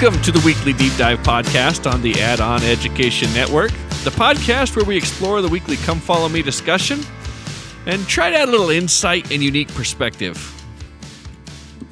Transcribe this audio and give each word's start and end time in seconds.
Welcome 0.00 0.22
to 0.22 0.30
the 0.30 0.40
weekly 0.46 0.72
deep 0.74 0.96
dive 0.96 1.18
podcast 1.24 1.90
on 1.92 2.02
the 2.02 2.22
Add 2.22 2.40
On 2.40 2.62
Education 2.62 3.34
Network, 3.34 3.72
the 4.04 4.10
podcast 4.10 4.76
where 4.76 4.84
we 4.84 4.96
explore 4.96 5.42
the 5.42 5.48
weekly 5.48 5.74
Come 5.74 5.98
Follow 5.98 6.28
Me 6.28 6.40
discussion 6.40 7.00
and 7.84 8.06
try 8.06 8.30
to 8.30 8.36
add 8.36 8.48
a 8.48 8.50
little 8.52 8.70
insight 8.70 9.32
and 9.32 9.42
unique 9.42 9.66
perspective. 9.74 10.38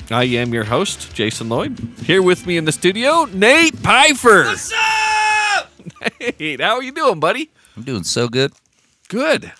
I 0.08 0.22
am 0.22 0.54
your 0.54 0.62
host, 0.62 1.16
Jason 1.16 1.48
Lloyd. 1.48 1.76
Here 2.04 2.22
with 2.22 2.46
me 2.46 2.56
in 2.56 2.64
the 2.64 2.70
studio, 2.70 3.24
Nate 3.24 3.74
Pfeiffer. 3.74 4.44
What's 4.44 4.72
up? 4.72 5.72
Nate, 6.38 6.60
how 6.60 6.76
are 6.76 6.84
you 6.84 6.92
doing, 6.92 7.18
buddy? 7.18 7.50
I'm 7.76 7.82
doing 7.82 8.04
so 8.04 8.28
good. 8.28 8.52
Good. 9.08 9.50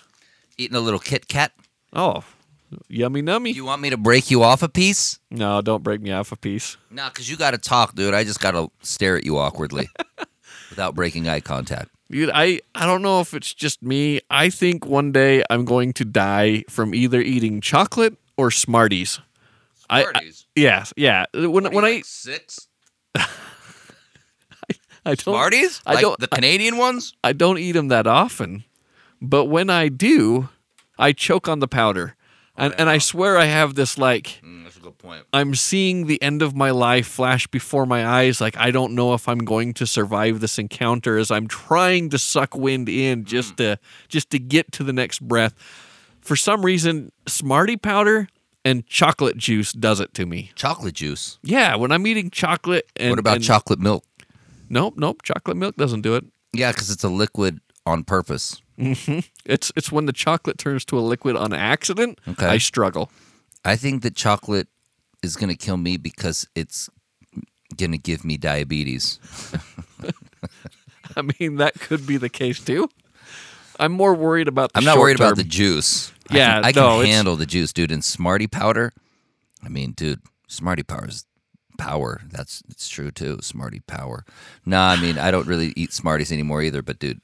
Eating 0.57 0.77
a 0.77 0.79
little 0.79 1.01
Kit 1.01 1.27
Kat. 1.27 1.51
Oh, 1.91 2.23
yummy 2.87 3.21
nummy. 3.21 3.53
You 3.53 3.65
want 3.65 3.81
me 3.81 3.89
to 3.89 3.97
break 3.97 4.29
you 4.31 4.43
off 4.43 4.61
a 4.63 4.69
piece? 4.69 5.19
no, 5.31 5.61
don't 5.61 5.83
break 5.83 6.01
me 6.01 6.11
off 6.11 6.31
a 6.31 6.35
piece. 6.35 6.77
No, 6.91 7.07
because 7.09 7.29
you 7.29 7.37
got 7.37 7.51
to 7.51 7.57
talk, 7.57 7.95
dude. 7.95 8.13
I 8.13 8.23
just 8.23 8.39
got 8.39 8.51
to 8.51 8.69
stare 8.81 9.17
at 9.17 9.25
you 9.25 9.37
awkwardly 9.37 9.89
without 10.69 10.95
breaking 10.95 11.27
eye 11.29 11.39
contact. 11.39 11.89
Dude, 12.09 12.29
I, 12.33 12.61
I 12.73 12.85
don't 12.85 13.01
know 13.01 13.19
if 13.19 13.33
it's 13.33 13.53
just 13.53 13.83
me. 13.83 14.21
I 14.29 14.49
think 14.49 14.85
one 14.85 15.11
day 15.11 15.43
I'm 15.49 15.65
going 15.65 15.91
to 15.93 16.05
die 16.05 16.63
from 16.69 16.95
either 16.95 17.19
eating 17.19 17.59
chocolate 17.61 18.15
or 18.37 18.49
Smarties. 18.51 19.19
I- 19.89 19.99
I- 19.99 20.03
Smarties? 20.11 20.45
Yeah, 20.55 20.85
yeah. 20.95 21.25
When 21.33 21.71
when 21.73 21.85
I 21.85 22.01
six 22.01 22.67
I 23.15 25.11
don't 25.15 25.19
Smarties, 25.21 25.81
I 25.85 25.93
like 25.93 26.01
don't- 26.01 26.19
the 26.19 26.27
Canadian 26.27 26.77
ones. 26.77 27.13
I 27.23 27.31
don't 27.33 27.57
eat 27.57 27.73
them 27.73 27.87
that 27.89 28.07
often, 28.07 28.63
but 29.21 29.45
when 29.45 29.69
I 29.69 29.87
do, 29.87 30.49
I 30.99 31.13
choke 31.13 31.47
on 31.47 31.59
the 31.59 31.67
powder, 31.67 32.15
and 32.57 32.73
and 32.77 32.89
I 32.89 32.97
swear 32.97 33.37
I 33.37 33.45
have 33.45 33.75
this 33.75 33.97
like 33.97 34.39
Mm, 34.43 34.63
that's 34.63 34.77
a 34.77 34.79
good 34.79 34.97
point. 34.97 35.23
I'm 35.33 35.55
seeing 35.55 36.07
the 36.07 36.21
end 36.21 36.41
of 36.41 36.55
my 36.55 36.71
life 36.71 37.07
flash 37.07 37.47
before 37.47 37.85
my 37.85 38.05
eyes. 38.05 38.41
Like 38.41 38.57
I 38.57 38.71
don't 38.71 38.93
know 38.95 39.13
if 39.13 39.27
I'm 39.27 39.39
going 39.39 39.73
to 39.75 39.85
survive 39.87 40.39
this 40.39 40.57
encounter 40.59 41.17
as 41.17 41.31
I'm 41.31 41.47
trying 41.47 42.09
to 42.09 42.17
suck 42.17 42.55
wind 42.55 42.89
in 42.89 43.25
just 43.25 43.57
to 43.57 43.77
just 44.07 44.29
to 44.31 44.39
get 44.39 44.71
to 44.73 44.83
the 44.83 44.93
next 44.93 45.19
breath. 45.27 45.53
For 46.21 46.35
some 46.35 46.65
reason, 46.65 47.11
Smartie 47.27 47.77
powder 47.77 48.27
and 48.65 48.85
chocolate 48.85 49.37
juice 49.37 49.71
does 49.71 50.01
it 50.01 50.13
to 50.15 50.25
me. 50.25 50.51
Chocolate 50.55 50.95
juice. 50.95 51.39
Yeah, 51.41 51.75
when 51.77 51.91
I'm 51.93 52.05
eating 52.05 52.29
chocolate 52.29 52.89
and 52.97 53.11
what 53.11 53.19
about 53.19 53.35
and- 53.37 53.43
chocolate 53.45 53.79
milk? 53.79 54.03
Nope, 54.69 54.95
nope. 54.97 55.21
Chocolate 55.23 55.55
milk 55.55 55.77
doesn't 55.77 56.01
do 56.01 56.15
it. 56.15 56.25
Yeah, 56.51 56.73
because 56.73 56.89
it's 56.89 57.05
a 57.05 57.09
liquid 57.09 57.61
on 57.85 58.03
purpose. 58.03 58.61
Mm-hmm. 58.79 59.19
It's 59.45 59.71
it's 59.75 59.91
when 59.91 60.05
the 60.05 60.13
chocolate 60.13 60.57
turns 60.57 60.85
to 60.85 60.99
a 60.99 61.01
liquid 61.01 61.35
on 61.35 61.53
accident. 61.53 62.19
Okay. 62.27 62.45
I 62.45 62.57
struggle. 62.57 63.11
I 63.65 63.75
think 63.75 64.03
that 64.03 64.15
chocolate 64.15 64.67
is 65.23 65.35
going 65.35 65.49
to 65.49 65.55
kill 65.55 65.77
me 65.77 65.97
because 65.97 66.47
it's 66.55 66.89
going 67.75 67.91
to 67.91 67.97
give 67.97 68.23
me 68.23 68.37
diabetes. 68.37 69.19
I 71.15 71.23
mean, 71.39 71.55
that 71.57 71.79
could 71.79 72.05
be 72.05 72.17
the 72.17 72.29
case 72.29 72.59
too. 72.59 72.89
I'm 73.79 73.91
more 73.91 74.13
worried 74.13 74.47
about. 74.47 74.73
The 74.73 74.79
I'm 74.79 74.85
not 74.85 74.97
worried 74.97 75.19
about 75.19 75.35
the 75.37 75.43
juice. 75.43 76.11
Yeah, 76.31 76.59
I 76.59 76.61
can, 76.61 76.65
I 76.65 76.71
can 76.73 76.83
no, 76.83 76.99
it's- 77.01 77.15
handle 77.15 77.35
the 77.35 77.45
juice, 77.45 77.73
dude. 77.73 77.91
And 77.91 78.03
Smartie 78.03 78.47
powder, 78.47 78.91
I 79.63 79.69
mean, 79.69 79.91
dude, 79.93 80.21
Smartie 80.47 80.83
powder 80.83 81.07
is 81.09 81.25
power. 81.77 82.21
That's 82.31 82.63
it's 82.69 82.89
true 82.89 83.11
too. 83.11 83.39
Smartie 83.41 83.81
power. 83.87 84.25
Nah, 84.65 84.89
I 84.89 85.01
mean, 85.01 85.17
I 85.17 85.31
don't 85.31 85.47
really 85.47 85.73
eat 85.75 85.93
Smarties 85.93 86.31
anymore 86.31 86.61
either. 86.61 86.81
But 86.81 86.99
dude, 86.99 87.21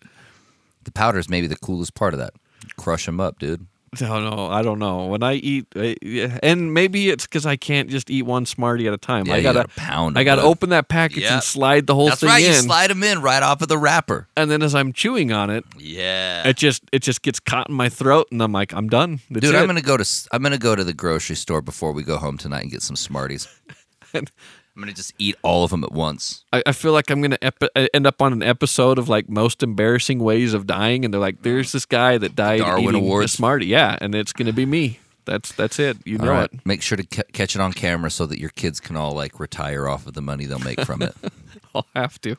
the 0.86 0.92
powder 0.92 1.20
is 1.20 1.30
maybe 1.30 1.48
the 1.48 1.56
coolest 1.58 1.95
part 1.95 2.14
of 2.14 2.20
that. 2.20 2.34
Crush 2.78 3.06
them 3.06 3.20
up, 3.20 3.39
dude. 3.39 3.68
No, 4.02 4.28
no, 4.28 4.47
I 4.47 4.63
don't 4.63 4.80
know. 4.80 5.06
When 5.06 5.22
I 5.22 5.34
eat, 5.34 5.68
and 5.75 6.74
maybe 6.74 7.09
it's 7.12 7.28
because 7.28 7.46
I 7.46 7.58
can't 7.58 7.91
just 7.91 8.09
eat 8.09 8.24
one 8.24 8.47
Smartie 8.47 8.88
at 8.88 8.94
a 8.94 8.97
time. 8.97 9.28
Yeah, 9.28 9.35
I 9.35 9.41
gotta, 9.44 9.59
gotta 9.68 9.80
pound 9.80 10.18
I 10.18 10.24
gotta 10.24 10.41
open 10.41 10.69
that 10.72 10.88
package 10.88 11.22
Yeah. 11.22 11.35
and 11.35 11.44
slide 11.44 11.85
the 11.85 11.94
whole 11.94 12.08
That's 12.08 12.22
thing 12.22 12.30
right. 12.30 12.41
You 12.41 12.50
in, 12.50 12.63
slide 12.63 12.90
them 12.90 13.03
in 13.03 13.22
right 13.22 13.44
off 13.44 13.62
of 13.62 13.68
the 13.68 13.78
wrapper. 13.78 14.28
and 14.35 14.50
then 14.50 14.63
as 14.63 14.74
I'm 14.74 14.94
chewing 14.94 15.31
on 15.31 15.52
it, 15.52 15.63
Yeah. 15.78 16.47
it 16.47 16.58
just 16.58 16.81
it 16.91 17.03
just 17.03 17.22
gets 17.22 17.40
caught 17.40 17.69
in 17.69 17.75
my 17.75 17.88
throat, 17.88 18.29
and 18.31 18.41
I'm 18.41 18.52
like, 18.52 18.74
I'm 18.74 18.90
done. 18.90 19.19
That's 19.29 19.46
Dude, 19.46 19.53
it. 19.53 19.59
I'm 19.59 19.68
gonna 19.68 19.81
go 19.84 19.97
to 19.97 20.28
I'm 20.31 20.41
gonna 20.41 20.58
go 20.58 20.75
to 20.75 20.84
the 20.84 20.94
grocery 20.96 21.35
store 21.35 21.62
before 21.62 21.91
we 21.91 22.02
go 22.02 22.18
home 22.18 22.40
tonight 22.40 22.62
and 22.63 22.72
get 22.72 22.81
some 22.81 22.96
Smarties. 22.96 23.47
And- 24.16 24.31
I'm 24.75 24.81
gonna 24.81 24.94
just 24.94 25.13
eat 25.19 25.35
all 25.44 25.63
of 25.63 25.72
them 25.72 25.84
at 25.84 25.91
once. 25.91 26.45
I, 26.51 26.63
I 26.66 26.72
feel 26.72 26.94
like 26.94 27.11
I'm 27.11 27.22
gonna 27.22 27.38
epi- 27.41 27.69
uh, 27.75 27.88
end 27.94 28.07
up 28.07 28.22
on 28.22 28.34
an 28.34 28.41
episode 28.41 28.97
of 28.97 29.07
like 29.07 29.29
most 29.29 29.61
embarrassing 29.61 30.19
ways 30.19 30.53
of 30.53 30.66
dying, 30.66 31.06
and 31.06 31.13
they're 31.13 31.22
like, 31.22 31.44
"There's 31.44 31.72
this 31.72 31.85
guy 31.85 32.17
that 32.17 32.35
died 32.35 32.59
Darwin 32.59 32.84
eating 32.84 33.01
Awards. 33.01 33.34
a 33.34 33.38
Smartie." 33.38 33.67
Yeah, 33.67 33.97
and 34.01 34.16
it's 34.16 34.34
gonna 34.34 34.53
be 34.53 34.66
me. 34.66 35.00
That's 35.25 35.51
that's 35.53 35.79
it. 35.79 35.97
You 36.06 36.17
know 36.17 36.31
right. 36.31 36.50
it. 36.51 36.66
Make 36.66 36.81
sure 36.81 36.97
to 36.97 37.03
ca- 37.06 37.29
catch 37.34 37.56
it 37.56 37.61
on 37.61 37.72
camera 37.73 38.09
so 38.09 38.25
that 38.25 38.39
your 38.39 38.50
kids 38.50 38.79
can 38.79 38.95
all 38.95 39.13
like 39.13 39.39
retire 39.39 39.88
off 39.88 40.07
of 40.07 40.13
the 40.13 40.22
money 40.22 40.45
they'll 40.45 40.59
make 40.59 40.81
from 40.81 41.01
it. 41.01 41.16
I'll 41.75 41.85
have 41.95 42.19
to. 42.22 42.35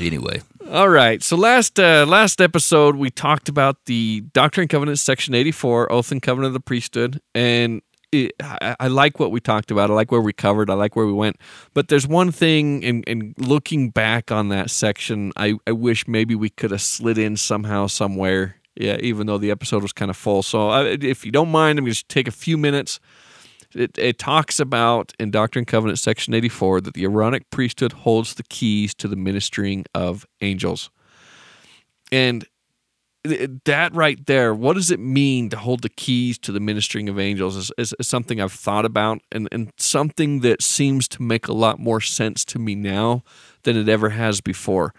anyway, 0.00 0.40
All 0.70 0.88
right. 0.88 1.22
So 1.22 1.36
last 1.36 1.78
uh, 1.78 2.04
last 2.08 2.40
episode 2.40 2.96
we 2.96 3.10
talked 3.10 3.48
about 3.48 3.84
the 3.84 4.22
Doctrine 4.32 4.62
and 4.62 4.70
Covenants 4.70 5.02
section 5.02 5.34
84, 5.34 5.92
Oath 5.92 6.10
and 6.10 6.20
Covenant 6.22 6.48
of 6.48 6.52
the 6.54 6.60
Priesthood, 6.60 7.20
and 7.34 7.80
I, 8.40 8.88
like 8.88 9.18
what 9.18 9.30
we 9.30 9.40
talked 9.40 9.70
about. 9.70 9.90
I 9.90 9.94
like 9.94 10.10
where 10.10 10.20
we 10.20 10.32
covered. 10.32 10.70
I 10.70 10.74
like 10.74 10.96
where 10.96 11.06
we 11.06 11.12
went. 11.12 11.36
But 11.72 11.88
there's 11.88 12.06
one 12.06 12.32
thing, 12.32 12.82
in, 12.82 13.02
in 13.04 13.34
looking 13.38 13.90
back 13.90 14.30
on 14.30 14.48
that 14.48 14.70
section, 14.70 15.32
I, 15.36 15.54
I 15.66 15.72
wish 15.72 16.06
maybe 16.06 16.34
we 16.34 16.50
could 16.50 16.70
have 16.70 16.82
slid 16.82 17.18
in 17.18 17.36
somehow, 17.36 17.86
somewhere. 17.86 18.56
Yeah, 18.76 18.96
even 19.00 19.28
though 19.28 19.38
the 19.38 19.52
episode 19.52 19.82
was 19.82 19.92
kind 19.92 20.10
of 20.10 20.16
full. 20.16 20.42
So 20.42 20.68
I, 20.68 20.84
if 21.00 21.24
you 21.24 21.30
don't 21.30 21.50
mind, 21.50 21.78
I'm 21.78 21.84
going 21.84 21.94
to 21.94 22.08
take 22.08 22.26
a 22.26 22.32
few 22.32 22.58
minutes. 22.58 22.98
It, 23.72 23.96
it 23.96 24.18
talks 24.18 24.58
about 24.58 25.12
in 25.18 25.30
Doctrine 25.30 25.60
and 25.60 25.66
Covenant 25.66 25.98
section 25.98 26.34
84 26.34 26.80
that 26.82 26.94
the 26.94 27.04
Aaronic 27.04 27.50
priesthood 27.50 27.92
holds 27.92 28.34
the 28.34 28.42
keys 28.44 28.94
to 28.94 29.08
the 29.08 29.16
ministering 29.16 29.84
of 29.94 30.26
angels. 30.40 30.90
And 32.10 32.44
that 33.24 33.94
right 33.94 34.24
there, 34.26 34.54
what 34.54 34.74
does 34.74 34.90
it 34.90 35.00
mean 35.00 35.48
to 35.48 35.56
hold 35.56 35.82
the 35.82 35.88
keys 35.88 36.38
to 36.38 36.52
the 36.52 36.60
ministering 36.60 37.08
of 37.08 37.18
angels 37.18 37.56
is, 37.56 37.72
is, 37.78 37.94
is 37.98 38.06
something 38.06 38.40
I've 38.40 38.52
thought 38.52 38.84
about 38.84 39.20
and, 39.32 39.48
and 39.50 39.72
something 39.78 40.40
that 40.40 40.62
seems 40.62 41.08
to 41.08 41.22
make 41.22 41.48
a 41.48 41.54
lot 41.54 41.78
more 41.78 42.02
sense 42.02 42.44
to 42.46 42.58
me 42.58 42.74
now 42.74 43.24
than 43.62 43.76
it 43.76 43.88
ever 43.88 44.10
has 44.10 44.42
before. 44.42 44.92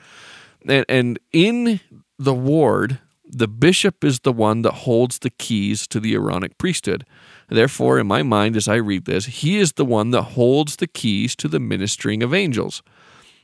And, 0.68 0.86
and 0.90 1.20
in 1.32 1.80
the 2.18 2.34
ward, 2.34 3.00
the 3.24 3.48
bishop 3.48 4.04
is 4.04 4.22
the 4.22 4.34
one 4.34 4.64
that 4.64 4.74
holds 4.74 5.20
the 5.20 5.30
keys 5.30 5.86
to 5.88 6.00
the 6.00 6.16
Aaronic 6.16 6.58
priesthood. 6.58 7.06
Therefore, 7.48 8.00
in 8.00 8.08
my 8.08 8.24
mind, 8.24 8.56
as 8.56 8.68
I 8.68 8.76
read 8.76 9.06
this, 9.06 9.26
he 9.26 9.58
is 9.58 9.74
the 9.74 9.86
one 9.86 10.10
that 10.12 10.24
holds 10.24 10.78
the 10.78 10.88
keys 10.88 11.36
to 11.38 11.48
the 11.48 11.60
ministering 11.60 12.24
of 12.24 12.34
angels. 12.34 12.82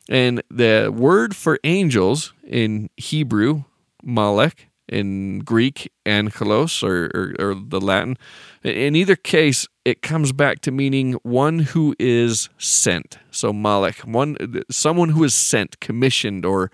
And 0.10 0.42
the 0.50 0.92
word 0.94 1.36
for 1.36 1.60
angels 1.64 2.34
in 2.44 2.90
Hebrew, 2.98 3.66
malek, 4.04 4.71
in 4.92 5.40
Greek, 5.40 5.92
angelos, 6.06 6.84
or, 6.84 7.10
or, 7.16 7.36
or 7.40 7.56
the 7.56 7.80
Latin, 7.80 8.18
in 8.64 8.96
either 8.96 9.16
case, 9.16 9.68
it 9.86 10.02
comes 10.02 10.32
back 10.34 10.60
to 10.62 10.72
meaning 10.72 11.14
one 11.24 11.60
who 11.60 11.96
is 11.98 12.50
sent. 12.58 13.18
So 13.32 13.54
malek, 13.54 14.00
one 14.00 14.38
someone 14.70 15.10
who 15.10 15.24
is 15.24 15.34
sent, 15.34 15.80
commissioned, 15.80 16.46
or 16.46 16.70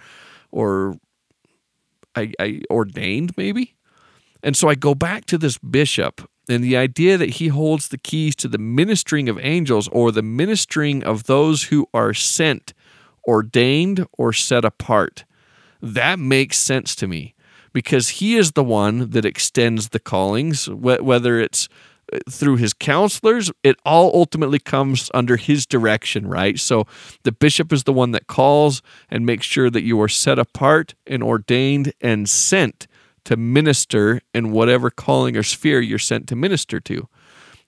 or 0.52 0.96
I, 2.16 2.34
I 2.40 2.62
ordained 2.70 3.38
maybe. 3.38 3.76
And 4.44 4.58
so 4.58 4.68
I 4.68 4.76
go 4.76 4.96
back 4.96 5.26
to 5.26 5.38
this 5.38 5.58
bishop 5.58 6.30
and 6.50 6.64
the 6.64 6.78
idea 6.78 7.18
that 7.18 7.32
he 7.32 7.50
holds 7.50 7.90
the 7.90 7.98
keys 7.98 8.36
to 8.38 8.48
the 8.48 8.58
ministering 8.58 9.30
of 9.30 9.38
angels 9.40 9.88
or 9.90 10.12
the 10.12 10.22
ministering 10.22 11.04
of 11.04 11.26
those 11.26 11.64
who 11.64 11.88
are 11.94 12.14
sent, 12.14 12.74
ordained, 13.28 14.06
or 14.18 14.32
set 14.34 14.64
apart. 14.64 15.26
That 15.82 16.20
makes 16.20 16.58
sense 16.58 16.96
to 16.96 17.08
me 17.08 17.36
because 17.78 18.10
he 18.10 18.36
is 18.36 18.54
the 18.54 18.64
one 18.64 19.12
that 19.12 19.24
extends 19.24 19.90
the 19.90 20.00
callings, 20.00 20.68
whether 20.68 21.40
it's 21.40 21.70
uh, 22.12 22.18
through 22.28 22.56
his 22.56 22.74
counselors, 22.74 23.52
it 23.62 23.76
all 23.86 24.10
ultimately 24.16 24.58
comes 24.58 25.12
under 25.14 25.38
his 25.38 25.68
direction, 25.68 26.26
right? 26.26 26.58
So 26.58 26.88
the 27.22 27.32
bishop 27.32 27.72
is 27.72 27.84
the 27.84 27.94
one 27.94 28.14
that 28.14 28.26
calls 28.26 28.82
and 29.12 29.28
makes 29.28 29.46
sure 29.46 29.70
that 29.70 29.84
you 29.84 30.02
are 30.02 30.08
set 30.08 30.40
apart 30.40 30.96
and 31.06 31.22
ordained 31.22 31.94
and 32.02 32.28
sent 32.28 32.88
to 33.26 33.38
minister 33.38 34.22
in 34.34 34.50
whatever 34.50 34.90
calling 34.90 35.38
or 35.38 35.44
sphere 35.44 35.80
you're 35.80 36.00
sent 36.00 36.28
to 36.30 36.36
minister 36.36 36.80
to. 36.80 37.08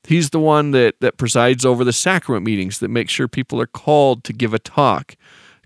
He's 0.06 0.32
the 0.32 0.40
one 0.40 0.72
that, 0.72 0.96
that 1.02 1.18
presides 1.18 1.68
over 1.68 1.84
the 1.84 1.94
sacrament 1.94 2.48
meetings, 2.48 2.80
that 2.80 2.90
makes 2.90 3.14
sure 3.14 3.28
people 3.28 3.62
are 3.62 3.68
called 3.68 4.24
to 4.24 4.34
give 4.34 4.56
a 4.56 4.60
talk, 4.60 5.16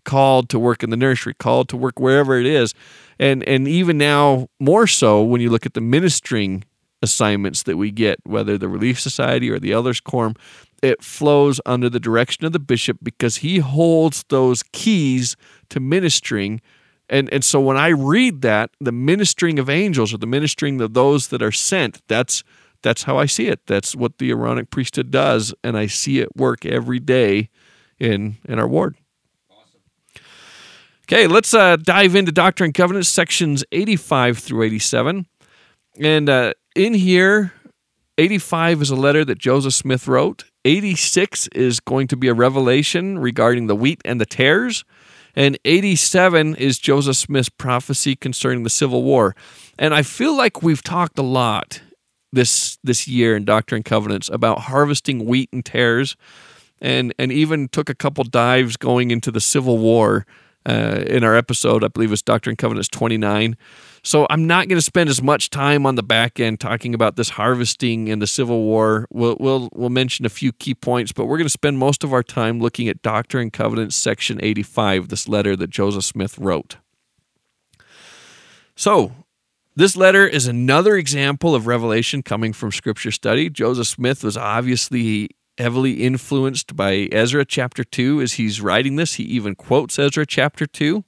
called 0.05 0.49
to 0.49 0.59
work 0.59 0.83
in 0.83 0.89
the 0.89 0.97
nursery, 0.97 1.33
called 1.33 1.69
to 1.69 1.77
work 1.77 1.99
wherever 1.99 2.37
it 2.39 2.45
is. 2.45 2.73
And 3.19 3.43
and 3.43 3.67
even 3.67 3.97
now 3.97 4.47
more 4.59 4.87
so 4.87 5.23
when 5.23 5.41
you 5.41 5.49
look 5.49 5.65
at 5.65 5.73
the 5.73 5.81
ministering 5.81 6.63
assignments 7.01 7.63
that 7.63 7.77
we 7.77 7.91
get, 7.91 8.19
whether 8.23 8.57
the 8.57 8.69
Relief 8.69 8.99
Society 8.99 9.49
or 9.49 9.59
the 9.59 9.73
Elders 9.73 9.99
Quorum, 9.99 10.35
it 10.81 11.03
flows 11.03 11.61
under 11.65 11.89
the 11.89 11.99
direction 11.99 12.45
of 12.45 12.53
the 12.53 12.59
bishop 12.59 12.97
because 13.03 13.37
he 13.37 13.59
holds 13.59 14.25
those 14.29 14.63
keys 14.71 15.35
to 15.69 15.79
ministering. 15.79 16.61
And, 17.09 17.31
and 17.31 17.43
so 17.43 17.59
when 17.59 17.77
I 17.77 17.89
read 17.89 18.41
that, 18.41 18.71
the 18.79 18.91
ministering 18.91 19.59
of 19.59 19.69
angels 19.69 20.13
or 20.13 20.17
the 20.17 20.27
ministering 20.27 20.81
of 20.81 20.93
those 20.93 21.27
that 21.27 21.41
are 21.41 21.51
sent, 21.51 22.01
that's 22.07 22.43
that's 22.81 23.03
how 23.03 23.17
I 23.17 23.27
see 23.27 23.47
it. 23.47 23.61
That's 23.65 23.95
what 23.95 24.17
the 24.17 24.31
Aaronic 24.31 24.69
priesthood 24.69 25.09
does, 25.09 25.53
and 25.63 25.77
I 25.77 25.87
see 25.87 26.19
it 26.19 26.35
work 26.35 26.65
every 26.65 26.99
day 26.99 27.49
in 27.97 28.37
in 28.45 28.59
our 28.59 28.67
ward. 28.67 28.97
Okay, 31.09 31.27
let's 31.27 31.53
uh, 31.53 31.75
dive 31.75 32.15
into 32.15 32.31
Doctrine 32.31 32.69
and 32.69 32.73
Covenants 32.73 33.09
sections 33.09 33.65
85 33.73 34.37
through 34.37 34.63
87. 34.63 35.25
And 35.99 36.29
uh, 36.29 36.53
in 36.75 36.93
here, 36.93 37.51
85 38.17 38.83
is 38.83 38.89
a 38.89 38.95
letter 38.95 39.25
that 39.25 39.37
Joseph 39.37 39.73
Smith 39.73 40.07
wrote. 40.07 40.45
86 40.63 41.47
is 41.49 41.81
going 41.81 42.07
to 42.07 42.15
be 42.15 42.29
a 42.29 42.33
revelation 42.33 43.19
regarding 43.19 43.67
the 43.67 43.75
wheat 43.75 44.01
and 44.05 44.21
the 44.21 44.25
tares. 44.25 44.85
And 45.35 45.57
87 45.65 46.55
is 46.55 46.79
Joseph 46.79 47.17
Smith's 47.17 47.49
prophecy 47.49 48.15
concerning 48.15 48.63
the 48.63 48.69
Civil 48.69 49.03
War. 49.03 49.35
And 49.77 49.93
I 49.93 50.03
feel 50.03 50.37
like 50.37 50.63
we've 50.63 50.83
talked 50.83 51.19
a 51.19 51.23
lot 51.23 51.81
this 52.31 52.77
this 52.81 53.07
year 53.09 53.35
in 53.35 53.43
Doctrine 53.43 53.79
and 53.79 53.85
Covenants 53.85 54.29
about 54.29 54.61
harvesting 54.61 55.25
wheat 55.25 55.49
and 55.51 55.65
tares, 55.65 56.15
and 56.79 57.13
and 57.19 57.31
even 57.31 57.67
took 57.67 57.89
a 57.89 57.95
couple 57.95 58.23
dives 58.23 58.77
going 58.77 59.11
into 59.11 59.31
the 59.31 59.41
Civil 59.41 59.77
War 59.77 60.25
uh, 60.65 61.03
in 61.07 61.23
our 61.23 61.35
episode. 61.35 61.83
I 61.83 61.87
believe 61.87 62.11
it's 62.11 62.21
Doctrine 62.21 62.51
and 62.51 62.57
Covenants 62.57 62.89
29. 62.89 63.57
So 64.03 64.27
I'm 64.29 64.47
not 64.47 64.67
going 64.67 64.77
to 64.77 64.83
spend 64.85 65.09
as 65.09 65.21
much 65.21 65.49
time 65.49 65.85
on 65.85 65.95
the 65.95 66.03
back 66.03 66.39
end 66.39 66.59
talking 66.59 66.93
about 66.93 67.15
this 67.15 67.29
harvesting 67.29 68.09
and 68.09 68.21
the 68.21 68.27
Civil 68.27 68.63
War. 68.63 69.07
We'll 69.11 69.37
we'll, 69.39 69.69
we'll 69.73 69.89
mention 69.89 70.25
a 70.25 70.29
few 70.29 70.51
key 70.51 70.75
points, 70.75 71.11
but 71.11 71.25
we're 71.25 71.37
going 71.37 71.45
to 71.45 71.49
spend 71.49 71.77
most 71.77 72.03
of 72.03 72.11
our 72.11 72.23
time 72.23 72.59
looking 72.59 72.89
at 72.89 73.01
Doctrine 73.01 73.43
and 73.43 73.53
Covenants 73.53 73.95
section 73.95 74.39
85, 74.41 75.07
this 75.07 75.27
letter 75.27 75.55
that 75.55 75.69
Joseph 75.69 76.03
Smith 76.03 76.37
wrote. 76.37 76.77
So, 78.75 79.13
this 79.75 79.95
letter 79.95 80.27
is 80.27 80.47
another 80.47 80.95
example 80.97 81.55
of 81.55 81.65
revelation 81.65 82.21
coming 82.21 82.53
from 82.53 82.71
scripture 82.71 83.11
study. 83.11 83.49
Joseph 83.49 83.87
Smith 83.87 84.23
was 84.23 84.37
obviously 84.37 85.29
heavily 85.57 86.03
influenced 86.03 86.75
by 86.75 87.07
Ezra 87.11 87.45
chapter 87.45 87.83
2 87.83 88.21
as 88.21 88.33
he's 88.33 88.61
writing 88.61 88.95
this. 88.95 89.15
He 89.15 89.23
even 89.23 89.55
quotes 89.55 89.99
Ezra 89.99 90.25
chapter 90.25 90.65
2. 90.65 91.03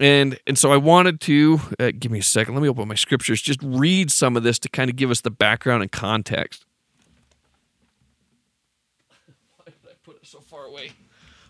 And 0.00 0.38
and 0.46 0.56
so 0.56 0.72
I 0.72 0.76
wanted 0.76 1.20
to 1.22 1.60
uh, 1.80 1.90
give 1.98 2.12
me 2.12 2.20
a 2.20 2.22
second. 2.22 2.54
Let 2.54 2.62
me 2.62 2.68
open 2.68 2.86
my 2.86 2.94
scriptures. 2.94 3.42
Just 3.42 3.60
read 3.62 4.12
some 4.12 4.36
of 4.36 4.44
this 4.44 4.58
to 4.60 4.68
kind 4.68 4.88
of 4.88 4.96
give 4.96 5.10
us 5.10 5.22
the 5.22 5.30
background 5.30 5.82
and 5.82 5.90
context. 5.90 6.64
Why 9.56 9.64
did 9.66 9.74
I 9.90 9.94
put 10.04 10.16
it 10.16 10.26
so 10.26 10.38
far 10.38 10.66
away? 10.66 10.92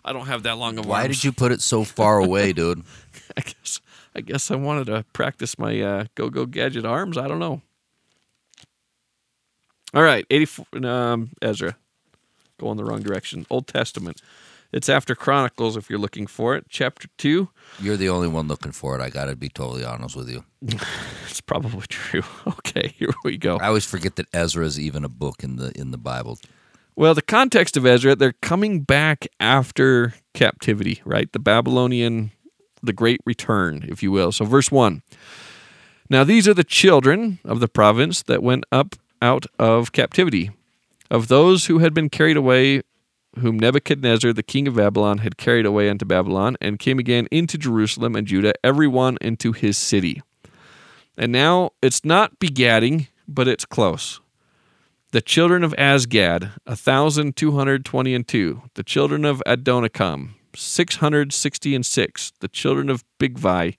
I 0.02 0.14
don't 0.14 0.26
have 0.26 0.44
that 0.44 0.56
long 0.56 0.78
of 0.78 0.86
Why 0.86 1.02
arms. 1.02 1.16
did 1.16 1.24
you 1.24 1.32
put 1.32 1.52
it 1.52 1.60
so 1.60 1.84
far 1.84 2.18
away, 2.18 2.54
dude? 2.54 2.82
I 3.36 3.42
guess 3.42 3.80
I 4.14 4.22
guess 4.22 4.50
I 4.50 4.56
wanted 4.56 4.86
to 4.86 5.04
practice 5.12 5.58
my 5.58 5.78
uh, 5.80 6.04
go 6.14 6.30
go 6.30 6.46
gadget 6.46 6.86
arms. 6.86 7.18
I 7.18 7.28
don't 7.28 7.38
know. 7.38 7.60
All 9.94 10.02
right, 10.02 10.26
eighty 10.30 10.44
four. 10.44 10.66
Um, 10.84 11.30
Ezra, 11.42 11.76
go 12.58 12.70
in 12.70 12.76
the 12.76 12.84
wrong 12.84 13.02
direction. 13.02 13.46
Old 13.50 13.66
Testament. 13.66 14.20
It's 14.70 14.90
after 14.90 15.14
Chronicles 15.14 15.78
if 15.78 15.88
you're 15.88 15.98
looking 15.98 16.26
for 16.26 16.54
it. 16.54 16.66
Chapter 16.68 17.08
two. 17.16 17.48
You're 17.80 17.96
the 17.96 18.10
only 18.10 18.28
one 18.28 18.48
looking 18.48 18.72
for 18.72 18.98
it. 18.98 19.02
I 19.02 19.08
got 19.08 19.24
to 19.26 19.36
be 19.36 19.48
totally 19.48 19.84
honest 19.84 20.14
with 20.14 20.28
you. 20.28 20.44
It's 21.30 21.40
probably 21.42 21.86
true. 21.88 22.22
Okay, 22.46 22.94
here 22.98 23.14
we 23.24 23.38
go. 23.38 23.56
I 23.58 23.68
always 23.68 23.86
forget 23.86 24.16
that 24.16 24.26
Ezra 24.32 24.64
is 24.64 24.78
even 24.78 25.04
a 25.04 25.08
book 25.08 25.42
in 25.42 25.56
the 25.56 25.72
in 25.78 25.90
the 25.90 25.98
Bible. 25.98 26.38
Well, 26.96 27.14
the 27.14 27.22
context 27.22 27.76
of 27.76 27.86
Ezra, 27.86 28.16
they're 28.16 28.32
coming 28.42 28.80
back 28.80 29.28
after 29.38 30.14
captivity, 30.34 31.00
right? 31.04 31.32
The 31.32 31.38
Babylonian, 31.38 32.32
the 32.82 32.92
great 32.92 33.20
return, 33.24 33.84
if 33.88 34.02
you 34.02 34.10
will. 34.10 34.32
So, 34.32 34.44
verse 34.44 34.72
1. 34.72 35.02
Now, 36.10 36.24
these 36.24 36.48
are 36.48 36.54
the 36.54 36.64
children 36.64 37.38
of 37.44 37.60
the 37.60 37.68
province 37.68 38.22
that 38.24 38.42
went 38.42 38.64
up 38.72 38.96
out 39.20 39.46
of 39.58 39.92
captivity, 39.92 40.50
of 41.10 41.28
those 41.28 41.66
who 41.66 41.78
had 41.78 41.94
been 41.94 42.08
carried 42.08 42.36
away, 42.36 42.82
whom 43.38 43.58
Nebuchadnezzar, 43.58 44.32
the 44.32 44.42
king 44.42 44.68
of 44.68 44.76
Babylon, 44.76 45.18
had 45.18 45.36
carried 45.36 45.66
away 45.66 45.88
unto 45.88 46.04
Babylon, 46.04 46.56
and 46.60 46.78
came 46.78 46.98
again 46.98 47.28
into 47.30 47.58
Jerusalem 47.58 48.16
and 48.16 48.26
Judah, 48.26 48.54
every 48.64 48.86
one 48.88 49.16
into 49.20 49.52
his 49.52 49.76
city. 49.76 50.22
And 51.16 51.32
now 51.32 51.70
it's 51.82 52.04
not 52.04 52.38
begatting, 52.38 53.08
but 53.26 53.48
it's 53.48 53.64
close. 53.64 54.20
The 55.10 55.20
children 55.20 55.64
of 55.64 55.72
Azgad, 55.76 56.52
a 56.66 56.76
thousand 56.76 57.34
two 57.34 57.52
hundred 57.52 57.84
twenty 57.84 58.14
and 58.14 58.28
two. 58.28 58.62
The 58.74 58.82
children 58.82 59.24
of 59.24 59.42
Adonikam, 59.46 60.34
six 60.54 60.96
hundred 60.96 61.32
sixty 61.32 61.74
and 61.74 61.84
six. 61.84 62.32
The 62.40 62.48
children 62.48 62.90
of 62.90 63.04
Bigvi, 63.18 63.76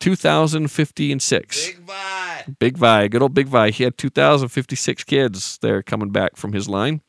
two 0.00 0.16
thousand 0.16 0.68
fifty 0.68 1.12
and 1.12 1.20
six. 1.20 1.70
Vi. 1.72 2.44
Big 2.58 2.76
Vi, 2.76 3.08
good 3.08 3.22
old 3.22 3.34
Big 3.34 3.48
Vi. 3.48 3.70
He 3.70 3.84
had 3.84 3.98
two 3.98 4.10
thousand 4.10 4.48
fifty 4.48 4.76
six 4.76 5.04
kids 5.04 5.58
there 5.62 5.82
coming 5.82 6.10
back 6.10 6.36
from 6.36 6.52
his 6.52 6.68
line. 6.68 7.00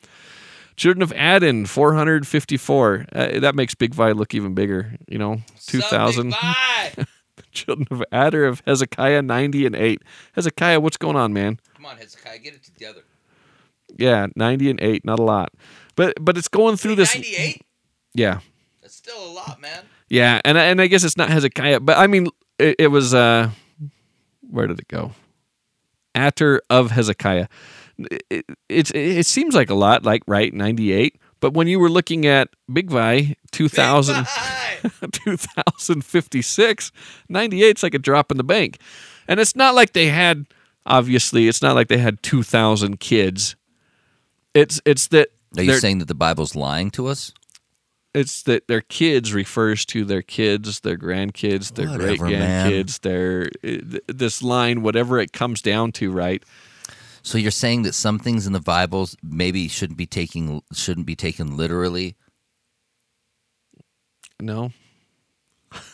Children 0.76 1.02
of 1.02 1.12
Adon, 1.14 1.66
four 1.66 1.94
hundred 1.94 2.28
fifty 2.28 2.58
four. 2.58 3.06
Uh, 3.14 3.40
that 3.40 3.56
makes 3.56 3.76
Big 3.76 3.94
Vi 3.94 4.12
look 4.12 4.34
even 4.34 4.54
bigger. 4.54 4.96
You 5.08 5.18
know, 5.18 5.42
two 5.66 5.82
thousand. 5.82 6.34
Children 7.52 7.88
of 7.90 8.04
Ater 8.14 8.46
of 8.46 8.62
Hezekiah, 8.68 9.22
ninety 9.22 9.66
and 9.66 9.76
eight. 9.76 10.04
Hezekiah, 10.34 10.80
what's 10.80 10.98
going 10.98 11.16
on, 11.16 11.34
man? 11.34 11.60
Come 11.76 11.86
on, 11.86 11.98
Hezekiah, 11.98 12.38
get 12.40 12.54
it 12.54 12.64
together. 12.64 13.02
Yeah, 13.98 14.28
90 14.36 14.70
and 14.70 14.82
8, 14.82 15.04
not 15.06 15.20
a 15.20 15.24
lot. 15.24 15.52
But 15.96 16.14
but 16.22 16.38
it's 16.38 16.48
going 16.48 16.78
through 16.78 16.96
this 16.96 17.16
98? 17.16 17.62
Yeah. 18.14 18.40
That's 18.82 18.96
still 18.96 19.26
a 19.26 19.32
lot, 19.32 19.60
man. 19.60 19.84
Yeah, 20.10 20.42
and 20.46 20.58
and 20.58 20.82
I 20.82 20.88
guess 20.88 21.04
it's 21.04 21.18
not 21.18 21.30
Hezekiah, 21.30 21.80
but 21.82 21.98
I 21.98 22.08
mean 22.08 22.28
it, 22.60 22.76
it 22.80 22.88
was 22.88 23.14
uh 23.14 23.50
where 24.50 24.68
did 24.68 24.80
it 24.80 24.88
go? 24.88 25.12
Ater 26.16 26.62
of 26.70 26.92
Hezekiah. 26.92 27.48
It, 27.98 28.24
it, 28.30 28.46
it's 28.68 28.92
it 28.92 29.26
seems 29.26 29.56
like 29.56 29.70
a 29.70 29.76
lot 29.76 30.04
like 30.04 30.24
right 30.28 30.54
98, 30.54 31.20
but 31.40 31.54
when 31.54 31.68
you 31.68 31.80
were 31.80 31.90
looking 31.90 32.26
at 32.26 32.50
Big 32.72 32.90
Vi 32.90 33.36
2000 33.52 34.26
2056, 35.12 36.92
98's 37.30 37.84
like 37.84 37.94
a 37.94 38.00
drop 38.00 38.32
in 38.32 38.38
the 38.38 38.44
bank. 38.44 38.80
And 39.28 39.40
it's 39.40 39.56
not 39.56 39.76
like 39.76 39.94
they 39.94 40.08
had 40.08 40.46
obviously 40.86 41.48
it's 41.48 41.62
not 41.62 41.76
like 41.76 41.88
they 41.88 41.98
had 41.98 42.24
2000 42.24 43.00
kids. 43.00 43.56
It's 44.54 44.82
it's 44.86 45.08
that 45.08 45.30
Are 45.58 45.64
you 45.64 45.76
saying 45.76 46.00
that 46.00 46.08
the 46.08 46.16
Bible's 46.16 46.56
lying 46.56 46.92
to 46.92 47.08
us? 47.08 47.34
It's 48.14 48.44
that 48.44 48.68
their 48.68 48.82
kids 48.82 49.34
refers 49.34 49.86
to 49.88 50.04
their 50.06 50.22
kids, 50.22 50.80
their 50.80 50.98
grandkids, 50.98 51.74
their 51.76 51.98
great 51.98 52.20
grandkids, 52.20 53.02
their 53.02 53.50
eh, 53.64 54.00
this 54.08 54.42
line, 54.42 54.82
whatever 54.82 55.20
it 55.20 55.32
comes 55.32 55.62
down 55.62 55.92
to, 55.94 56.12
right? 56.12 56.44
So 57.22 57.38
you're 57.38 57.52
saying 57.52 57.84
that 57.84 57.94
some 57.94 58.18
things 58.18 58.48
in 58.48 58.54
the 58.54 58.60
Bibles 58.60 59.16
maybe 59.22 59.68
shouldn't 59.68 59.98
be 59.98 60.08
taking 60.08 60.62
shouldn't 60.74 61.06
be 61.06 61.16
taken 61.16 61.56
literally? 61.56 62.16
No, 64.42 64.72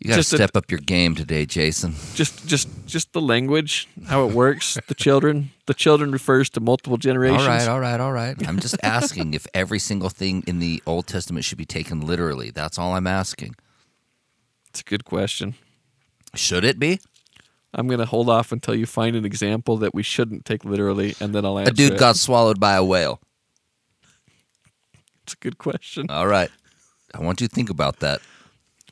You 0.00 0.08
got 0.08 0.14
to 0.14 0.20
Just 0.20 0.32
a- 0.32 0.36
step 0.36 0.56
up 0.56 0.70
your 0.70 0.80
game 0.80 1.14
today, 1.14 1.44
Jason. 1.44 1.94
just 2.14 2.46
just 2.46 2.68
just 2.86 3.12
the 3.12 3.20
language, 3.20 3.86
how 4.06 4.26
it 4.26 4.34
works. 4.34 4.78
the 4.88 4.94
children, 4.94 5.50
the 5.66 5.74
children 5.74 6.10
refers 6.10 6.48
to 6.50 6.60
multiple 6.60 6.96
generations. 6.96 7.42
All 7.42 7.48
right, 7.48 7.68
all 7.68 7.80
right, 7.80 8.00
all 8.00 8.12
right. 8.12 8.48
I'm 8.48 8.60
just 8.60 8.76
asking 8.82 9.34
if 9.34 9.46
every 9.52 9.78
single 9.78 10.08
thing 10.08 10.42
in 10.46 10.58
the 10.58 10.82
Old 10.86 11.06
Testament 11.06 11.44
should 11.44 11.58
be 11.58 11.66
taken 11.66 12.00
literally. 12.00 12.50
That's 12.50 12.78
all 12.78 12.94
I'm 12.94 13.06
asking. 13.06 13.56
It's 14.70 14.80
a 14.80 14.84
good 14.84 15.04
question. 15.04 15.54
Should 16.34 16.64
it 16.64 16.78
be? 16.78 16.98
I'm 17.74 17.86
gonna 17.86 18.06
hold 18.06 18.30
off 18.30 18.52
until 18.52 18.74
you 18.74 18.86
find 18.86 19.14
an 19.16 19.26
example 19.26 19.76
that 19.78 19.92
we 19.94 20.02
shouldn't 20.02 20.46
take 20.46 20.64
literally, 20.64 21.14
and 21.20 21.34
then 21.34 21.44
I'll 21.44 21.58
answer. 21.58 21.72
A 21.72 21.74
dude 21.74 21.92
it. 21.92 21.98
got 21.98 22.16
swallowed 22.16 22.58
by 22.58 22.72
a 22.74 22.82
whale. 22.82 23.20
It's 25.24 25.34
a 25.34 25.36
good 25.36 25.58
question. 25.58 26.06
All 26.08 26.26
right. 26.26 26.50
I 27.14 27.20
want 27.20 27.42
you 27.42 27.48
to 27.48 27.54
think 27.54 27.68
about 27.68 28.00
that. 28.00 28.20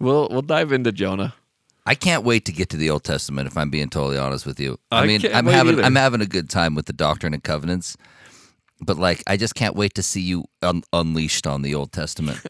We'll 0.00 0.28
we'll 0.30 0.42
dive 0.42 0.72
into 0.72 0.92
Jonah. 0.92 1.34
I 1.86 1.94
can't 1.94 2.22
wait 2.22 2.44
to 2.44 2.52
get 2.52 2.68
to 2.70 2.76
the 2.76 2.90
Old 2.90 3.04
Testament. 3.04 3.48
If 3.48 3.56
I'm 3.56 3.70
being 3.70 3.88
totally 3.88 4.18
honest 4.18 4.44
with 4.44 4.60
you, 4.60 4.78
I, 4.92 5.04
I 5.04 5.06
mean, 5.06 5.22
I'm 5.32 5.46
having 5.46 5.74
either. 5.74 5.82
I'm 5.84 5.94
having 5.96 6.20
a 6.20 6.26
good 6.26 6.50
time 6.50 6.74
with 6.74 6.86
the 6.86 6.92
Doctrine 6.92 7.32
and 7.32 7.42
Covenants, 7.42 7.96
but 8.80 8.98
like, 8.98 9.22
I 9.26 9.36
just 9.38 9.54
can't 9.54 9.74
wait 9.74 9.94
to 9.94 10.02
see 10.02 10.20
you 10.20 10.44
un- 10.62 10.82
unleashed 10.92 11.46
on 11.46 11.62
the 11.62 11.74
Old 11.74 11.92
Testament. 11.92 12.40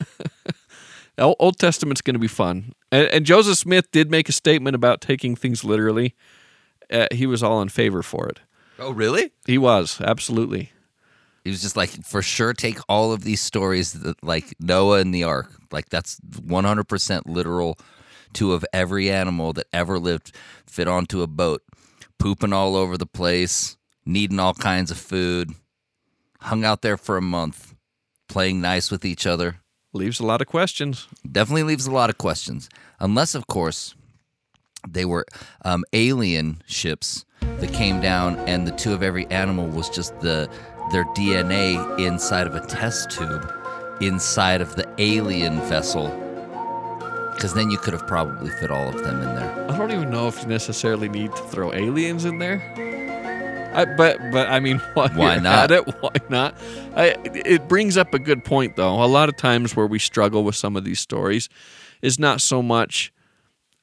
Old 1.18 1.36
Old 1.38 1.58
Testament's 1.58 2.00
going 2.00 2.14
to 2.14 2.20
be 2.20 2.28
fun. 2.28 2.72
And, 2.90 3.08
and 3.08 3.26
Joseph 3.26 3.58
Smith 3.58 3.90
did 3.92 4.10
make 4.10 4.28
a 4.28 4.32
statement 4.32 4.74
about 4.74 5.00
taking 5.00 5.36
things 5.36 5.64
literally. 5.64 6.14
Uh, 6.90 7.06
he 7.12 7.26
was 7.26 7.42
all 7.42 7.60
in 7.62 7.68
favor 7.68 8.02
for 8.02 8.28
it. 8.28 8.40
oh, 8.78 8.92
really? 8.92 9.30
He 9.46 9.58
was 9.58 10.00
absolutely. 10.00 10.72
He 11.48 11.50
was 11.50 11.62
just 11.62 11.78
like, 11.78 12.04
for 12.04 12.20
sure, 12.20 12.52
take 12.52 12.78
all 12.90 13.10
of 13.10 13.24
these 13.24 13.40
stories, 13.40 13.94
that, 13.94 14.22
like 14.22 14.54
Noah 14.60 14.98
and 14.98 15.14
the 15.14 15.24
Ark, 15.24 15.50
like 15.72 15.88
that's 15.88 16.20
100% 16.20 17.22
literal. 17.24 17.78
Two 18.34 18.52
of 18.52 18.66
every 18.70 19.10
animal 19.10 19.54
that 19.54 19.66
ever 19.72 19.98
lived 19.98 20.36
fit 20.66 20.86
onto 20.86 21.22
a 21.22 21.26
boat, 21.26 21.62
pooping 22.18 22.52
all 22.52 22.76
over 22.76 22.98
the 22.98 23.06
place, 23.06 23.78
needing 24.04 24.38
all 24.38 24.52
kinds 24.52 24.90
of 24.90 24.98
food, 24.98 25.52
hung 26.42 26.66
out 26.66 26.82
there 26.82 26.98
for 26.98 27.16
a 27.16 27.22
month, 27.22 27.74
playing 28.28 28.60
nice 28.60 28.90
with 28.90 29.06
each 29.06 29.26
other. 29.26 29.60
Leaves 29.94 30.20
a 30.20 30.26
lot 30.26 30.42
of 30.42 30.48
questions. 30.48 31.08
Definitely 31.32 31.62
leaves 31.62 31.86
a 31.86 31.90
lot 31.90 32.10
of 32.10 32.18
questions. 32.18 32.68
Unless, 33.00 33.34
of 33.34 33.46
course, 33.46 33.94
they 34.86 35.06
were 35.06 35.24
um, 35.64 35.82
alien 35.94 36.60
ships 36.66 37.24
that 37.40 37.72
came 37.72 38.02
down, 38.02 38.36
and 38.40 38.66
the 38.66 38.72
two 38.72 38.92
of 38.92 39.02
every 39.02 39.24
animal 39.28 39.66
was 39.66 39.88
just 39.88 40.20
the 40.20 40.50
their 40.90 41.04
DNA 41.06 41.98
inside 41.98 42.46
of 42.46 42.54
a 42.54 42.60
test 42.66 43.10
tube, 43.10 43.52
inside 44.00 44.60
of 44.60 44.74
the 44.76 44.88
alien 44.98 45.60
vessel. 45.62 46.08
Because 47.34 47.54
then 47.54 47.70
you 47.70 47.78
could 47.78 47.92
have 47.92 48.06
probably 48.06 48.50
fit 48.50 48.70
all 48.70 48.88
of 48.88 49.02
them 49.04 49.22
in 49.22 49.34
there. 49.36 49.70
I 49.70 49.78
don't 49.78 49.92
even 49.92 50.10
know 50.10 50.26
if 50.26 50.42
you 50.42 50.48
necessarily 50.48 51.08
need 51.08 51.30
to 51.36 51.42
throw 51.44 51.72
aliens 51.72 52.24
in 52.24 52.38
there. 52.38 52.60
I, 53.74 53.84
but 53.84 54.18
but 54.32 54.48
I 54.48 54.58
mean, 54.58 54.78
Why 54.94 55.36
not? 55.38 55.70
It, 55.70 55.86
why 56.00 56.10
not? 56.28 56.56
I, 56.96 57.14
it 57.24 57.68
brings 57.68 57.96
up 57.96 58.12
a 58.14 58.18
good 58.18 58.44
point, 58.44 58.76
though. 58.76 59.02
A 59.02 59.06
lot 59.06 59.28
of 59.28 59.36
times 59.36 59.76
where 59.76 59.86
we 59.86 59.98
struggle 59.98 60.42
with 60.42 60.56
some 60.56 60.76
of 60.76 60.84
these 60.84 60.98
stories 60.98 61.48
is 62.02 62.18
not 62.18 62.40
so 62.40 62.62
much 62.62 63.12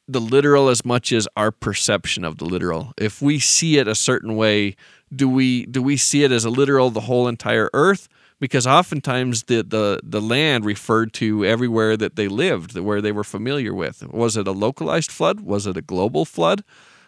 the 0.08 0.22
literal 0.22 0.70
as 0.70 0.86
much 0.86 1.12
as 1.12 1.28
our 1.36 1.52
perception 1.52 2.24
of 2.24 2.38
the 2.38 2.46
literal. 2.46 2.94
If 2.98 3.22
we 3.22 3.40
see 3.40 3.78
it 3.78 3.88
a 3.88 3.96
certain 3.96 4.36
way, 4.36 4.76
do 5.14 5.30
we 5.30 5.66
do 5.66 5.82
we 5.82 5.98
see 5.98 6.24
it 6.24 6.32
as 6.32 6.46
a 6.46 6.50
literal 6.50 6.90
the 6.90 7.02
whole 7.02 7.28
entire 7.28 7.70
earth? 7.74 8.08
Because 8.40 8.68
oftentimes 8.68 9.44
the 9.44 9.64
the 9.64 10.00
the 10.04 10.22
land 10.22 10.66
referred 10.66 11.14
to 11.14 11.46
everywhere 11.46 11.96
that 11.98 12.16
they 12.16 12.28
lived, 12.28 12.78
where 12.78 13.02
they 13.02 13.12
were 13.12 13.24
familiar 13.24 13.74
with. 13.74 14.04
Was 14.08 14.36
it 14.38 14.48
a 14.48 14.52
localized 14.52 15.12
flood? 15.12 15.42
Was 15.42 15.66
it 15.68 15.78
a 15.78 15.82
global 15.82 16.26
flood? 16.26 16.64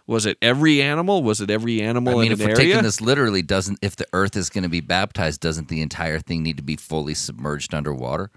Was 0.05 0.25
it 0.25 0.37
every 0.41 0.81
animal? 0.81 1.21
Was 1.21 1.41
it 1.41 1.49
every 1.49 1.81
animal 1.81 2.19
I 2.19 2.23
mean, 2.23 2.31
if 2.31 2.39
we're 2.39 2.45
area? 2.45 2.55
taking 2.55 2.83
this 2.83 3.01
literally, 3.01 3.41
doesn't 3.41 3.79
if 3.81 3.97
the 3.97 4.07
Earth 4.13 4.37
is 4.37 4.49
going 4.49 4.63
to 4.63 4.69
be 4.69 4.79
baptized, 4.79 5.41
doesn't 5.41 5.67
the 5.67 5.81
entire 5.81 6.19
thing 6.19 6.43
need 6.43 6.55
to 6.57 6.63
be 6.63 6.77
fully 6.77 7.13
submerged 7.13 7.73
underwater? 7.73 8.31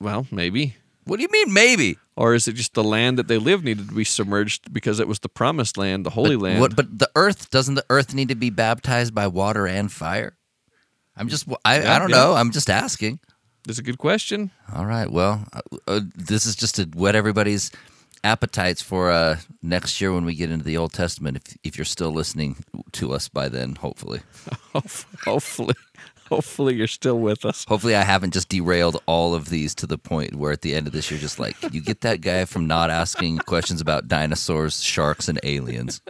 well, 0.00 0.26
maybe. 0.30 0.76
What 1.04 1.16
do 1.16 1.22
you 1.22 1.28
mean, 1.30 1.52
maybe? 1.52 1.98
Or 2.16 2.34
is 2.34 2.46
it 2.46 2.52
just 2.52 2.74
the 2.74 2.84
land 2.84 3.18
that 3.18 3.26
they 3.26 3.38
lived 3.38 3.64
needed 3.64 3.88
to 3.88 3.94
be 3.94 4.04
submerged 4.04 4.72
because 4.72 5.00
it 5.00 5.08
was 5.08 5.18
the 5.18 5.28
promised 5.28 5.76
land, 5.76 6.06
the 6.06 6.10
holy 6.10 6.36
but, 6.36 6.42
land? 6.42 6.60
What, 6.60 6.76
but 6.76 6.98
the 6.98 7.10
Earth 7.16 7.50
doesn't 7.50 7.74
the 7.74 7.84
Earth 7.90 8.14
need 8.14 8.28
to 8.28 8.36
be 8.36 8.50
baptized 8.50 9.14
by 9.14 9.26
water 9.26 9.66
and 9.66 9.90
fire? 9.90 10.36
I'm 11.16 11.28
just 11.28 11.48
I, 11.64 11.80
Yeah, 11.80 11.94
I 11.94 11.98
don't 11.98 12.10
yeah. 12.10 12.16
know. 12.16 12.34
I'm 12.34 12.52
just 12.52 12.70
asking. 12.70 13.18
That's 13.66 13.78
a 13.78 13.82
good 13.82 13.98
question. 13.98 14.50
All 14.72 14.84
right. 14.84 15.10
Well, 15.10 15.46
uh, 15.52 15.60
uh, 15.88 16.00
this 16.14 16.46
is 16.46 16.54
just 16.54 16.76
to 16.76 16.84
whet 16.84 17.14
everybody's 17.16 17.70
appetites 18.22 18.82
for 18.82 19.10
uh, 19.10 19.38
next 19.62 20.00
year 20.00 20.12
when 20.12 20.24
we 20.24 20.34
get 20.34 20.50
into 20.50 20.64
the 20.64 20.76
Old 20.76 20.92
Testament. 20.92 21.36
If 21.36 21.56
if 21.64 21.78
you're 21.78 21.84
still 21.84 22.12
listening 22.12 22.56
to 22.92 23.12
us 23.12 23.28
by 23.28 23.48
then, 23.48 23.76
hopefully, 23.76 24.20
Hopefully, 25.24 25.74
hopefully 26.28 26.74
you're 26.74 26.86
still 26.86 27.18
with 27.18 27.44
us. 27.44 27.64
hopefully, 27.68 27.94
I 27.94 28.02
haven't 28.02 28.32
just 28.32 28.48
derailed 28.48 29.00
all 29.06 29.34
of 29.34 29.50
these 29.50 29.74
to 29.76 29.86
the 29.86 29.98
point 29.98 30.34
where 30.36 30.52
at 30.52 30.62
the 30.62 30.74
end 30.74 30.86
of 30.86 30.92
this, 30.92 31.10
you're 31.10 31.20
just 31.20 31.38
like, 31.38 31.56
you 31.72 31.80
get 31.80 32.00
that 32.02 32.20
guy 32.20 32.44
from 32.44 32.66
not 32.66 32.90
asking 32.90 33.38
questions 33.38 33.80
about 33.80 34.08
dinosaurs, 34.08 34.82
sharks, 34.82 35.28
and 35.28 35.38
aliens. 35.42 36.00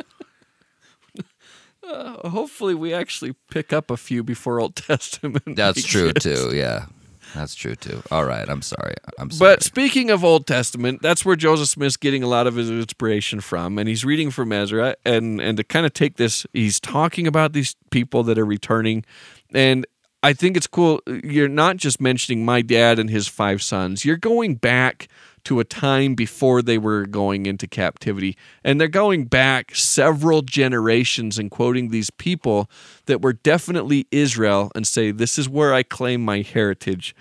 Uh, 1.86 2.28
hopefully, 2.30 2.74
we 2.74 2.94
actually 2.94 3.34
pick 3.50 3.72
up 3.72 3.90
a 3.90 3.96
few 3.96 4.22
before 4.22 4.58
Old 4.58 4.74
Testament. 4.76 5.56
That's 5.56 5.82
true 5.84 6.12
too. 6.12 6.50
Yeah, 6.54 6.86
that's 7.34 7.54
true 7.54 7.74
too. 7.74 8.02
All 8.10 8.24
right. 8.24 8.48
I'm 8.48 8.62
sorry. 8.62 8.94
I'm 9.18 9.30
sorry. 9.30 9.54
But 9.54 9.62
speaking 9.62 10.10
of 10.10 10.24
Old 10.24 10.46
Testament, 10.46 11.02
that's 11.02 11.24
where 11.24 11.36
Joseph 11.36 11.68
Smith's 11.68 11.96
getting 11.96 12.22
a 12.22 12.26
lot 12.26 12.46
of 12.46 12.56
his 12.56 12.70
inspiration 12.70 13.40
from, 13.40 13.78
and 13.78 13.88
he's 13.88 14.04
reading 14.04 14.30
from 14.30 14.50
Ezra, 14.52 14.96
and 15.04 15.40
and 15.40 15.58
to 15.58 15.64
kind 15.64 15.84
of 15.84 15.92
take 15.92 16.16
this, 16.16 16.46
he's 16.52 16.80
talking 16.80 17.26
about 17.26 17.52
these 17.52 17.76
people 17.90 18.22
that 18.24 18.38
are 18.38 18.46
returning, 18.46 19.04
and 19.52 19.86
I 20.24 20.32
think 20.32 20.56
it's 20.56 20.66
cool. 20.66 21.02
You're 21.06 21.48
not 21.48 21.76
just 21.76 22.00
mentioning 22.00 22.46
my 22.46 22.62
dad 22.62 22.98
and 22.98 23.10
his 23.10 23.28
five 23.28 23.62
sons. 23.62 24.06
You're 24.06 24.16
going 24.16 24.54
back 24.54 25.06
to 25.44 25.60
a 25.60 25.64
time 25.64 26.14
before 26.14 26.62
they 26.62 26.78
were 26.78 27.04
going 27.04 27.44
into 27.44 27.66
captivity, 27.66 28.34
and 28.64 28.80
they're 28.80 28.88
going 28.88 29.26
back 29.26 29.74
several 29.74 30.40
generations 30.40 31.38
and 31.38 31.50
quoting 31.50 31.90
these 31.90 32.08
people 32.08 32.70
that 33.04 33.20
were 33.20 33.34
definitely 33.34 34.06
Israel, 34.10 34.72
and 34.74 34.86
say, 34.86 35.10
"This 35.10 35.38
is 35.38 35.46
where 35.46 35.74
I 35.74 35.82
claim 35.82 36.24
my 36.24 36.40
heritage." 36.40 37.14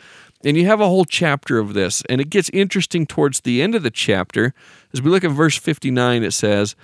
And 0.45 0.55
you 0.55 0.65
have 0.67 0.79
a 0.79 0.87
whole 0.87 1.03
chapter 1.03 1.59
of 1.59 1.73
this, 1.73 2.03
and 2.07 2.21
it 2.21 2.29
gets 2.29 2.49
interesting 2.53 3.05
towards 3.05 3.41
the 3.41 3.61
end 3.61 3.75
of 3.75 3.83
the 3.83 3.91
chapter. 3.91 4.53
As 4.93 5.01
we 5.01 5.11
look 5.11 5.25
at 5.25 5.31
verse 5.31 5.57
59, 5.57 6.23
it 6.23 6.31
says, 6.31 6.77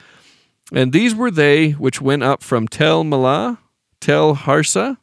And 0.74 0.92
these 0.92 1.16
were 1.16 1.32
they 1.32 1.72
which 1.72 2.02
went 2.02 2.24
up 2.24 2.44
from 2.44 2.68
Tel 2.68 3.06
Melah, 3.06 3.60
Tel 4.02 4.36
Harsa, 4.36 4.98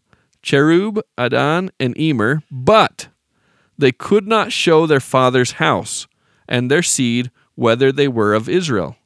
Cherub, 0.47 1.01
Addan, 1.19 1.71
and 1.81 1.97
Immer, 1.97 2.41
but 2.53 3.09
they 3.77 3.91
could 3.91 4.29
not 4.29 4.53
show 4.53 4.87
their 4.87 5.01
father's 5.01 5.53
house 5.53 6.07
and 6.49 6.71
their 6.71 6.85
seed 6.85 7.33
whether 7.57 7.91
they 7.91 8.07
were 8.07 8.33
of 8.33 8.49
Israel. 8.49 8.97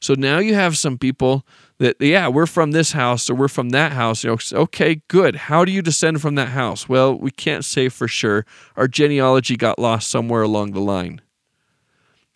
So 0.00 0.14
now 0.14 0.38
you 0.40 0.54
have 0.54 0.76
some 0.76 0.98
people 0.98 1.46
that, 1.78 1.94
yeah, 2.00 2.26
we're 2.26 2.46
from 2.46 2.72
this 2.72 2.90
house 2.90 3.30
or 3.30 3.36
we're 3.36 3.46
from 3.46 3.68
that 3.68 3.92
house. 3.92 4.24
You 4.24 4.30
know, 4.30 4.62
okay, 4.62 5.02
good. 5.06 5.36
How 5.36 5.64
do 5.64 5.70
you 5.70 5.80
descend 5.80 6.20
from 6.20 6.34
that 6.34 6.48
house? 6.48 6.88
Well, 6.88 7.16
we 7.16 7.30
can't 7.30 7.64
say 7.64 7.88
for 7.88 8.08
sure. 8.08 8.44
Our 8.74 8.88
genealogy 8.88 9.56
got 9.56 9.78
lost 9.78 10.10
somewhere 10.10 10.42
along 10.42 10.72
the 10.72 10.80
line. 10.80 11.20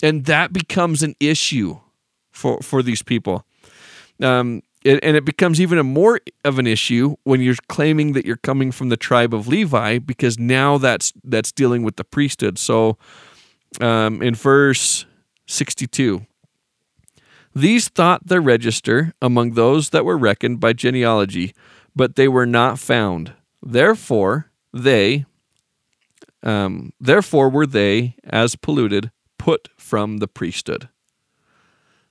And 0.01 0.27
that 0.27 0.53
becomes 0.53 1.03
an 1.03 1.17
issue 1.19 1.81
for, 2.31 2.61
for 2.61 2.85
these 2.85 3.03
people. 3.03 3.45
Um, 4.23 4.63
and, 4.87 5.17
it 5.17 5.25
becomes 5.25 5.61
even 5.61 5.85
more 5.87 6.21
of 6.45 6.59
an 6.59 6.67
issue 6.67 7.17
when 7.25 7.41
you're 7.41 7.57
claiming 7.69 8.13
that 8.13 8.25
you're 8.25 8.37
coming 8.37 8.73
from 8.73 8.89
the 8.89 8.97
tribe 8.97 9.35
of 9.35 9.49
Levi, 9.49 9.99
because 9.99 10.39
now 10.39 10.79
that's 10.79 11.13
that's 11.25 11.53
dealing 11.53 11.83
with 11.83 11.97
the 11.97 12.05
priesthood. 12.05 12.59
So, 12.59 12.97
um, 13.81 14.23
in 14.23 14.35
verse 14.35 15.07
62, 15.47 16.27
these 17.55 17.89
thought 17.89 18.27
their 18.27 18.41
register 18.41 19.15
among 19.23 19.53
those 19.53 19.91
that 19.91 20.05
were 20.05 20.19
reckoned 20.19 20.61
by 20.61 20.73
genealogy, 20.73 21.55
but 21.95 22.17
they 22.17 22.29
were 22.29 22.47
not 22.47 22.79
found. 22.79 23.33
Therefore, 23.63 24.51
they, 24.73 25.25
um, 26.43 26.93
therefore 27.01 27.49
were 27.49 27.67
they, 27.67 28.15
as 28.25 28.57
polluted, 28.57 29.11
put 29.39 29.69
from 29.77 30.19
the 30.19 30.29
priesthood. 30.29 30.89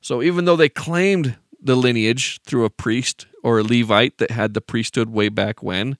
So 0.01 0.21
even 0.21 0.45
though 0.45 0.55
they 0.55 0.69
claimed 0.69 1.35
the 1.65 1.75
lineage 1.75 2.39
through 2.45 2.65
a 2.65 2.69
priest 2.69 3.27
or 3.43 3.59
a 3.59 3.63
Levite 3.63 4.17
that 4.17 4.31
had 4.31 4.53
the 4.53 4.61
priesthood 4.61 5.09
way 5.09 5.29
back 5.29 5.61
when, 5.63 5.97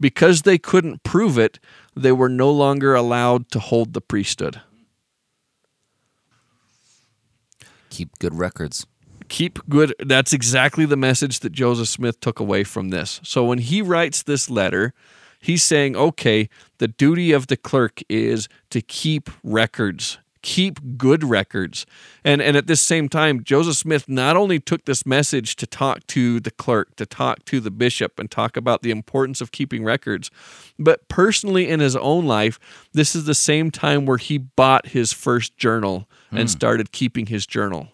because 0.00 0.42
they 0.42 0.58
couldn't 0.58 1.02
prove 1.02 1.38
it, 1.38 1.58
they 1.96 2.12
were 2.12 2.28
no 2.28 2.50
longer 2.50 2.94
allowed 2.94 3.50
to 3.50 3.58
hold 3.58 3.92
the 3.92 4.00
priesthood. 4.00 4.60
Keep 7.90 8.18
good 8.18 8.34
records. 8.34 8.86
keep 9.28 9.58
good 9.68 9.94
that's 9.98 10.32
exactly 10.32 10.86
the 10.86 10.96
message 10.96 11.40
that 11.40 11.52
joseph 11.52 11.88
smith 11.88 12.18
took 12.20 12.40
away 12.40 12.64
from 12.64 12.88
this 12.88 13.20
so 13.22 13.44
when 13.44 13.58
he 13.58 13.82
writes 13.82 14.22
this 14.22 14.48
letter 14.48 14.94
he's 15.40 15.62
saying 15.62 15.94
okay 15.94 16.48
the 16.78 16.88
duty 16.88 17.30
of 17.32 17.48
the 17.48 17.56
clerk 17.56 18.00
is 18.08 18.48
to 18.70 18.80
keep 18.80 19.28
records 19.44 20.18
keep 20.42 20.80
good 20.96 21.24
records. 21.24 21.86
And 22.24 22.42
and 22.42 22.56
at 22.56 22.66
this 22.66 22.80
same 22.80 23.08
time 23.08 23.42
joseph 23.42 23.76
smith 23.76 24.08
not 24.08 24.36
only 24.36 24.58
took 24.58 24.84
this 24.84 25.06
message 25.06 25.56
to 25.56 25.66
talk 25.66 26.06
to 26.08 26.40
the 26.40 26.50
clerk 26.50 26.94
to 26.96 27.06
talk 27.06 27.44
to 27.46 27.60
the 27.60 27.70
bishop 27.70 28.18
and 28.18 28.30
talk 28.30 28.56
about 28.56 28.82
the 28.82 28.90
importance 28.90 29.40
of 29.40 29.52
keeping 29.52 29.84
records 29.84 30.30
but 30.78 31.08
personally 31.08 31.68
in 31.68 31.80
his 31.80 31.96
own 31.96 32.26
life 32.26 32.58
this 32.92 33.14
is 33.14 33.24
the 33.24 33.34
same 33.34 33.70
time 33.70 34.06
where 34.06 34.18
he 34.18 34.38
bought 34.38 34.88
his 34.88 35.12
first 35.12 35.56
journal 35.56 36.08
and 36.30 36.40
hmm. 36.40 36.46
started 36.46 36.92
keeping 36.92 37.26
his 37.26 37.46
journal 37.46 37.88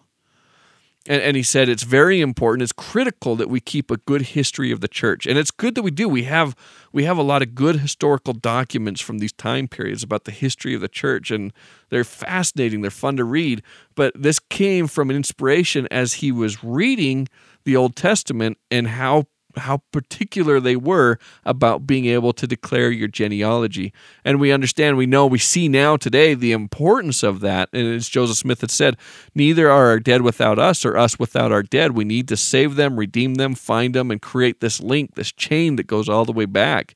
and, 1.07 1.21
and 1.21 1.37
he 1.37 1.43
said 1.43 1.69
it's 1.69 1.83
very 1.83 2.21
important. 2.21 2.63
It's 2.63 2.71
critical 2.71 3.35
that 3.35 3.49
we 3.49 3.59
keep 3.59 3.91
a 3.91 3.97
good 3.97 4.21
history 4.21 4.71
of 4.71 4.81
the 4.81 4.87
church, 4.87 5.25
and 5.25 5.37
it's 5.37 5.51
good 5.51 5.75
that 5.75 5.83
we 5.83 5.91
do. 5.91 6.09
We 6.09 6.23
have 6.23 6.55
we 6.91 7.03
have 7.03 7.17
a 7.17 7.23
lot 7.23 7.41
of 7.41 7.55
good 7.55 7.77
historical 7.77 8.33
documents 8.33 9.01
from 9.01 9.19
these 9.19 9.33
time 9.33 9.67
periods 9.67 10.03
about 10.03 10.23
the 10.25 10.31
history 10.31 10.73
of 10.73 10.81
the 10.81 10.87
church, 10.87 11.31
and 11.31 11.53
they're 11.89 12.03
fascinating. 12.03 12.81
They're 12.81 12.91
fun 12.91 13.17
to 13.17 13.23
read. 13.23 13.61
But 13.95 14.13
this 14.19 14.39
came 14.39 14.87
from 14.87 15.09
an 15.09 15.15
inspiration 15.15 15.87
as 15.91 16.13
he 16.13 16.31
was 16.31 16.63
reading 16.63 17.27
the 17.63 17.75
Old 17.75 17.95
Testament 17.95 18.57
and 18.71 18.87
how 18.87 19.25
how 19.57 19.81
particular 19.91 20.59
they 20.59 20.75
were 20.75 21.17
about 21.45 21.87
being 21.87 22.05
able 22.05 22.33
to 22.33 22.47
declare 22.47 22.91
your 22.91 23.07
genealogy. 23.07 23.93
And 24.23 24.39
we 24.39 24.51
understand, 24.51 24.97
we 24.97 25.05
know, 25.05 25.25
we 25.25 25.39
see 25.39 25.67
now 25.67 25.97
today 25.97 26.33
the 26.33 26.51
importance 26.51 27.23
of 27.23 27.39
that. 27.41 27.69
And 27.73 27.87
as 27.93 28.09
Joseph 28.09 28.37
Smith 28.37 28.61
had 28.61 28.71
said, 28.71 28.97
neither 29.33 29.69
are 29.69 29.87
our 29.87 29.99
dead 29.99 30.21
without 30.21 30.59
us 30.59 30.85
or 30.85 30.97
us 30.97 31.19
without 31.19 31.51
our 31.51 31.63
dead. 31.63 31.91
We 31.91 32.05
need 32.05 32.27
to 32.29 32.37
save 32.37 32.75
them, 32.75 32.97
redeem 32.97 33.35
them, 33.35 33.55
find 33.55 33.93
them, 33.93 34.11
and 34.11 34.21
create 34.21 34.59
this 34.61 34.81
link, 34.81 35.15
this 35.15 35.31
chain 35.31 35.75
that 35.77 35.87
goes 35.87 36.09
all 36.09 36.25
the 36.25 36.31
way 36.33 36.45
back. 36.45 36.95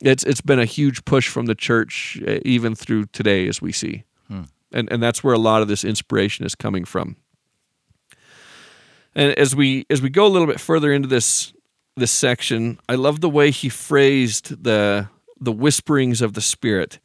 It's 0.00 0.24
it's 0.24 0.40
been 0.40 0.58
a 0.58 0.64
huge 0.64 1.04
push 1.04 1.28
from 1.28 1.46
the 1.46 1.54
church 1.54 2.20
uh, 2.26 2.38
even 2.44 2.74
through 2.74 3.06
today 3.06 3.46
as 3.48 3.60
we 3.60 3.72
see. 3.72 4.04
And 4.72 4.90
and 4.90 5.02
that's 5.02 5.22
where 5.22 5.34
a 5.34 5.38
lot 5.38 5.62
of 5.62 5.68
this 5.68 5.84
inspiration 5.84 6.46
is 6.46 6.54
coming 6.54 6.84
from. 6.84 7.16
And 9.14 9.32
as 9.32 9.54
we 9.54 9.86
as 9.90 10.00
we 10.00 10.08
go 10.08 10.26
a 10.26 10.28
little 10.28 10.46
bit 10.46 10.60
further 10.60 10.92
into 10.92 11.08
this 11.08 11.52
this 11.96 12.10
section, 12.10 12.78
I 12.88 12.94
love 12.94 13.20
the 13.20 13.28
way 13.28 13.50
he 13.50 13.68
phrased 13.68 14.62
the 14.64 15.08
the 15.40 15.52
whisperings 15.52 16.20
of 16.22 16.34
the 16.34 16.40
Spirit. 16.40 16.98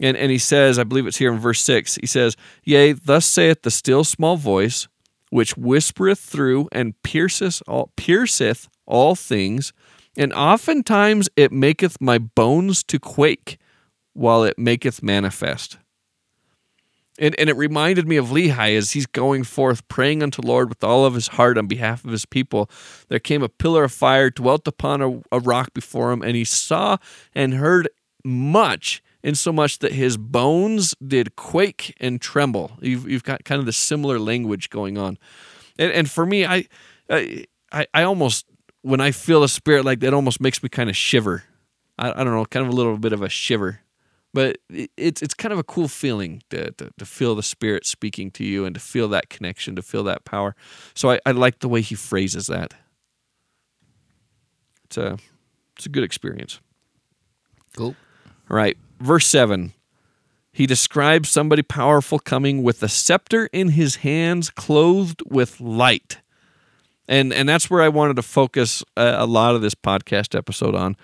And 0.00 0.16
and 0.16 0.30
he 0.30 0.38
says, 0.38 0.78
I 0.78 0.84
believe 0.84 1.06
it's 1.06 1.18
here 1.18 1.32
in 1.32 1.38
verse 1.38 1.60
six, 1.60 1.96
he 1.96 2.06
says, 2.06 2.36
Yea, 2.64 2.92
thus 2.92 3.26
saith 3.26 3.62
the 3.62 3.70
still 3.70 4.04
small 4.04 4.36
voice, 4.36 4.88
which 5.30 5.56
whispereth 5.56 6.20
through 6.20 6.68
and 6.72 6.94
pierceth 7.02 7.62
all 7.66 7.90
pierceth 7.96 8.68
all 8.86 9.14
things, 9.14 9.72
And 10.16 10.32
oftentimes 10.32 11.28
it 11.36 11.52
maketh 11.52 12.00
my 12.00 12.18
bones 12.18 12.82
to 12.84 12.98
quake, 12.98 13.58
while 14.14 14.42
it 14.42 14.58
maketh 14.58 15.02
manifest. 15.02 15.78
And, 17.18 17.34
and 17.38 17.50
it 17.50 17.56
reminded 17.56 18.06
me 18.06 18.16
of 18.16 18.28
Lehi 18.28 18.76
as 18.76 18.92
he's 18.92 19.06
going 19.06 19.42
forth 19.42 19.86
praying 19.88 20.22
unto 20.22 20.40
Lord 20.40 20.68
with 20.68 20.84
all 20.84 21.04
of 21.04 21.14
his 21.14 21.28
heart 21.28 21.58
on 21.58 21.66
behalf 21.66 22.04
of 22.04 22.12
his 22.12 22.24
people. 22.24 22.70
There 23.08 23.18
came 23.18 23.42
a 23.42 23.48
pillar 23.48 23.84
of 23.84 23.92
fire, 23.92 24.30
dwelt 24.30 24.68
upon 24.68 25.02
a, 25.02 25.20
a 25.32 25.40
rock 25.40 25.74
before 25.74 26.12
him, 26.12 26.22
and 26.22 26.36
he 26.36 26.44
saw 26.44 26.98
and 27.34 27.54
heard 27.54 27.88
much, 28.24 29.02
insomuch 29.22 29.80
that 29.80 29.92
his 29.92 30.16
bones 30.16 30.94
did 31.04 31.34
quake 31.34 31.96
and 31.98 32.20
tremble. 32.20 32.78
You've, 32.80 33.08
you've 33.08 33.24
got 33.24 33.44
kind 33.44 33.58
of 33.58 33.66
the 33.66 33.72
similar 33.72 34.20
language 34.20 34.70
going 34.70 34.96
on. 34.96 35.18
And, 35.76 35.90
and 35.90 36.10
for 36.10 36.24
me, 36.24 36.46
I, 36.46 36.66
I, 37.10 37.46
I 37.72 38.02
almost, 38.04 38.46
when 38.82 39.00
I 39.00 39.10
feel 39.10 39.42
a 39.42 39.48
spirit 39.48 39.84
like 39.84 39.98
that, 40.00 40.14
almost 40.14 40.40
makes 40.40 40.62
me 40.62 40.68
kind 40.68 40.88
of 40.88 40.96
shiver. 40.96 41.42
I, 41.98 42.20
I 42.20 42.24
don't 42.24 42.32
know, 42.34 42.44
kind 42.44 42.64
of 42.64 42.72
a 42.72 42.76
little 42.76 42.96
bit 42.96 43.12
of 43.12 43.22
a 43.22 43.28
shiver 43.28 43.80
but 44.34 44.58
it's 44.68 45.22
it's 45.22 45.34
kind 45.34 45.52
of 45.52 45.58
a 45.58 45.64
cool 45.64 45.88
feeling 45.88 46.42
to, 46.50 46.70
to, 46.72 46.90
to, 46.98 47.06
feel 47.06 47.34
the 47.34 47.42
spirit 47.42 47.86
speaking 47.86 48.30
to 48.32 48.44
you 48.44 48.64
and 48.64 48.74
to 48.74 48.80
feel 48.80 49.08
that 49.08 49.30
connection 49.30 49.74
to 49.76 49.82
feel 49.82 50.04
that 50.04 50.24
power. 50.24 50.54
So 50.94 51.10
I, 51.10 51.20
I 51.24 51.32
like 51.32 51.60
the 51.60 51.68
way 51.68 51.80
he 51.80 51.94
phrases 51.94 52.46
that. 52.46 52.74
It's 54.84 54.98
a 54.98 55.18
it's 55.76 55.86
a 55.86 55.88
good 55.88 56.04
experience. 56.04 56.60
Cool. 57.76 57.96
All 58.50 58.56
right 58.56 58.76
verse 59.00 59.26
7 59.26 59.72
he 60.52 60.66
describes 60.66 61.28
somebody 61.28 61.62
powerful 61.62 62.18
coming 62.18 62.62
with 62.64 62.82
a 62.82 62.88
scepter 62.88 63.48
in 63.52 63.70
his 63.70 63.96
hands 63.96 64.50
clothed 64.50 65.22
with 65.24 65.60
light. 65.60 66.18
And 67.06 67.32
and 67.32 67.48
that's 67.48 67.70
where 67.70 67.80
i 67.80 67.88
wanted 67.88 68.16
to 68.16 68.22
focus 68.22 68.82
a, 68.96 69.16
a 69.20 69.26
lot 69.26 69.54
of 69.54 69.62
this 69.62 69.74
podcast 69.74 70.36
episode 70.36 70.74
on 70.74 70.96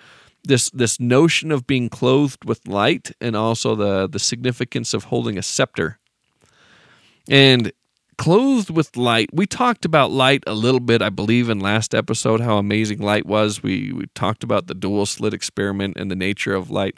this 0.45 0.69
this 0.71 0.99
notion 0.99 1.51
of 1.51 1.67
being 1.67 1.89
clothed 1.89 2.45
with 2.45 2.67
light 2.67 3.11
and 3.19 3.35
also 3.35 3.75
the 3.75 4.07
the 4.07 4.19
significance 4.19 4.93
of 4.93 5.05
holding 5.05 5.37
a 5.37 5.43
scepter. 5.43 5.99
And 7.29 7.71
clothed 8.17 8.69
with 8.69 8.95
light 8.95 9.29
we 9.33 9.45
talked 9.45 9.83
about 9.83 10.09
light 10.09 10.41
a 10.47 10.53
little 10.53 10.79
bit 10.79 11.01
i 11.01 11.09
believe 11.09 11.49
in 11.49 11.59
last 11.59 11.93
episode 11.93 12.39
how 12.39 12.57
amazing 12.57 12.99
light 12.99 13.25
was. 13.25 13.61
We, 13.61 13.91
we 13.91 14.05
talked 14.15 14.43
about 14.43 14.67
the 14.67 14.73
dual 14.73 15.05
slit 15.05 15.33
experiment 15.33 15.97
and 15.97 16.09
the 16.09 16.15
nature 16.15 16.55
of 16.55 16.71
light. 16.71 16.95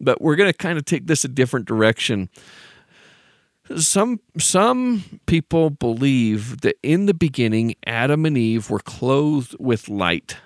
But 0.00 0.20
we're 0.20 0.36
going 0.36 0.50
to 0.50 0.56
kind 0.56 0.78
of 0.78 0.84
take 0.84 1.06
this 1.06 1.24
a 1.24 1.28
different 1.28 1.66
direction. 1.66 2.28
Some 3.76 4.20
some 4.38 5.20
people 5.26 5.70
believe 5.70 6.62
that 6.62 6.76
in 6.82 7.06
the 7.06 7.14
beginning 7.14 7.74
adam 7.86 8.24
and 8.24 8.38
eve 8.38 8.70
were 8.70 8.80
clothed 8.80 9.54
with 9.58 9.88
light 9.88 10.38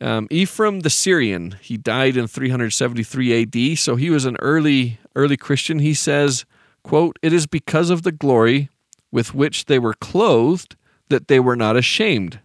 um, 0.00 0.28
Ephraim 0.30 0.80
the 0.80 0.90
Syrian, 0.90 1.56
he 1.60 1.76
died 1.76 2.16
in 2.16 2.26
373 2.26 3.42
AD, 3.42 3.78
so 3.78 3.96
he 3.96 4.10
was 4.10 4.24
an 4.24 4.36
early 4.40 4.98
early 5.16 5.36
Christian. 5.36 5.80
He 5.80 5.94
says, 5.94 6.44
"quote 6.84 7.18
It 7.22 7.32
is 7.32 7.46
because 7.46 7.90
of 7.90 8.02
the 8.02 8.12
glory 8.12 8.68
with 9.10 9.34
which 9.34 9.64
they 9.64 9.78
were 9.78 9.94
clothed 9.94 10.76
that 11.08 11.28
they 11.28 11.40
were 11.40 11.56
not 11.56 11.76
ashamed. 11.76 12.40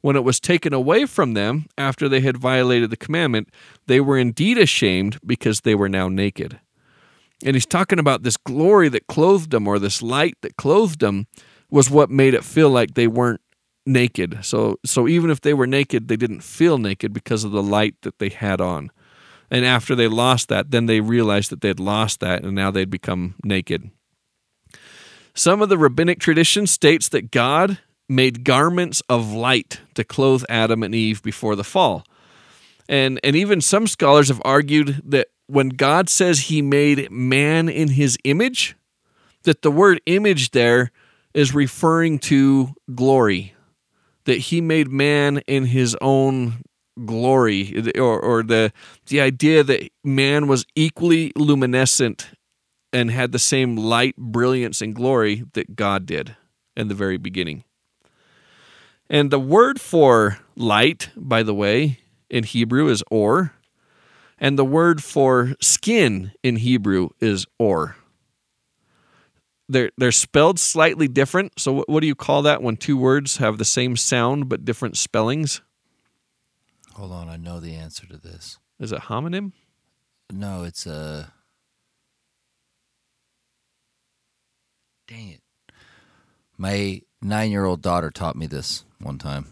When 0.00 0.16
it 0.16 0.24
was 0.24 0.40
taken 0.40 0.74
away 0.74 1.06
from 1.06 1.32
them 1.32 1.66
after 1.78 2.08
they 2.08 2.20
had 2.20 2.36
violated 2.36 2.90
the 2.90 2.96
commandment, 2.96 3.48
they 3.86 4.00
were 4.00 4.18
indeed 4.18 4.58
ashamed 4.58 5.18
because 5.24 5.62
they 5.62 5.74
were 5.74 5.88
now 5.88 6.08
naked." 6.08 6.60
And 7.44 7.56
he's 7.56 7.66
talking 7.66 7.98
about 7.98 8.22
this 8.22 8.36
glory 8.36 8.88
that 8.90 9.06
clothed 9.06 9.50
them, 9.50 9.66
or 9.66 9.78
this 9.78 10.02
light 10.02 10.36
that 10.42 10.56
clothed 10.56 11.00
them, 11.00 11.26
was 11.70 11.90
what 11.90 12.10
made 12.10 12.34
it 12.34 12.44
feel 12.44 12.70
like 12.70 12.94
they 12.94 13.08
weren't 13.08 13.40
naked. 13.86 14.44
So 14.44 14.78
so 14.84 15.08
even 15.08 15.30
if 15.30 15.40
they 15.40 15.54
were 15.54 15.66
naked, 15.66 16.08
they 16.08 16.16
didn't 16.16 16.42
feel 16.42 16.78
naked 16.78 17.12
because 17.12 17.44
of 17.44 17.52
the 17.52 17.62
light 17.62 17.94
that 18.02 18.18
they 18.18 18.28
had 18.28 18.60
on. 18.60 18.90
And 19.50 19.64
after 19.64 19.94
they 19.94 20.08
lost 20.08 20.48
that, 20.48 20.70
then 20.70 20.86
they 20.86 21.00
realized 21.00 21.50
that 21.50 21.60
they'd 21.60 21.80
lost 21.80 22.20
that 22.20 22.44
and 22.44 22.54
now 22.54 22.70
they'd 22.70 22.90
become 22.90 23.34
naked. 23.44 23.90
Some 25.34 25.62
of 25.62 25.68
the 25.68 25.78
rabbinic 25.78 26.18
tradition 26.18 26.66
states 26.66 27.08
that 27.10 27.30
God 27.30 27.78
made 28.08 28.44
garments 28.44 29.02
of 29.08 29.32
light 29.32 29.80
to 29.94 30.04
clothe 30.04 30.44
Adam 30.48 30.82
and 30.82 30.94
Eve 30.94 31.22
before 31.22 31.56
the 31.56 31.64
fall. 31.64 32.04
And 32.88 33.18
and 33.24 33.36
even 33.36 33.60
some 33.60 33.86
scholars 33.86 34.28
have 34.28 34.42
argued 34.44 35.02
that 35.04 35.28
when 35.46 35.70
God 35.70 36.08
says 36.08 36.40
he 36.40 36.62
made 36.62 37.10
man 37.10 37.68
in 37.68 37.88
his 37.88 38.16
image, 38.24 38.76
that 39.42 39.62
the 39.62 39.70
word 39.70 40.00
image 40.06 40.52
there 40.52 40.90
is 41.34 41.54
referring 41.54 42.18
to 42.18 42.74
glory 42.94 43.53
that 44.24 44.38
he 44.38 44.60
made 44.60 44.90
man 44.90 45.38
in 45.46 45.66
his 45.66 45.96
own 46.00 46.62
glory 47.04 47.92
or, 47.98 48.20
or 48.20 48.42
the 48.42 48.72
the 49.06 49.20
idea 49.20 49.64
that 49.64 49.88
man 50.04 50.46
was 50.46 50.64
equally 50.76 51.32
luminescent 51.36 52.30
and 52.92 53.10
had 53.10 53.32
the 53.32 53.38
same 53.38 53.76
light 53.76 54.16
brilliance 54.16 54.80
and 54.80 54.94
glory 54.94 55.44
that 55.54 55.74
God 55.74 56.06
did 56.06 56.36
in 56.76 56.88
the 56.88 56.94
very 56.94 57.16
beginning. 57.16 57.64
And 59.10 59.30
the 59.30 59.40
word 59.40 59.80
for 59.80 60.38
light, 60.56 61.10
by 61.16 61.42
the 61.42 61.54
way, 61.54 61.98
in 62.30 62.44
Hebrew 62.44 62.88
is 62.88 63.02
or, 63.10 63.52
and 64.38 64.58
the 64.58 64.64
word 64.64 65.02
for 65.02 65.54
skin 65.60 66.32
in 66.42 66.56
Hebrew 66.56 67.10
is 67.20 67.46
or 67.58 67.96
they're 69.68 69.90
they're 69.96 70.12
spelled 70.12 70.58
slightly 70.58 71.08
different. 71.08 71.58
So 71.58 71.72
what, 71.72 71.88
what 71.88 72.00
do 72.00 72.06
you 72.06 72.14
call 72.14 72.42
that 72.42 72.62
when 72.62 72.76
two 72.76 72.96
words 72.96 73.38
have 73.38 73.58
the 73.58 73.64
same 73.64 73.96
sound 73.96 74.48
but 74.48 74.64
different 74.64 74.96
spellings? 74.96 75.60
Hold 76.94 77.12
on, 77.12 77.28
I 77.28 77.36
know 77.36 77.58
the 77.60 77.74
answer 77.74 78.06
to 78.06 78.16
this. 78.16 78.58
Is 78.78 78.92
it 78.92 79.02
homonym? 79.02 79.52
No, 80.32 80.62
it's 80.64 80.86
a. 80.86 81.32
Dang 85.06 85.28
it! 85.28 85.40
My 86.56 87.02
nine-year-old 87.20 87.82
daughter 87.82 88.10
taught 88.10 88.36
me 88.36 88.46
this 88.46 88.84
one 89.00 89.18
time. 89.18 89.46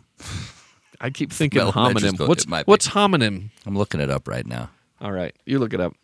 I 1.01 1.11
keep 1.11 1.33
thinking 1.33 1.61
homonym. 1.63 2.27
What's 2.27 2.47
what's 2.67 2.89
homonym? 2.89 3.51
I'm 3.67 3.77
looking 3.77 4.01
it 4.01 4.09
up 4.09 4.29
right 4.29 4.47
now. 4.47 4.71
All 5.01 5.13
right, 5.13 5.35
you 5.45 5.59
look 5.59 5.75
it 5.75 5.81
up. 5.81 5.95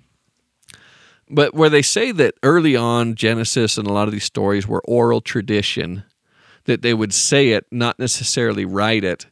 But 1.30 1.54
where 1.54 1.70
they 1.70 1.82
say 1.82 2.12
that 2.12 2.34
early 2.42 2.76
on, 2.76 3.14
Genesis 3.14 3.76
and 3.76 3.86
a 3.86 3.92
lot 3.92 4.08
of 4.08 4.12
these 4.12 4.24
stories 4.24 4.66
were 4.66 4.82
oral 4.86 5.20
tradition, 5.20 6.04
that 6.64 6.82
they 6.82 6.94
would 6.94 7.12
say 7.12 7.50
it, 7.50 7.66
not 7.70 7.98
necessarily 7.98 8.64
write 8.64 9.04
it, 9.04 9.26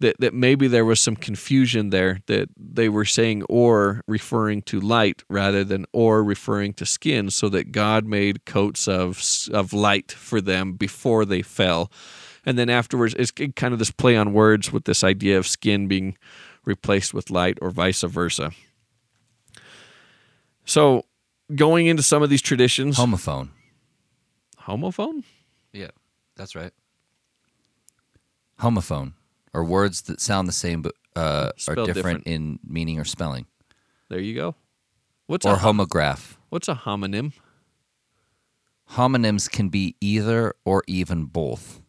that, 0.00 0.16
that 0.20 0.34
maybe 0.34 0.68
there 0.68 0.84
was 0.84 1.00
some 1.00 1.16
confusion 1.16 1.90
there, 1.90 2.20
that 2.26 2.48
they 2.56 2.88
were 2.88 3.04
saying 3.04 3.42
or 3.48 4.02
referring 4.06 4.60
to 4.62 4.78
light 4.78 5.22
rather 5.30 5.64
than 5.64 5.86
or 5.92 6.22
referring 6.22 6.74
to 6.74 6.86
skin, 6.86 7.30
so 7.30 7.48
that 7.48 7.72
God 7.72 8.04
made 8.04 8.44
coats 8.44 8.88
of, 8.88 9.22
of 9.52 9.72
light 9.72 10.12
for 10.12 10.40
them 10.40 10.74
before 10.74 11.24
they 11.24 11.42
fell. 11.42 11.90
And 12.44 12.58
then 12.58 12.68
afterwards, 12.68 13.14
it's 13.18 13.30
kind 13.30 13.72
of 13.72 13.78
this 13.78 13.90
play 13.90 14.16
on 14.16 14.32
words 14.32 14.72
with 14.72 14.84
this 14.84 15.02
idea 15.02 15.38
of 15.38 15.46
skin 15.46 15.88
being 15.88 16.16
replaced 16.64 17.14
with 17.14 17.30
light 17.30 17.58
or 17.62 17.70
vice 17.70 18.02
versa. 18.02 18.50
So 20.64 21.04
going 21.54 21.86
into 21.86 22.02
some 22.02 22.22
of 22.22 22.30
these 22.30 22.42
traditions. 22.42 22.96
Homophone. 22.96 23.50
Homophone? 24.62 25.24
Yeah, 25.72 25.90
that's 26.36 26.54
right. 26.54 26.72
Homophone, 28.60 29.12
or 29.52 29.64
words 29.64 30.02
that 30.02 30.20
sound 30.20 30.48
the 30.48 30.52
same 30.52 30.82
but 30.82 30.94
uh, 31.14 31.50
are 31.68 31.74
different, 31.74 31.94
different, 31.94 32.26
in 32.26 32.58
meaning 32.66 32.98
or 32.98 33.04
spelling. 33.04 33.46
There 34.08 34.18
you 34.18 34.34
go. 34.34 34.54
What's 35.26 35.44
or 35.44 35.54
a 35.54 35.56
homograph? 35.58 36.36
What's 36.48 36.68
a 36.68 36.74
homonym? 36.74 37.32
Homonyms 38.92 39.50
can 39.50 39.68
be 39.68 39.96
either 40.00 40.54
or 40.64 40.84
even 40.86 41.24
both. 41.24 41.80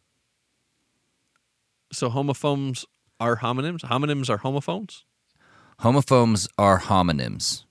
So 1.93 2.09
homophones 2.09 2.85
are 3.19 3.37
homonyms. 3.37 3.81
Homonyms 3.81 4.29
are 4.29 4.37
homophones. 4.37 5.05
Homophones 5.79 6.47
are 6.57 6.79
homonyms 6.81 7.63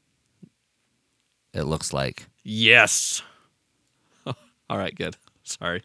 it 1.56 1.64
looks 1.64 1.92
like. 1.92 2.26
Yes. 2.44 3.22
All 4.26 4.78
right, 4.78 4.94
good. 4.94 5.16
Sorry. 5.42 5.82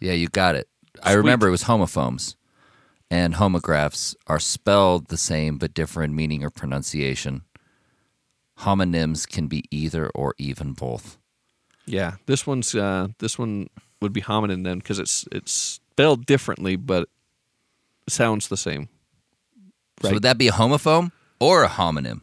Yeah, 0.00 0.12
you 0.12 0.28
got 0.28 0.56
it. 0.56 0.68
Sweet. 0.96 1.06
I 1.06 1.12
remember 1.14 1.46
it 1.46 1.52
was 1.52 1.62
homophones. 1.62 2.36
And 3.10 3.34
homographs 3.34 4.16
are 4.26 4.40
spelled 4.40 5.08
the 5.08 5.18
same 5.18 5.58
but 5.58 5.74
different 5.74 6.14
meaning 6.14 6.42
or 6.42 6.50
pronunciation. 6.50 7.42
Homonyms 8.60 9.28
can 9.28 9.48
be 9.48 9.64
either 9.70 10.08
or 10.10 10.34
even 10.38 10.72
both. 10.72 11.18
Yeah, 11.84 12.14
this 12.26 12.46
one's 12.46 12.74
uh, 12.74 13.08
this 13.18 13.38
one 13.38 13.68
would 14.00 14.12
be 14.12 14.22
hominin 14.22 14.64
then 14.64 14.78
because 14.78 14.98
it's 14.98 15.26
it's 15.30 15.52
spelled 15.52 16.24
differently 16.24 16.76
but 16.76 17.08
sounds 18.08 18.48
the 18.48 18.56
same. 18.56 18.88
Right? 20.02 20.08
So 20.08 20.14
would 20.14 20.22
that 20.22 20.38
be 20.38 20.48
a 20.48 20.52
homophone 20.52 21.12
or 21.38 21.64
a 21.64 21.68
homonym? 21.68 22.22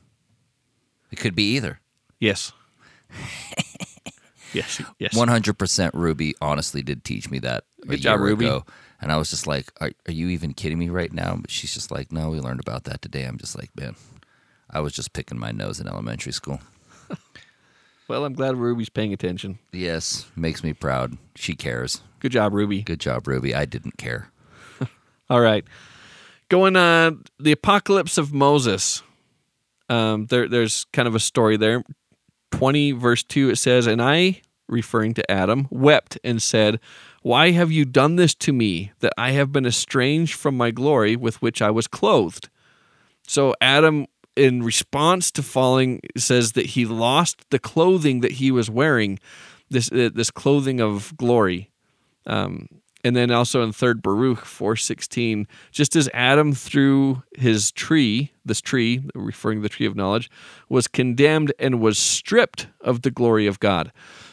It 1.12 1.20
could 1.20 1.36
be 1.36 1.56
either. 1.56 1.82
Yes. 2.20 2.52
yes, 4.54 4.82
yes. 5.00 5.16
One 5.16 5.28
hundred 5.28 5.58
percent. 5.58 5.94
Ruby 5.94 6.36
honestly 6.42 6.82
did 6.82 7.04
teach 7.04 7.30
me 7.30 7.40
that 7.40 7.64
Good 7.82 7.94
a 7.94 7.98
job, 7.98 8.20
year 8.20 8.26
Ruby. 8.30 8.46
ago, 8.46 8.66
And 9.02 9.12
I 9.12 9.18
was 9.18 9.30
just 9.30 9.48
like, 9.48 9.72
are, 9.82 9.92
are 10.08 10.12
you 10.14 10.28
even 10.30 10.54
kidding 10.54 10.80
me 10.80 10.90
right 10.90 11.12
now? 11.14 11.36
But 11.36 11.52
she's 11.52 11.74
just 11.74 11.92
like, 11.92 12.12
no, 12.12 12.30
we 12.30 12.40
learned 12.40 12.60
about 12.60 12.84
that 12.86 13.02
today. 13.02 13.24
I'm 13.26 13.38
just 13.38 13.58
like, 13.58 13.70
man, 13.76 13.96
I 14.70 14.80
was 14.82 14.94
just 14.94 15.14
picking 15.14 15.40
my 15.40 15.52
nose 15.52 15.80
in 15.80 15.88
elementary 15.88 16.32
school. 16.34 16.60
Well, 18.08 18.26
I'm 18.26 18.34
glad 18.34 18.56
Ruby's 18.56 18.90
paying 18.90 19.14
attention. 19.14 19.60
Yes, 19.72 20.26
makes 20.36 20.64
me 20.64 20.74
proud. 20.74 21.16
She 21.36 21.54
cares. 21.54 22.02
Good 22.22 22.32
job, 22.32 22.56
Ruby. 22.56 22.82
Good 22.82 23.00
job, 23.00 23.28
Ruby. 23.28 23.54
I 23.54 23.66
didn't 23.66 23.98
care. 24.00 24.32
All 25.30 25.42
right. 25.42 25.64
Going 26.50 26.76
on 26.76 27.26
the 27.40 27.52
apocalypse 27.52 28.18
of 28.18 28.34
Moses. 28.34 29.04
Um, 29.90 30.26
there, 30.26 30.48
there's 30.48 30.86
kind 30.92 31.08
of 31.08 31.14
a 31.14 31.20
story 31.20 31.56
there. 31.56 31.84
20 32.52 32.92
verse 32.94 33.24
2 33.24 33.50
it 33.50 33.56
says, 33.58 33.88
And 33.88 34.02
I, 34.02 34.42
referring 34.68 35.14
to 35.16 35.32
Adam, 35.32 35.68
wept 35.70 36.18
and 36.24 36.42
said, 36.42 36.80
Why 37.22 37.52
have 37.52 37.72
you 37.72 37.86
done 37.86 38.16
this 38.16 38.36
to 38.36 38.54
me, 38.54 38.92
that 39.00 39.14
I 39.18 39.32
have 39.32 39.52
been 39.52 39.66
estranged 39.66 40.36
from 40.36 40.56
my 40.58 40.72
glory 40.72 41.16
with 41.16 41.42
which 41.42 41.62
I 41.62 41.72
was 41.72 41.88
clothed? 41.88 42.50
So 43.28 43.54
Adam, 43.62 44.08
in 44.36 44.64
response 44.64 45.32
to 45.32 45.44
falling, 45.44 46.02
says 46.18 46.54
that 46.54 46.68
he 46.68 46.86
lost 46.86 47.46
the 47.50 47.60
clothing 47.60 48.22
that 48.22 48.34
he 48.34 48.52
was 48.52 48.70
wearing, 48.70 49.20
this 49.70 49.92
uh, 49.92 50.10
this 50.14 50.32
clothing 50.32 50.80
of 50.80 51.16
glory. 51.18 51.70
Um, 52.26 52.68
and 53.04 53.16
then 53.16 53.32
also 53.32 53.64
in 53.64 53.72
third 53.72 54.02
Baruch 54.02 54.46
416, 54.46 55.48
just 55.72 55.96
as 55.96 56.10
Adam 56.14 56.54
threw 56.54 57.24
his 57.38 57.72
tree, 57.72 58.32
this 58.44 58.62
tree, 58.62 59.02
referring 59.16 59.60
to 59.60 59.64
the 59.64 59.70
tree 59.70 59.86
of 59.86 59.96
knowledge, 59.96 60.30
was 60.68 60.88
condemned 60.88 61.54
and 61.60 61.80
was 61.80 61.98
stripped 61.98 62.68
of 62.82 63.02
the 63.02 63.12
glory 63.12 63.48
of 63.48 63.60
God. 63.60 63.92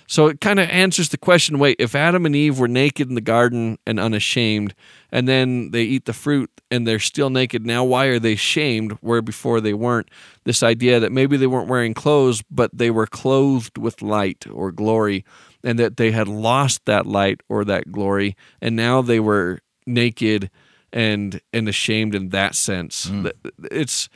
So 0.09 0.29
it 0.29 0.40
kind 0.40 0.61
of 0.61 0.68
answers 0.68 1.09
the 1.09 1.18
question 1.18 1.59
wait, 1.59 1.76
if 1.79 1.94
Adam 1.94 2.26
and 2.26 2.37
Eve 2.37 2.59
were 2.59 2.68
naked 2.68 3.09
in 3.09 3.14
the 3.14 3.20
garden 3.20 3.79
and 3.87 3.98
unashamed, 3.98 4.74
and 5.11 5.26
then 5.26 5.70
they 5.72 5.83
eat 5.83 6.05
the 6.05 6.12
fruit 6.12 6.50
and 6.70 6.87
they're 6.87 6.98
still 6.98 7.31
naked, 7.31 7.66
now 7.66 7.85
why 7.85 8.07
are 8.07 8.18
they 8.18 8.37
shamed 8.37 8.92
where 9.00 9.22
before 9.22 9.61
they 9.61 9.74
weren't? 9.74 10.09
This 10.44 10.62
idea 10.62 11.00
that 11.00 11.12
maybe 11.12 11.37
they 11.37 11.46
weren't 11.46 11.68
wearing 11.68 11.94
clothes, 11.94 12.42
but 12.50 12.70
they 12.72 12.90
were 12.90 13.07
clothed 13.07 13.79
with 13.79 14.02
light 14.02 14.46
or 14.50 14.70
glory 14.70 15.24
and 15.64 15.79
that 15.79 15.97
they 15.97 16.11
had 16.12 16.29
lost 16.29 16.85
that 16.85 17.07
light 17.07 17.40
or 17.49 17.64
that 17.64 17.90
glory 17.92 18.37
and 18.61 18.77
now 18.77 19.03
they 19.03 19.21
were 19.21 19.59
naked 19.87 20.51
and 20.92 21.40
and 21.53 21.69
ashamed 21.69 22.14
in 22.14 22.31
that 22.31 22.55
sense 22.55 23.07
Mm. 23.07 23.31
it's 23.71 24.09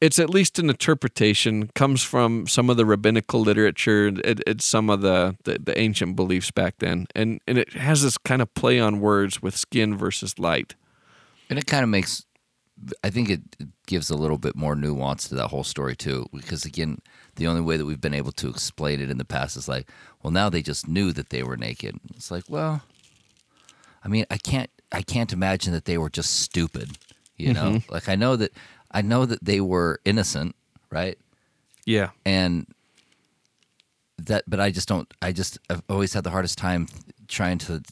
it's 0.00 0.18
at 0.18 0.28
least 0.30 0.58
an 0.58 0.68
interpretation 0.68 1.68
comes 1.76 2.02
from 2.02 2.46
some 2.48 2.68
of 2.70 2.76
the 2.76 2.84
rabbinical 2.84 3.40
literature 3.40 4.08
it, 4.24 4.40
it's 4.46 4.64
some 4.64 4.90
of 4.90 5.00
the, 5.00 5.36
the 5.44 5.58
the 5.62 5.78
ancient 5.78 6.16
beliefs 6.16 6.50
back 6.50 6.74
then 6.78 7.06
and 7.14 7.40
and 7.46 7.58
it 7.58 7.72
has 7.74 8.02
this 8.02 8.18
kind 8.18 8.42
of 8.42 8.52
play 8.54 8.80
on 8.80 9.00
words 9.00 9.40
with 9.42 9.56
skin 9.56 9.96
versus 9.96 10.38
light 10.38 10.74
And 11.50 11.58
it 11.58 11.66
kind 11.66 11.82
of 11.84 11.90
makes, 11.90 12.24
I 13.04 13.10
think 13.10 13.28
it 13.28 13.40
gives 13.86 14.10
a 14.10 14.16
little 14.16 14.38
bit 14.38 14.56
more 14.56 14.74
nuance 14.74 15.28
to 15.28 15.34
that 15.34 15.48
whole 15.48 15.64
story 15.64 15.94
too. 15.94 16.24
Because 16.32 16.64
again, 16.66 16.96
the 17.36 17.46
only 17.46 17.60
way 17.60 17.76
that 17.76 17.86
we've 17.86 18.00
been 18.00 18.14
able 18.14 18.32
to 18.32 18.48
explain 18.48 19.00
it 19.00 19.10
in 19.10 19.18
the 19.18 19.24
past 19.24 19.56
is 19.56 19.68
like, 19.68 19.88
well, 20.22 20.30
now 20.30 20.48
they 20.48 20.62
just 20.62 20.86
knew 20.86 21.12
that 21.12 21.30
they 21.30 21.42
were 21.42 21.56
naked. 21.56 21.98
It's 22.14 22.30
like, 22.30 22.44
well, 22.48 22.82
I 24.04 24.08
mean, 24.08 24.26
I 24.30 24.36
can't, 24.36 24.70
I 24.90 25.02
can't 25.02 25.32
imagine 25.32 25.72
that 25.72 25.86
they 25.86 25.98
were 25.98 26.10
just 26.10 26.40
stupid. 26.40 26.98
You 27.36 27.52
know, 27.54 27.72
mm-hmm. 27.72 27.92
like 27.92 28.08
I 28.08 28.14
know 28.14 28.36
that, 28.36 28.52
I 28.90 29.02
know 29.02 29.24
that 29.26 29.44
they 29.44 29.60
were 29.60 30.00
innocent, 30.04 30.54
right? 30.90 31.18
yeah 31.84 32.10
and 32.24 32.66
that 34.18 34.44
but 34.46 34.60
i 34.60 34.70
just 34.70 34.88
don't 34.88 35.12
i 35.20 35.32
just 35.32 35.58
i've 35.70 35.82
always 35.88 36.14
had 36.14 36.24
the 36.24 36.30
hardest 36.30 36.58
time 36.58 36.86
trying 37.28 37.58
to 37.58 37.82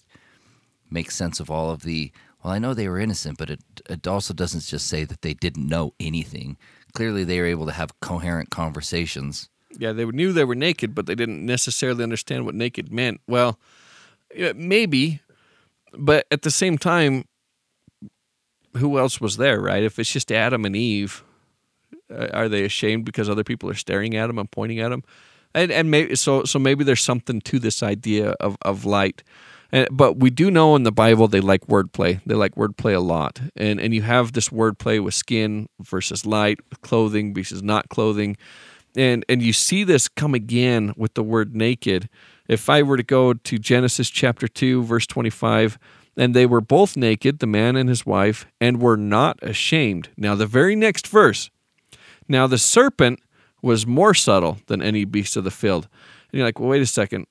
make 0.90 1.10
sense 1.10 1.40
of 1.40 1.50
all 1.50 1.70
of 1.70 1.82
the 1.82 2.12
well 2.42 2.52
i 2.52 2.58
know 2.58 2.74
they 2.74 2.88
were 2.88 2.98
innocent 2.98 3.38
but 3.38 3.50
it, 3.50 3.60
it 3.88 4.06
also 4.06 4.32
doesn't 4.32 4.64
just 4.64 4.86
say 4.86 5.04
that 5.04 5.22
they 5.22 5.34
didn't 5.34 5.66
know 5.66 5.92
anything 5.98 6.56
clearly 6.92 7.24
they 7.24 7.40
were 7.40 7.46
able 7.46 7.66
to 7.66 7.72
have 7.72 7.98
coherent 8.00 8.50
conversations 8.50 9.48
Yeah, 9.78 9.92
they 9.92 10.04
knew 10.04 10.32
they 10.32 10.44
were 10.44 10.56
naked, 10.56 10.94
but 10.94 11.06
they 11.06 11.14
didn't 11.14 11.44
necessarily 11.46 12.02
understand 12.02 12.44
what 12.44 12.54
naked 12.54 12.92
meant. 12.92 13.20
Well, 13.28 13.58
maybe, 14.54 15.20
but 15.96 16.26
at 16.30 16.42
the 16.42 16.50
same 16.50 16.76
time, 16.78 17.24
who 18.76 18.98
else 18.98 19.20
was 19.20 19.36
there, 19.36 19.60
right? 19.60 19.82
If 19.82 19.98
it's 19.98 20.12
just 20.12 20.30
Adam 20.32 20.64
and 20.64 20.76
Eve, 20.76 21.24
uh, 22.10 22.28
are 22.32 22.48
they 22.48 22.64
ashamed 22.64 23.04
because 23.04 23.28
other 23.28 23.44
people 23.44 23.68
are 23.70 23.74
staring 23.74 24.16
at 24.16 24.26
them 24.26 24.38
and 24.38 24.50
pointing 24.50 24.80
at 24.80 24.90
them? 24.90 25.02
And 25.54 25.72
and 25.72 25.90
maybe 25.90 26.14
so 26.14 26.44
so 26.44 26.58
maybe 26.58 26.84
there's 26.84 27.02
something 27.02 27.40
to 27.40 27.58
this 27.58 27.82
idea 27.82 28.30
of 28.40 28.56
of 28.62 28.84
light. 28.84 29.22
But 29.90 30.18
we 30.18 30.30
do 30.30 30.50
know 30.50 30.74
in 30.76 30.82
the 30.82 30.92
Bible 30.92 31.28
they 31.28 31.40
like 31.40 31.66
wordplay. 31.66 32.20
They 32.26 32.34
like 32.34 32.54
wordplay 32.54 32.94
a 32.94 33.00
lot, 33.00 33.40
and 33.56 33.80
and 33.80 33.94
you 33.94 34.02
have 34.02 34.32
this 34.32 34.48
wordplay 34.48 35.02
with 35.02 35.14
skin 35.14 35.68
versus 35.80 36.26
light, 36.26 36.58
clothing 36.82 37.34
versus 37.34 37.62
not 37.62 37.88
clothing. 37.88 38.36
And 38.96 39.24
and 39.28 39.42
you 39.42 39.52
see 39.52 39.84
this 39.84 40.08
come 40.08 40.34
again 40.34 40.92
with 40.96 41.14
the 41.14 41.22
word 41.22 41.54
naked. 41.54 42.08
If 42.48 42.68
i 42.68 42.82
were 42.82 42.96
to 42.96 43.02
go 43.02 43.34
to 43.34 43.58
genesis 43.58 44.10
chapter 44.10 44.48
2 44.48 44.82
verse 44.82 45.06
25 45.06 45.78
and 46.16 46.34
they 46.34 46.46
were 46.46 46.60
both 46.60 46.96
naked 46.96 47.38
the 47.38 47.46
man 47.46 47.76
and 47.76 47.88
his 47.88 48.04
wife 48.04 48.46
and 48.60 48.82
were 48.82 48.96
not 48.96 49.38
ashamed. 49.42 50.08
Now 50.16 50.34
the 50.34 50.46
very 50.46 50.74
next 50.74 51.06
verse. 51.06 51.50
Now 52.28 52.48
the 52.48 52.58
serpent 52.58 53.20
was 53.62 53.86
more 53.86 54.14
subtle 54.14 54.58
than 54.66 54.82
any 54.82 55.04
beast 55.04 55.36
of 55.36 55.44
the 55.44 55.50
field. 55.50 55.88
And 56.32 56.38
you're 56.38 56.46
like 56.46 56.58
well 56.58 56.70
wait 56.70 56.82
a 56.82 56.86
second 56.86 57.26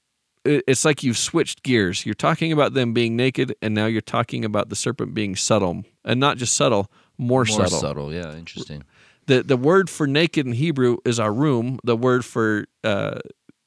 it's 0.45 0.85
like 0.85 1.03
you've 1.03 1.17
switched 1.17 1.63
gears 1.63 2.05
you're 2.05 2.13
talking 2.13 2.51
about 2.51 2.73
them 2.73 2.93
being 2.93 3.15
naked 3.15 3.55
and 3.61 3.73
now 3.73 3.85
you're 3.85 4.01
talking 4.01 4.45
about 4.45 4.69
the 4.69 4.75
serpent 4.75 5.13
being 5.13 5.35
subtle 5.35 5.83
and 6.05 6.19
not 6.19 6.37
just 6.37 6.55
subtle 6.55 6.91
more, 7.17 7.39
more 7.39 7.45
subtle 7.45 7.79
subtle 7.79 8.13
yeah 8.13 8.33
interesting 8.35 8.83
the 9.29 9.43
the 9.43 9.57
word 9.57 9.89
for 9.89 10.07
naked 10.07 10.45
in 10.47 10.53
Hebrew 10.53 10.97
is 11.05 11.19
arum. 11.19 11.79
The 11.83 11.95
word 11.95 12.25
for 12.25 12.65
uh, 12.83 13.19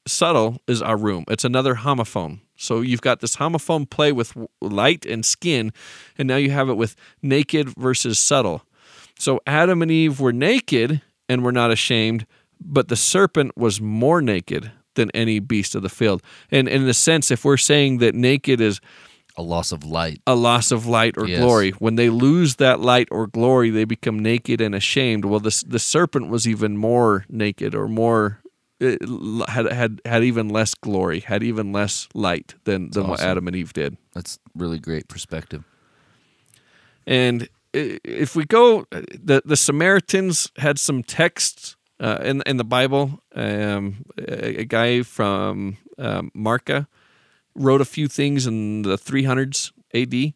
subtle 0.05 0.61
is 0.67 0.81
arum. 0.81 1.23
It's 1.29 1.45
another 1.45 1.75
homophone. 1.75 2.41
So 2.57 2.81
you've 2.81 3.01
got 3.01 3.21
this 3.21 3.37
homophone 3.37 3.89
play 3.89 4.11
with 4.11 4.35
light 4.61 5.05
and 5.05 5.25
skin, 5.25 5.71
and 6.17 6.27
now 6.27 6.35
you 6.35 6.51
have 6.51 6.69
it 6.69 6.75
with 6.75 6.95
naked 7.21 7.69
versus 7.77 8.19
subtle. 8.19 8.63
So 9.17 9.39
Adam 9.47 9.81
and 9.81 9.89
Eve 9.89 10.19
were 10.19 10.33
naked 10.33 11.01
and 11.29 11.43
were 11.43 11.51
not 11.53 11.71
ashamed, 11.71 12.25
but 12.59 12.89
the 12.89 12.97
serpent 12.97 13.57
was 13.57 13.79
more 13.79 14.21
naked 14.21 14.71
than 14.95 15.09
any 15.11 15.39
beast 15.39 15.75
of 15.75 15.81
the 15.81 15.89
field. 15.89 16.21
And, 16.51 16.67
and 16.67 16.83
in 16.83 16.89
a 16.89 16.93
sense, 16.93 17.31
if 17.31 17.43
we're 17.45 17.57
saying 17.57 17.99
that 17.99 18.15
naked 18.15 18.59
is 18.61 18.79
a 19.35 19.41
loss 19.41 19.71
of 19.71 19.83
light 19.83 20.21
a 20.27 20.35
loss 20.35 20.71
of 20.71 20.85
light 20.85 21.17
or 21.17 21.27
Yes. 21.27 21.39
glory. 21.39 21.71
When 21.79 21.95
they 21.95 22.09
lose 22.11 22.57
that 22.57 22.79
light 22.79 23.07
or 23.09 23.25
glory, 23.25 23.71
they 23.71 23.83
become 23.85 24.19
naked 24.19 24.61
and 24.61 24.75
ashamed. 24.75 25.25
Well, 25.25 25.39
the 25.39 25.63
the 25.67 25.79
serpent 25.79 26.29
was 26.29 26.47
even 26.47 26.77
more 26.77 27.25
naked 27.29 27.73
or 27.73 27.87
more 27.87 28.41
eh, 28.79 28.97
it 29.01 29.49
had 29.49 29.71
had 29.71 30.01
had 30.05 30.23
even 30.23 30.49
less 30.49 30.75
glory, 30.75 31.21
had 31.21 31.41
even 31.41 31.71
less 31.71 32.07
light 32.13 32.53
than 32.65 32.91
than 32.91 33.07
what. 33.07 33.21
Adam 33.21 33.47
and 33.47 33.55
Eve 33.55 33.73
did. 33.73 33.97
that's 34.13 34.37
really 34.55 34.77
great 34.79 35.07
perspective 35.07 35.63
And 37.07 37.49
eh, 37.73 37.97
if 38.03 38.35
we 38.35 38.45
go, 38.45 38.85
eh, 38.91 39.01
the 39.23 39.41
the 39.45 39.57
Samaritans 39.57 40.51
had 40.57 40.77
some 40.79 41.01
texts 41.03 41.75
uh, 42.03 42.19
in 42.23 42.43
in 42.45 42.57
the 42.57 42.63
Bible. 42.65 43.21
Um, 43.33 44.05
a, 44.17 44.61
a 44.61 44.65
guy 44.65 45.01
from 45.03 45.77
um, 45.97 46.31
Marka 46.35 46.87
wrote 47.55 47.81
a 47.81 47.85
few 47.85 48.07
things 48.07 48.45
in 48.47 48.81
the 48.81 48.97
300s 48.97 49.71
A.D. 49.93 50.33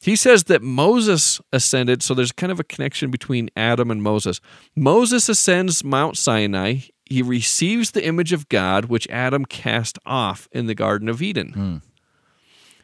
He 0.00 0.14
says 0.14 0.44
that 0.44 0.62
Moses 0.62 1.40
ascended, 1.52 2.02
so 2.02 2.14
there's 2.14 2.30
kind 2.32 2.52
of 2.52 2.60
a 2.60 2.64
connection 2.64 3.10
between 3.10 3.50
Adam 3.56 3.90
and 3.90 4.02
Moses. 4.02 4.40
Moses 4.76 5.28
ascends 5.28 5.82
Mount 5.82 6.16
Sinai. 6.16 6.80
He 7.04 7.22
receives 7.22 7.90
the 7.90 8.04
image 8.06 8.32
of 8.32 8.48
God, 8.48 8.84
which 8.84 9.08
Adam 9.08 9.44
cast 9.44 9.98
off 10.06 10.48
in 10.52 10.66
the 10.66 10.74
Garden 10.74 11.08
of 11.08 11.20
Eden. 11.20 11.82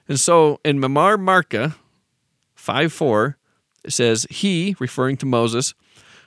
And 0.08 0.18
so 0.18 0.58
in 0.64 0.80
Mamar 0.80 1.16
Marka 1.16 1.76
5 2.56 2.92
4, 2.92 3.38
it 3.84 3.92
says, 3.92 4.26
He, 4.30 4.74
referring 4.80 5.16
to 5.18 5.26
Moses, 5.26 5.74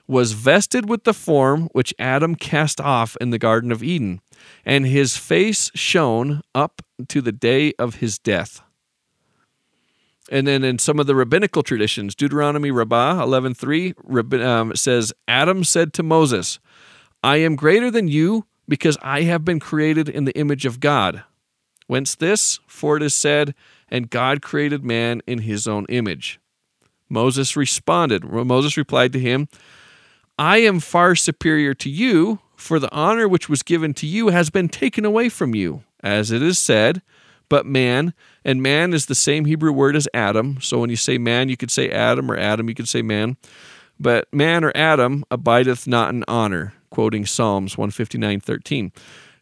was 0.08 0.32
vested 0.32 0.88
with 0.88 1.04
the 1.04 1.12
form 1.12 1.68
which 1.72 1.94
Adam 1.98 2.34
cast 2.34 2.80
off 2.80 3.16
in 3.20 3.30
the 3.30 3.38
Garden 3.38 3.70
of 3.70 3.82
Eden, 3.82 4.20
and 4.64 4.86
his 4.86 5.16
face 5.16 5.70
shone 5.74 6.40
up 6.54 6.82
to 7.08 7.20
the 7.20 7.30
day 7.32 7.74
of 7.78 7.96
his 7.96 8.18
death. 8.18 8.62
And 10.30 10.46
then 10.46 10.64
in 10.64 10.78
some 10.78 10.98
of 10.98 11.06
the 11.06 11.14
rabbinical 11.14 11.62
traditions, 11.62 12.14
Deuteronomy 12.14 12.70
Rabbah 12.70 13.22
11.3 13.24 13.94
Rabbi- 14.02 14.42
um, 14.42 14.74
says, 14.74 15.12
Adam 15.26 15.62
said 15.64 15.92
to 15.94 16.02
Moses, 16.02 16.58
I 17.22 17.36
am 17.38 17.56
greater 17.56 17.90
than 17.90 18.08
you 18.08 18.46
because 18.68 18.98
I 19.02 19.22
have 19.22 19.44
been 19.44 19.60
created 19.60 20.08
in 20.08 20.24
the 20.24 20.36
image 20.36 20.66
of 20.66 20.80
God. 20.80 21.22
Whence 21.86 22.14
this? 22.14 22.60
For 22.66 22.98
it 22.98 23.02
is 23.02 23.14
said, 23.14 23.54
And 23.88 24.10
God 24.10 24.42
created 24.42 24.84
man 24.84 25.22
in 25.26 25.40
his 25.40 25.66
own 25.66 25.86
image. 25.88 26.38
Moses 27.08 27.56
responded, 27.56 28.24
Moses 28.24 28.76
replied 28.76 29.14
to 29.14 29.18
him, 29.18 29.48
I 30.38 30.58
am 30.58 30.80
far 30.80 31.16
superior 31.16 31.74
to 31.74 31.90
you, 31.90 32.38
for 32.56 32.78
the 32.78 32.92
honor 32.92 33.28
which 33.28 33.48
was 33.48 33.62
given 33.62 33.94
to 33.94 34.06
you 34.06 34.28
has 34.28 34.50
been 34.50 34.68
taken 34.68 35.04
away 35.04 35.28
from 35.28 35.54
you. 35.54 35.82
As 36.00 36.30
it 36.30 36.42
is 36.42 36.58
said, 36.58 37.02
but 37.48 37.66
man. 37.66 38.14
And 38.44 38.62
man 38.62 38.94
is 38.94 39.06
the 39.06 39.14
same 39.14 39.46
Hebrew 39.46 39.72
word 39.72 39.96
as 39.96 40.08
Adam. 40.14 40.60
So 40.60 40.78
when 40.78 40.90
you 40.90 40.96
say 40.96 41.18
man, 41.18 41.48
you 41.48 41.56
could 41.56 41.70
say 41.70 41.90
Adam, 41.90 42.30
or 42.30 42.36
Adam, 42.36 42.68
you 42.68 42.74
could 42.74 42.88
say 42.88 43.02
man. 43.02 43.36
But 43.98 44.32
man 44.32 44.64
or 44.64 44.72
Adam 44.76 45.24
abideth 45.30 45.86
not 45.86 46.10
in 46.10 46.24
honor, 46.28 46.74
quoting 46.90 47.26
Psalms 47.26 47.76
159 47.76 48.40
13. 48.40 48.92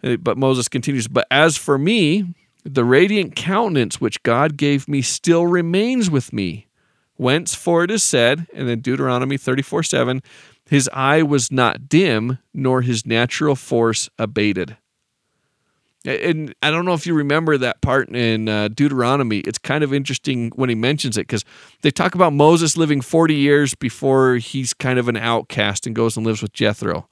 Uh, 0.03 0.17
But 0.17 0.39
Moses 0.39 0.69
continues, 0.69 1.09
But 1.09 1.27
as 1.31 1.59
for 1.59 1.77
me, 1.77 2.35
the 2.65 2.85
radiant 2.85 3.37
countenance 3.37 4.01
which 4.01 4.23
God 4.23 4.57
gave 4.57 4.89
me 4.89 5.03
still 5.03 5.47
remains 5.47 6.11
with 6.11 6.33
me. 6.33 6.67
Whence, 7.17 7.55
for 7.55 7.83
it 7.85 7.91
is 7.91 8.03
said, 8.03 8.47
and 8.53 8.69
then 8.69 8.81
Deuteronomy 8.81 9.39
34 9.39 9.83
7, 9.83 10.23
his 10.68 10.90
eye 10.92 11.22
was 11.22 11.52
not 11.52 11.88
dim, 11.88 12.38
nor 12.52 12.83
his 12.83 13.07
natural 13.07 13.55
force 13.55 14.09
abated. 14.18 14.76
And 16.05 16.55
I 16.62 16.70
don't 16.70 16.85
know 16.85 16.94
if 16.94 17.05
you 17.07 17.14
remember 17.14 17.59
that 17.59 17.81
part 17.81 18.09
in 18.11 18.48
uh, 18.48 18.68
Deuteronomy. 18.68 19.38
It's 19.40 19.59
kind 19.59 19.83
of 19.83 19.92
interesting 19.92 20.52
when 20.55 20.68
he 20.68 20.76
mentions 20.76 21.16
it 21.16 21.22
because 21.22 21.44
they 21.83 21.90
talk 21.90 22.14
about 22.14 22.33
Moses 22.33 22.76
living 22.76 23.00
40 23.00 23.35
years 23.35 23.74
before 23.74 24.37
he's 24.37 24.72
kind 24.72 25.00
of 25.00 25.09
an 25.09 25.16
outcast 25.16 25.87
and 25.87 25.96
goes 25.96 26.16
and 26.16 26.24
lives 26.24 26.42
with 26.42 26.52
Jethro. 26.52 27.09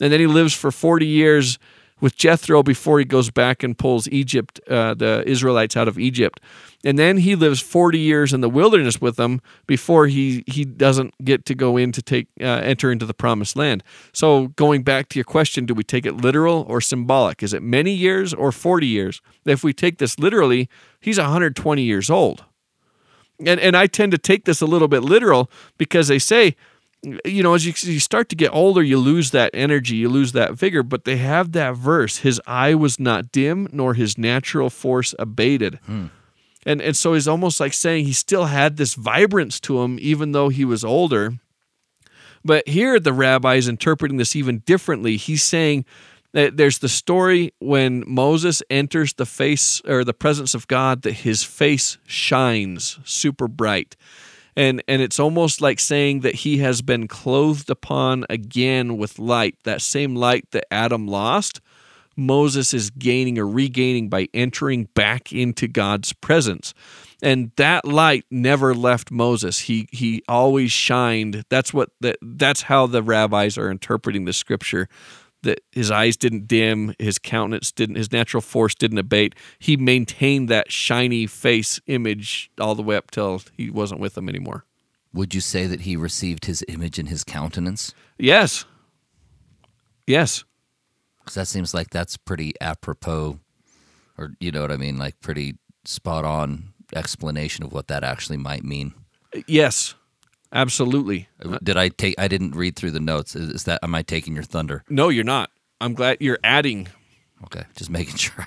And 0.00 0.12
then 0.12 0.18
he 0.18 0.26
lives 0.26 0.54
for 0.54 0.72
40 0.72 1.06
years 1.06 1.58
with 2.02 2.16
Jethro 2.16 2.64
before 2.64 2.98
he 2.98 3.04
goes 3.04 3.30
back 3.30 3.62
and 3.62 3.78
pulls 3.78 4.08
Egypt, 4.08 4.60
uh, 4.68 4.92
the 4.92 5.22
Israelites 5.24 5.76
out 5.76 5.86
of 5.86 6.00
Egypt. 6.00 6.40
And 6.84 6.98
then 6.98 7.18
he 7.18 7.36
lives 7.36 7.60
40 7.60 7.96
years 7.96 8.32
in 8.32 8.40
the 8.40 8.48
wilderness 8.48 9.00
with 9.00 9.14
them 9.14 9.40
before 9.68 10.08
he, 10.08 10.42
he 10.48 10.64
doesn't 10.64 11.14
get 11.24 11.46
to 11.46 11.54
go 11.54 11.76
in 11.76 11.92
to 11.92 12.02
take 12.02 12.26
uh, 12.40 12.44
enter 12.44 12.90
into 12.90 13.06
the 13.06 13.14
promised 13.14 13.54
land. 13.54 13.84
So 14.12 14.48
going 14.48 14.82
back 14.82 15.08
to 15.10 15.18
your 15.18 15.24
question, 15.24 15.64
do 15.64 15.74
we 15.74 15.84
take 15.84 16.04
it 16.04 16.16
literal 16.16 16.66
or 16.68 16.80
symbolic? 16.80 17.40
Is 17.40 17.54
it 17.54 17.62
many 17.62 17.92
years 17.92 18.34
or 18.34 18.50
40 18.50 18.84
years? 18.84 19.22
If 19.44 19.62
we 19.62 19.72
take 19.72 19.98
this 19.98 20.18
literally, 20.18 20.68
he's 21.00 21.18
120 21.18 21.82
years 21.82 22.10
old. 22.10 22.44
And, 23.38 23.60
and 23.60 23.76
I 23.76 23.86
tend 23.86 24.10
to 24.10 24.18
take 24.18 24.44
this 24.44 24.60
a 24.60 24.66
little 24.66 24.88
bit 24.88 25.04
literal 25.04 25.48
because 25.78 26.08
they 26.08 26.18
say 26.18 26.56
you 27.02 27.42
know, 27.42 27.54
as 27.54 27.66
you, 27.66 27.72
you 27.92 28.00
start 28.00 28.28
to 28.28 28.36
get 28.36 28.52
older, 28.52 28.82
you 28.82 28.98
lose 28.98 29.32
that 29.32 29.50
energy, 29.54 29.96
you 29.96 30.08
lose 30.08 30.32
that 30.32 30.54
vigor. 30.54 30.82
But 30.82 31.04
they 31.04 31.16
have 31.16 31.52
that 31.52 31.76
verse: 31.76 32.18
"His 32.18 32.40
eye 32.46 32.74
was 32.74 33.00
not 33.00 33.32
dim, 33.32 33.68
nor 33.72 33.94
his 33.94 34.16
natural 34.16 34.70
force 34.70 35.14
abated." 35.18 35.80
Hmm. 35.86 36.06
And 36.64 36.80
and 36.80 36.96
so 36.96 37.14
he's 37.14 37.28
almost 37.28 37.58
like 37.58 37.72
saying 37.72 38.04
he 38.04 38.12
still 38.12 38.46
had 38.46 38.76
this 38.76 38.94
vibrance 38.94 39.58
to 39.60 39.82
him, 39.82 39.98
even 40.00 40.32
though 40.32 40.48
he 40.48 40.64
was 40.64 40.84
older. 40.84 41.34
But 42.44 42.66
here, 42.68 42.98
the 42.98 43.12
rabbi 43.12 43.54
is 43.54 43.68
interpreting 43.68 44.16
this 44.16 44.34
even 44.36 44.58
differently. 44.60 45.16
He's 45.16 45.42
saying 45.42 45.84
that 46.32 46.56
there's 46.56 46.78
the 46.78 46.88
story 46.88 47.52
when 47.58 48.04
Moses 48.06 48.62
enters 48.70 49.12
the 49.12 49.26
face 49.26 49.80
or 49.86 50.02
the 50.04 50.14
presence 50.14 50.54
of 50.54 50.66
God 50.66 51.02
that 51.02 51.12
his 51.12 51.42
face 51.42 51.98
shines 52.06 52.98
super 53.04 53.48
bright 53.48 53.96
and 54.56 54.82
and 54.88 55.02
it's 55.02 55.18
almost 55.18 55.60
like 55.60 55.80
saying 55.80 56.20
that 56.20 56.36
he 56.36 56.58
has 56.58 56.82
been 56.82 57.08
clothed 57.08 57.70
upon 57.70 58.24
again 58.28 58.96
with 58.96 59.18
light 59.18 59.56
that 59.64 59.80
same 59.80 60.14
light 60.14 60.50
that 60.50 60.64
adam 60.70 61.06
lost 61.06 61.60
moses 62.16 62.74
is 62.74 62.90
gaining 62.90 63.38
or 63.38 63.46
regaining 63.46 64.08
by 64.08 64.28
entering 64.34 64.84
back 64.94 65.32
into 65.32 65.66
god's 65.66 66.12
presence. 66.12 66.74
And 67.24 67.52
that 67.56 67.84
light 67.84 68.24
never 68.30 68.74
left 68.74 69.10
moses. 69.10 69.60
He 69.60 69.88
he 69.92 70.22
always 70.28 70.72
shined. 70.72 71.44
That's 71.48 71.72
what 71.72 71.90
that 72.00 72.16
that's 72.20 72.62
how 72.62 72.86
the 72.86 73.02
rabbis 73.02 73.56
are 73.56 73.70
interpreting 73.70 74.24
the 74.24 74.32
scripture 74.32 74.88
that 75.42 75.60
his 75.72 75.90
eyes 75.90 76.16
didn't 76.16 76.46
dim, 76.46 76.94
his 76.98 77.18
countenance 77.18 77.72
didn't, 77.72 77.96
his 77.96 78.12
natural 78.12 78.40
force 78.40 78.74
didn't 78.74 78.98
abate. 78.98 79.34
He 79.58 79.76
maintained 79.76 80.48
that 80.48 80.70
shiny 80.72 81.26
face 81.26 81.80
image 81.86 82.50
all 82.60 82.74
the 82.74 82.82
way 82.82 82.96
up 82.96 83.10
till 83.10 83.42
he 83.56 83.70
wasn't 83.70 84.00
with 84.00 84.14
them 84.14 84.28
anymore. 84.28 84.64
Would 85.12 85.34
you 85.34 85.40
say 85.40 85.66
that 85.66 85.82
he 85.82 85.96
received 85.96 86.46
his 86.46 86.64
image 86.68 86.98
in 86.98 87.06
his 87.06 87.24
countenance? 87.24 87.92
Yes. 88.18 88.64
Yes. 90.06 90.44
Because 91.18 91.34
that 91.34 91.48
seems 91.48 91.74
like 91.74 91.90
that's 91.90 92.16
pretty 92.16 92.54
apropos, 92.60 93.38
or 94.18 94.34
you 94.40 94.50
know 94.50 94.62
what 94.62 94.72
I 94.72 94.76
mean, 94.76 94.98
like 94.98 95.20
pretty 95.20 95.56
spot 95.84 96.24
on 96.24 96.72
explanation 96.94 97.64
of 97.64 97.72
what 97.72 97.88
that 97.88 98.04
actually 98.04 98.38
might 98.38 98.64
mean. 98.64 98.94
Yes. 99.46 99.94
Absolutely. 100.52 101.28
Uh, 101.44 101.52
uh, 101.52 101.58
did 101.62 101.76
I 101.76 101.88
take? 101.88 102.14
I 102.18 102.28
didn't 102.28 102.54
read 102.54 102.76
through 102.76 102.90
the 102.92 103.00
notes. 103.00 103.34
Is, 103.34 103.48
is 103.50 103.64
that? 103.64 103.80
Am 103.82 103.94
I 103.94 104.02
taking 104.02 104.34
your 104.34 104.44
thunder? 104.44 104.84
No, 104.88 105.08
you're 105.08 105.24
not. 105.24 105.50
I'm 105.80 105.94
glad 105.94 106.18
you're 106.20 106.38
adding. 106.44 106.88
Okay, 107.44 107.64
just 107.76 107.90
making 107.90 108.16
sure. 108.16 108.46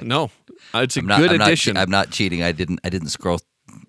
No, 0.00 0.30
uh, 0.74 0.80
it's 0.80 0.96
a 0.96 1.00
I'm 1.00 1.06
not, 1.06 1.18
good 1.18 1.30
I'm 1.32 1.38
not 1.38 1.48
addition. 1.48 1.74
che- 1.74 1.80
I'm 1.80 1.90
not 1.90 2.10
cheating. 2.10 2.42
I 2.42 2.52
didn't. 2.52 2.80
I 2.84 2.90
didn't 2.90 3.08
scroll 3.08 3.40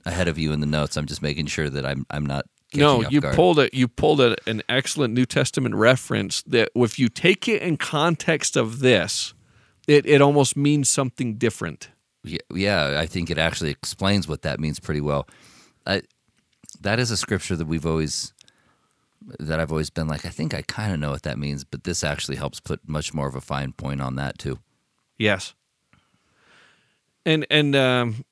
ahead 0.06 0.28
of 0.28 0.38
you 0.38 0.52
in 0.54 0.60
the 0.62 0.66
notes. 0.66 0.98
I'm 0.98 1.06
just 1.06 1.22
making 1.22 1.48
sure 1.48 1.70
that 1.70 1.86
I'm. 1.86 2.06
I'm 2.10 2.26
not. 2.26 2.46
no, 2.74 3.08
you 3.10 3.22
guard. 3.22 3.36
pulled 3.36 3.60
it. 3.60 3.74
You 3.74 3.88
pulled 3.88 4.22
a, 4.22 4.36
an 4.48 4.64
excellent 4.70 5.14
New 5.14 5.26
Testament 5.26 5.76
reference 5.76 6.42
that, 6.44 6.70
if 6.76 6.98
you 6.98 7.10
take 7.10 7.48
it 7.48 7.62
in 7.62 7.78
context 7.78 8.56
of 8.56 8.80
this, 8.80 9.34
it 9.88 10.06
it 10.06 10.22
almost 10.22 10.56
means 10.56 10.90
something 10.90 11.36
different. 11.36 11.90
Yeah, 12.24 12.40
yeah, 12.54 13.00
I 13.00 13.06
think 13.06 13.30
it 13.30 13.38
actually 13.38 13.70
explains 13.72 14.28
what 14.28 14.42
that 14.42 14.60
means 14.60 14.80
pretty 14.80 15.02
well. 15.02 15.28
I, 15.86 16.02
that 16.82 17.00
is 17.00 17.12
a 17.12 17.18
scripture 17.18 17.56
that 17.56 17.68
we've 17.68 17.86
always 17.86 18.34
that 19.40 19.60
I've 19.60 19.72
always 19.72 19.90
been 19.90 20.08
like, 20.08 20.26
I 20.26 20.30
think 20.30 20.54
I 20.54 20.62
kind 20.62 20.94
of 20.94 21.00
know 21.00 21.12
what 21.12 21.24
that 21.24 21.38
means, 21.38 21.64
but 21.64 21.84
this 21.84 22.04
actually 22.04 22.38
helps 22.38 22.60
put 22.60 22.88
much 22.88 23.14
more 23.14 23.28
of 23.28 23.36
a 23.36 23.42
fine 23.42 23.74
point 23.74 24.02
on 24.02 24.16
that 24.16 24.38
too. 24.38 24.60
Yes. 25.18 25.54
And 27.26 27.46
and 27.50 27.76
um, 27.76 28.26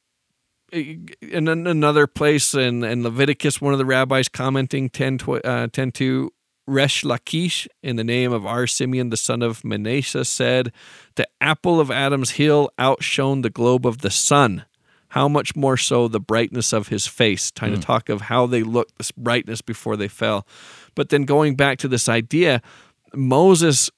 in 0.72 1.48
another 1.48 2.08
place 2.08 2.54
in, 2.54 2.84
in 2.84 3.04
Leviticus, 3.04 3.62
one 3.62 3.74
of 3.74 3.80
the 3.80 3.86
rabbis 3.86 4.30
commenting 4.30 4.90
10, 4.90 5.18
tw- 5.20 5.46
uh, 5.46 5.68
10 5.72 5.92
2, 5.92 6.32
Resh 6.68 7.04
Lakish, 7.04 7.68
in 7.84 7.96
the 7.96 8.04
name 8.04 8.34
of 8.34 8.46
our 8.46 8.66
Simeon, 8.66 9.10
the 9.10 9.18
son 9.18 9.42
of 9.42 9.64
Manasseh, 9.64 10.26
said, 10.26 10.72
The 11.16 11.28
apple 11.40 11.80
of 11.80 11.92
Adam's 11.92 12.32
heel 12.32 12.70
outshone 12.80 13.42
the 13.42 13.50
globe 13.50 13.86
of 13.86 14.00
the 14.00 14.10
sun. 14.10 14.66
How 15.16 15.30
much 15.30 15.56
more 15.56 15.78
so 15.78 16.10
the 16.10 16.20
brightness 16.20 16.74
of 16.74 16.90
his 16.90 17.08
face? 17.08 17.50
Trying 17.50 17.72
to 17.72 17.78
mm. 17.78 17.86
talk 17.86 18.10
of 18.10 18.20
how 18.20 18.48
they 18.48 18.64
looked, 18.64 18.98
this 18.98 19.12
brightness 19.12 19.62
before 19.62 19.96
they 19.96 20.10
fell. 20.10 20.46
But 20.94 21.08
then 21.08 21.24
going 21.24 21.56
back 21.56 21.78
to 21.80 21.88
this 21.88 22.10
idea, 22.10 22.62
Moses 23.14 23.90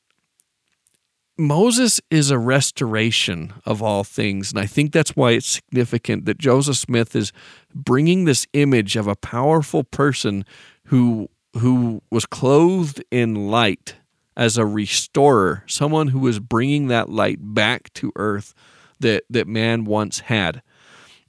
Moses 1.36 2.00
is 2.12 2.30
a 2.30 2.38
restoration 2.38 3.52
of 3.66 3.82
all 3.82 4.04
things. 4.04 4.52
And 4.52 4.60
I 4.60 4.68
think 4.68 4.92
that's 4.92 5.16
why 5.16 5.32
it's 5.32 5.48
significant 5.48 6.26
that 6.26 6.38
Joseph 6.38 6.78
Smith 6.78 7.16
is 7.16 7.32
bringing 7.74 8.26
this 8.26 8.46
image 8.54 8.96
of 8.96 9.08
a 9.08 9.16
powerful 9.16 9.84
person 9.84 10.46
who, 10.86 11.30
who 11.58 12.04
was 12.12 12.28
clothed 12.28 13.04
in 13.10 13.50
light 13.50 13.96
as 14.36 14.56
a 14.56 14.68
restorer, 14.68 15.64
someone 15.66 16.10
who 16.10 16.20
was 16.20 16.40
bringing 16.40 16.90
that 16.90 17.10
light 17.10 17.40
back 17.42 17.92
to 17.94 18.12
earth 18.18 18.54
that, 19.00 19.24
that 19.32 19.48
man 19.48 19.84
once 19.84 20.20
had. 20.20 20.62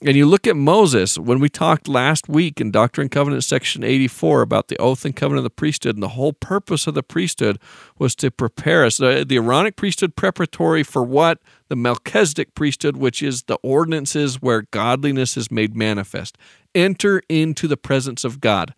And 0.00 0.16
you 0.16 0.26
look 0.26 0.46
at 0.46 0.54
Moses, 0.56 1.18
when 1.18 1.40
we 1.40 1.48
talked 1.48 1.88
last 1.88 2.28
week 2.28 2.61
in 2.61 2.70
Doctrine 2.70 3.06
and 3.06 3.11
Covenant 3.11 3.42
section 3.42 3.82
84 3.82 4.42
about 4.42 4.68
the 4.68 4.76
oath 4.78 5.04
and 5.04 5.14
covenant 5.14 5.38
of 5.38 5.44
the 5.44 5.50
priesthood, 5.50 5.96
and 5.96 6.02
the 6.02 6.11
whole 6.11 6.32
purpose 6.32 6.87
of 6.87 6.94
the 6.94 7.02
priesthood 7.02 7.58
was 7.98 8.14
to 8.16 8.30
prepare 8.30 8.84
us. 8.84 8.98
The, 8.98 9.24
the 9.26 9.38
Aaronic 9.38 9.74
priesthood 9.74 10.14
preparatory 10.14 10.84
for 10.84 11.02
what? 11.02 11.40
The 11.66 11.74
Melchizedek 11.74 12.54
priesthood, 12.54 12.96
which 12.96 13.24
is 13.24 13.44
the 13.44 13.58
ordinances 13.64 14.40
where 14.40 14.62
godliness 14.70 15.37
is 15.37 15.50
made 15.50 15.74
manifest. 15.74 16.38
Enter 16.76 17.20
into 17.28 17.66
the 17.66 17.76
presence 17.76 18.24
of 18.24 18.40
God. 18.40 18.74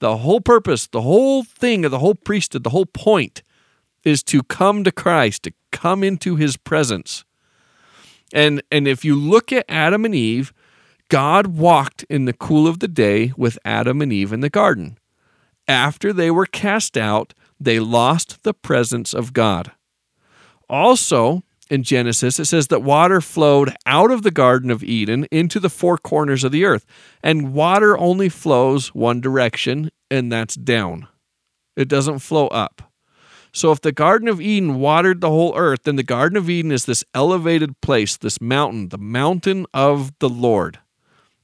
The 0.00 0.16
whole 0.18 0.40
purpose, 0.40 0.88
the 0.88 1.02
whole 1.02 1.44
thing 1.44 1.84
of 1.84 1.92
the 1.92 2.00
whole 2.00 2.16
priesthood, 2.16 2.64
the 2.64 2.70
whole 2.70 2.86
point 2.86 3.44
is 4.02 4.24
to 4.24 4.42
come 4.42 4.82
to 4.82 4.90
Christ, 4.90 5.44
to 5.44 5.52
come 5.70 6.02
into 6.02 6.34
his 6.34 6.56
presence. 6.56 7.24
And 8.32 8.60
and 8.72 8.88
if 8.88 9.04
you 9.04 9.14
look 9.14 9.52
at 9.52 9.64
Adam 9.68 10.04
and 10.04 10.14
Eve, 10.14 10.52
God 11.08 11.46
walked 11.48 12.04
in 12.08 12.24
the 12.24 12.32
cool 12.32 12.66
of 12.66 12.78
the 12.78 12.88
day 12.88 13.32
with 13.36 13.58
Adam 13.64 14.00
and 14.00 14.12
Eve 14.12 14.32
in 14.32 14.40
the 14.40 14.50
garden. 14.50 14.98
After 15.68 16.12
they 16.12 16.30
were 16.30 16.46
cast 16.46 16.96
out, 16.96 17.34
they 17.60 17.80
lost 17.80 18.42
the 18.42 18.54
presence 18.54 19.14
of 19.14 19.32
God. 19.32 19.72
Also, 20.68 21.42
in 21.70 21.82
Genesis, 21.82 22.38
it 22.38 22.44
says 22.44 22.68
that 22.68 22.82
water 22.82 23.20
flowed 23.20 23.74
out 23.86 24.10
of 24.10 24.22
the 24.22 24.30
Garden 24.30 24.70
of 24.70 24.84
Eden 24.84 25.26
into 25.30 25.58
the 25.58 25.70
four 25.70 25.96
corners 25.96 26.44
of 26.44 26.52
the 26.52 26.64
earth. 26.64 26.84
And 27.22 27.54
water 27.54 27.96
only 27.96 28.28
flows 28.28 28.88
one 28.88 29.20
direction, 29.20 29.90
and 30.10 30.30
that's 30.30 30.54
down. 30.54 31.08
It 31.76 31.88
doesn't 31.88 32.18
flow 32.18 32.48
up. 32.48 32.92
So 33.52 33.70
if 33.72 33.80
the 33.80 33.92
Garden 33.92 34.28
of 34.28 34.40
Eden 34.40 34.80
watered 34.80 35.20
the 35.20 35.30
whole 35.30 35.56
earth, 35.56 35.84
then 35.84 35.96
the 35.96 36.02
Garden 36.02 36.36
of 36.36 36.50
Eden 36.50 36.72
is 36.72 36.84
this 36.84 37.04
elevated 37.14 37.80
place, 37.80 38.16
this 38.16 38.40
mountain, 38.40 38.88
the 38.88 38.98
mountain 38.98 39.64
of 39.72 40.12
the 40.18 40.28
Lord. 40.28 40.80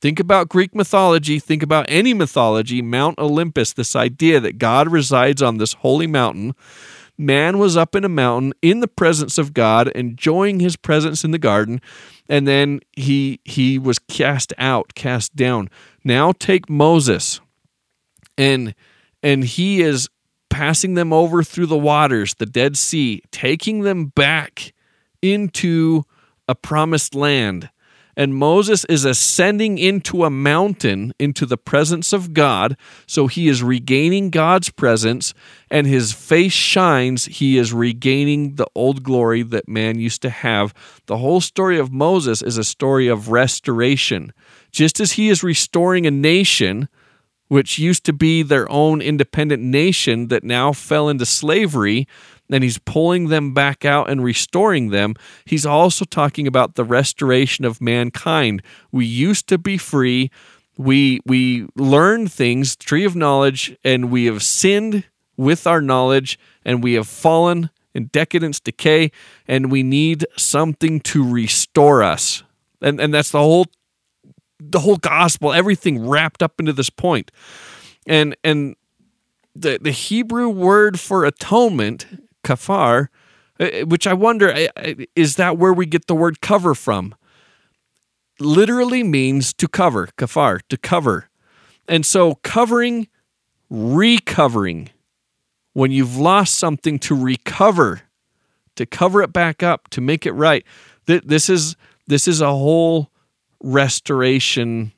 Think 0.01 0.19
about 0.19 0.49
Greek 0.49 0.75
mythology, 0.75 1.39
think 1.39 1.63
about 1.63 1.85
any 1.89 2.15
mythology, 2.15 2.81
Mount 2.81 3.19
Olympus, 3.19 3.75
this 3.75 3.95
idea 3.95 4.41
that 4.41 4.57
God 4.57 4.89
resides 4.89 5.43
on 5.43 5.59
this 5.59 5.75
holy 5.75 6.07
mountain. 6.07 6.55
Man 7.19 7.59
was 7.59 7.77
up 7.77 7.95
in 7.95 8.03
a 8.03 8.09
mountain 8.09 8.55
in 8.63 8.81
the 8.81 8.89
presence 8.89 9.37
of 9.37 9.53
God, 9.53 9.89
enjoying 9.89 10.59
his 10.59 10.75
presence 10.75 11.23
in 11.23 11.33
the 11.33 11.39
garden, 11.39 11.83
and 12.31 12.49
then 12.49 12.81
he 12.93 13.41
he 13.45 13.79
was 13.79 13.99
cast 13.99 14.55
out, 14.57 14.95
cast 14.95 15.37
down. 15.37 15.69
Now 16.03 16.33
take 16.33 16.71
Moses 16.71 17.41
and 18.39 18.75
and 19.23 19.45
he 19.45 19.83
is 19.83 20.09
passing 20.49 20.95
them 20.95 21.13
over 21.13 21.43
through 21.43 21.67
the 21.67 21.77
waters, 21.77 22.35
the 22.35 22.47
Dead 22.47 22.79
Sea, 22.79 23.23
taking 23.31 23.83
them 23.83 24.07
back 24.07 24.73
into 25.21 26.05
a 26.49 26.55
promised 26.55 27.15
land 27.15 27.69
and 28.17 28.35
Moses 28.35 28.85
is 28.87 29.05
ascending 29.05 29.79
into 29.79 30.25
a 30.25 30.31
mountain 30.31 31.13
into 31.19 31.47
the 31.47 31.57
presence 31.57 32.13
of 32.13 32.35
God. 32.35 32.77
So 33.07 33.27
he 33.27 33.49
is 33.49 33.63
regaining 33.63 34.31
God's 34.31 34.71
presence, 34.71 35.35
and 35.71 35.87
his 35.87 36.13
face 36.13 36.53
shines. 36.53 37.27
He 37.27 37.59
is 37.59 37.73
regaining 37.73 38.57
the 38.57 38.67
old 38.75 39.03
glory 39.03 39.43
that 39.43 39.69
man 39.69 39.99
used 39.99 40.23
to 40.23 40.31
have. 40.31 40.75
The 41.07 41.19
whole 41.19 41.41
story 41.41 41.79
of 41.79 41.93
Moses 41.93 42.43
is 42.43 42.59
a 42.59 42.65
story 42.65 43.09
of 43.09 43.31
restoration. 43.31 44.33
Just 44.71 45.01
as 45.01 45.13
he 45.13 45.29
is 45.29 45.43
restoring 45.43 46.07
a 46.07 46.11
nation, 46.11 46.89
which 47.49 47.81
used 47.81 48.05
to 48.05 48.13
be 48.13 48.45
their 48.45 48.71
own 48.71 49.03
independent 49.03 49.61
nation 49.61 50.29
that 50.29 50.45
now 50.45 50.73
fell 50.73 51.09
into 51.09 51.27
slavery, 51.27 52.07
and 52.51 52.65
he's 52.65 52.79
pulling 52.79 53.29
them 53.29 53.55
back 53.55 53.85
out 53.85 54.11
and 54.11 54.25
restoring 54.25 54.91
them, 54.91 55.15
he's 55.45 55.67
also 55.67 56.05
talking 56.05 56.47
about 56.47 56.75
the 56.75 56.85
restoration 56.85 57.65
of 57.65 57.81
mankind. 57.81 58.63
We 58.91 59.07
used 59.07 59.49
to 59.49 59.59
be 59.59 59.79
free. 59.79 60.31
We 60.77 61.21
we 61.27 61.67
learned 61.77 62.33
things, 62.33 62.77
tree 62.77 63.05
of 63.05 63.15
knowledge, 63.15 63.77
and 63.85 64.11
we 64.11 64.27
have 64.27 64.43
sinned 64.43 65.05
with 65.37 65.67
our 65.67 65.81
knowledge, 65.81 66.39
and 66.65 66.83
we 66.83 66.95
have 66.95 67.09
fallen 67.09 67.71
in 67.95 68.07
decadence, 68.07 68.61
decay, 68.61 69.11
and 69.49 69.71
we 69.71 69.83
need 69.83 70.27
something 70.37 71.01
to 71.01 71.29
restore 71.29 72.03
us. 72.03 72.43
And 72.81 73.01
and 73.01 73.13
that's 73.13 73.31
the 73.31 73.39
whole 73.39 73.67
the 74.59 74.81
whole 74.81 74.97
gospel, 74.97 75.53
everything 75.53 76.07
wrapped 76.07 76.43
up 76.43 76.61
into 76.61 76.73
this 76.73 76.91
point. 76.91 77.31
And 78.07 78.37
and 78.45 78.77
the 79.55 79.79
the 79.81 79.93
Hebrew 79.93 80.49
word 80.49 81.01
for 81.01 81.25
atonement 81.25 82.07
kafar, 82.45 83.09
uh, 83.59 83.65
uh, 83.65 83.81
which 83.87 84.07
I 84.07 84.15
wonder 84.15 84.53
uh, 84.53 84.69
uh, 84.77 84.95
is 85.15 85.37
that 85.37 85.59
where 85.59 85.73
we 85.73 85.87
get 85.87 86.07
the 86.07 86.15
word 86.15 86.41
cover 86.41 86.75
from? 86.75 87.15
Literally 88.39 89.03
means 89.03 89.53
to 89.55 89.69
cover, 89.69 90.09
kafar, 90.17 90.61
to 90.69 90.77
cover. 90.77 91.29
And 91.87 92.07
so 92.07 92.37
covering, 92.37 93.09
recovering. 93.69 94.91
When 95.73 95.93
you've 95.93 96.17
lost 96.17 96.57
something 96.57 96.99
to 97.01 97.15
recover, 97.15 98.03
to 98.77 98.87
cover 98.87 99.23
it 99.23 99.33
back 99.33 99.63
up, 99.63 99.89
to 99.91 100.01
make 100.01 100.27
it 100.27 100.33
right. 100.33 100.65
This 101.07 101.49
is 101.49 101.77
this 102.07 102.27
is 102.27 102.41
a 102.41 102.51
whole 102.51 103.11
restoration 103.63 104.93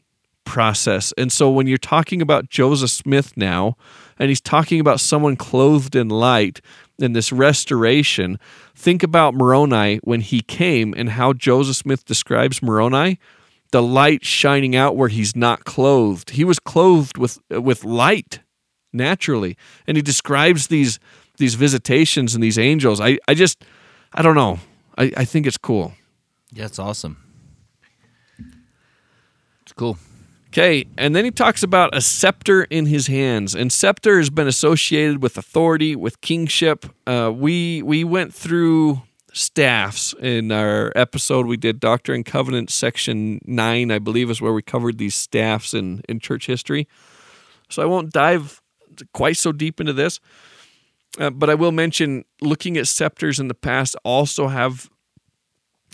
process. 0.45 1.13
And 1.17 1.31
so 1.31 1.51
when 1.51 1.67
you're 1.67 1.79
talking 1.79 2.23
about 2.23 2.49
Joseph 2.49 2.91
Smith 2.91 3.37
now, 3.37 3.77
and 4.19 4.29
he's 4.29 4.41
talking 4.41 4.81
about 4.81 5.01
someone 5.01 5.37
clothed 5.37 5.97
in 5.97 6.09
light, 6.09 6.61
in 6.99 7.13
this 7.13 7.33
restoration, 7.33 8.39
think 8.75 9.03
about 9.03 9.35
Moroni 9.35 9.97
when 10.05 10.21
he 10.21 10.41
came 10.41 10.95
and 10.97 11.11
how 11.11 11.33
Joseph 11.33 11.77
Smith 11.77 12.05
describes 12.05 12.63
Moroni 12.63 13.19
the 13.73 13.83
light 13.83 14.25
shining 14.25 14.77
out 14.77 14.97
where 14.97 15.09
he's 15.09 15.35
not 15.35 15.65
clothed. 15.65 16.31
He 16.31 16.45
was 16.45 16.59
clothed 16.59 17.19
with 17.19 17.39
with 17.51 17.85
light 17.85 18.41
naturally. 18.93 19.57
And 19.87 19.97
he 19.97 20.03
describes 20.03 20.69
these 20.69 21.01
these 21.39 21.55
visitations 21.55 22.35
and 22.35 22.45
these 22.45 22.59
angels. 22.59 23.01
I, 23.01 23.19
I 23.27 23.35
just 23.35 23.65
I 24.13 24.23
don't 24.23 24.35
know. 24.35 24.61
I, 24.97 25.13
I 25.17 25.25
think 25.25 25.47
it's 25.47 25.59
cool. 25.59 25.95
Yeah, 26.53 26.67
it's 26.67 26.79
awesome. 26.79 27.17
It's 29.63 29.73
cool. 29.73 29.97
Okay, 30.53 30.85
and 30.99 31.17
then 31.17 31.25
he 31.25 31.31
talks 31.31 31.63
about 31.63 31.97
a 31.97 32.03
scepter 32.03 32.65
in 32.65 32.85
his 32.85 33.07
hands, 33.07 33.55
and 33.55 33.73
scepter 33.73 34.19
has 34.19 34.29
been 34.29 34.47
associated 34.47 35.23
with 35.23 35.39
authority, 35.39 35.97
with 35.97 36.21
kingship. 36.21 36.85
Uh, 37.07 37.33
we 37.35 37.81
we 37.81 38.05
went 38.05 38.35
through 38.35 39.01
staffs 39.33 40.13
in 40.21 40.53
our 40.53 40.93
episode. 40.95 41.47
We 41.47 41.57
did 41.57 41.81
Doctrine 41.81 42.17
and 42.17 42.27
Covenant 42.27 42.69
section 42.69 43.41
nine, 43.47 43.91
I 43.91 43.99
believe, 43.99 44.29
is 44.29 44.43
where 44.43 44.53
we 44.53 44.61
covered 44.61 44.99
these 44.99 45.15
staffs 45.15 45.73
in 45.73 46.03
in 46.07 46.21
church 46.21 46.49
history. 46.49 46.87
So 47.71 47.81
I 47.81 47.87
won't 47.87 48.13
dive 48.13 48.61
quite 49.15 49.39
so 49.39 49.53
deep 49.53 49.81
into 49.81 49.95
this, 49.95 50.21
uh, 51.19 51.31
but 51.31 51.49
I 51.49 51.55
will 51.55 51.73
mention 51.73 52.27
looking 52.43 52.77
at 52.77 52.89
scepters 52.89 53.41
in 53.41 53.49
the 53.49 53.55
past 53.55 53.97
also 54.05 54.49
have 54.49 54.91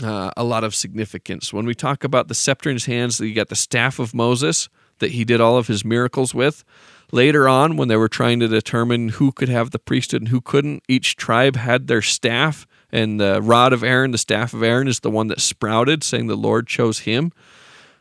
uh, 0.03 0.31
a 0.37 0.45
lot 0.45 0.65
of 0.65 0.75
significance. 0.75 1.53
When 1.53 1.67
we 1.67 1.75
talk 1.75 2.05
about 2.05 2.29
the 2.29 2.35
scepter 2.35 2.71
in 2.71 2.77
his 2.77 2.87
hands, 2.87 3.21
you 3.21 3.35
got 3.35 3.49
the 3.49 3.57
staff 3.57 3.99
of 3.99 4.15
Moses 4.15 4.69
that 4.99 5.13
he 5.13 5.25
did 5.25 5.41
all 5.41 5.57
of 5.57 5.67
his 5.67 5.85
miracles 5.85 6.35
with. 6.35 6.65
Later 7.11 7.49
on, 7.49 7.77
when 7.77 7.89
they 7.89 7.97
were 7.97 8.09
trying 8.09 8.41
to 8.41 8.49
determine 8.49 9.11
who 9.11 9.33
could 9.33 9.49
have 9.49 9.71
the 9.71 9.79
priesthood 9.79 10.23
and 10.23 10.29
who 10.29 10.41
couldn't, 10.41 10.83
each 10.89 11.17
tribe 11.17 11.57
had 11.57 11.87
their 11.87 12.03
staff, 12.03 12.67
and 12.91 13.21
the 13.21 13.41
rod 13.41 13.73
of 13.73 13.83
Aaron, 13.83 14.11
the 14.11 14.19
staff 14.19 14.53
of 14.53 14.63
Aaron, 14.63 14.89
is 14.89 15.01
the 15.01 15.11
one 15.11 15.29
that 15.29 15.41
sprouted, 15.41 16.05
saying 16.05 16.27
the 16.27 16.37
Lord 16.37 16.67
chose 16.67 17.01
him. 17.01 17.33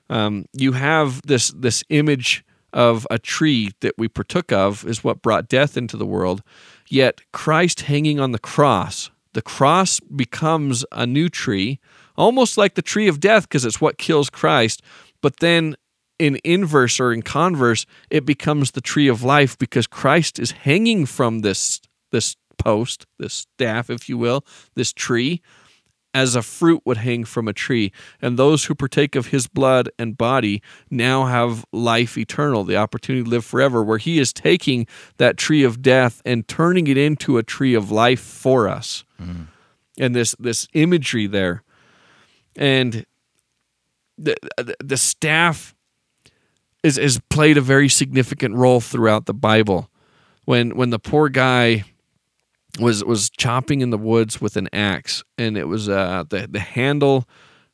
Um, 0.10 0.46
you 0.54 0.74
have 0.74 1.22
this 1.24 1.50
this 1.50 1.84
image 1.90 2.44
of 2.74 3.08
a 3.10 3.18
tree 3.18 3.72
that 3.82 3.98
we 3.98 4.08
partook 4.08 4.52
of 4.52 4.86
is 4.86 5.04
what 5.04 5.22
brought 5.22 5.50
death 5.50 5.78
into 5.78 5.98
the 5.98 6.06
world. 6.06 6.44
Yet 6.90 7.22
Christ 7.32 7.82
hanging 7.82 8.20
on 8.20 8.32
the 8.32 8.40
cross 8.40 9.10
the 9.38 9.44
cross 9.44 10.00
becomes 10.00 10.84
a 10.92 11.06
new 11.06 11.30
tree, 11.30 11.80
almost 12.16 12.58
like 12.58 12.74
the 12.74 12.82
tree 12.82 13.08
of 13.08 13.20
death 13.20 13.44
because 13.44 13.66
it's 13.66 13.80
what 13.80 14.00
kills 14.00 14.32
Christ. 14.32 14.82
But 15.22 15.42
then 15.42 15.76
in 16.18 16.40
inverse 16.44 17.00
or 17.00 17.14
in 17.14 17.22
converse, 17.22 17.86
it 18.10 18.26
becomes 18.26 18.72
the 18.72 18.82
tree 18.82 19.08
of 19.08 19.22
life 19.22 19.56
because 19.56 19.86
Christ 19.86 20.40
is 20.40 20.50
hanging 20.66 21.06
from 21.06 21.42
this 21.42 21.82
this 22.12 22.36
post, 22.58 23.06
this 23.20 23.36
staff, 23.36 23.92
if 23.92 24.10
you 24.10 24.18
will, 24.18 24.44
this 24.74 24.92
tree, 24.92 25.44
as 26.16 26.36
a 26.36 26.42
fruit 26.42 26.82
would 26.84 26.98
hang 26.98 27.24
from 27.24 27.48
a 27.48 27.54
tree. 27.54 27.92
And 28.20 28.40
those 28.40 28.66
who 28.66 28.74
partake 28.74 29.16
of 29.16 29.28
his 29.28 29.46
blood 29.46 29.88
and 30.00 30.18
body 30.18 30.64
now 30.90 31.26
have 31.26 31.64
life 31.72 32.18
eternal, 32.18 32.64
the 32.64 32.78
opportunity 32.78 33.24
to 33.24 33.30
live 33.30 33.46
forever, 33.46 33.84
where 33.84 34.00
he 34.00 34.18
is 34.18 34.34
taking 34.34 34.88
that 35.18 35.38
tree 35.38 35.64
of 35.64 35.84
death 35.84 36.24
and 36.26 36.48
turning 36.48 36.88
it 36.88 36.98
into 36.98 37.38
a 37.38 37.44
tree 37.44 37.76
of 37.76 37.92
life 37.92 38.22
for 38.22 38.68
us. 38.68 39.04
Mm. 39.20 39.48
And 40.00 40.16
this 40.16 40.36
this 40.40 40.68
imagery 40.74 41.28
there. 41.28 41.64
And 42.56 43.06
the 44.18 44.36
the 44.84 44.98
staff 44.98 45.76
is 46.84 46.98
is 46.98 47.20
played 47.30 47.58
a 47.58 47.62
very 47.62 47.90
significant 47.90 48.56
role 48.56 48.82
throughout 48.82 49.26
the 49.26 49.34
Bible. 49.34 49.90
When 50.46 50.76
when 50.76 50.90
the 50.90 51.00
poor 51.00 51.30
guy 51.30 51.84
was 52.80 53.04
was 53.04 53.30
chopping 53.30 53.82
in 53.82 53.90
the 53.90 53.98
woods 53.98 54.40
with 54.40 54.58
an 54.58 54.70
axe, 54.74 55.24
and 55.38 55.58
it 55.58 55.68
was 55.68 55.90
uh, 55.90 56.24
the 56.30 56.48
the 56.50 56.60
handle 56.60 57.28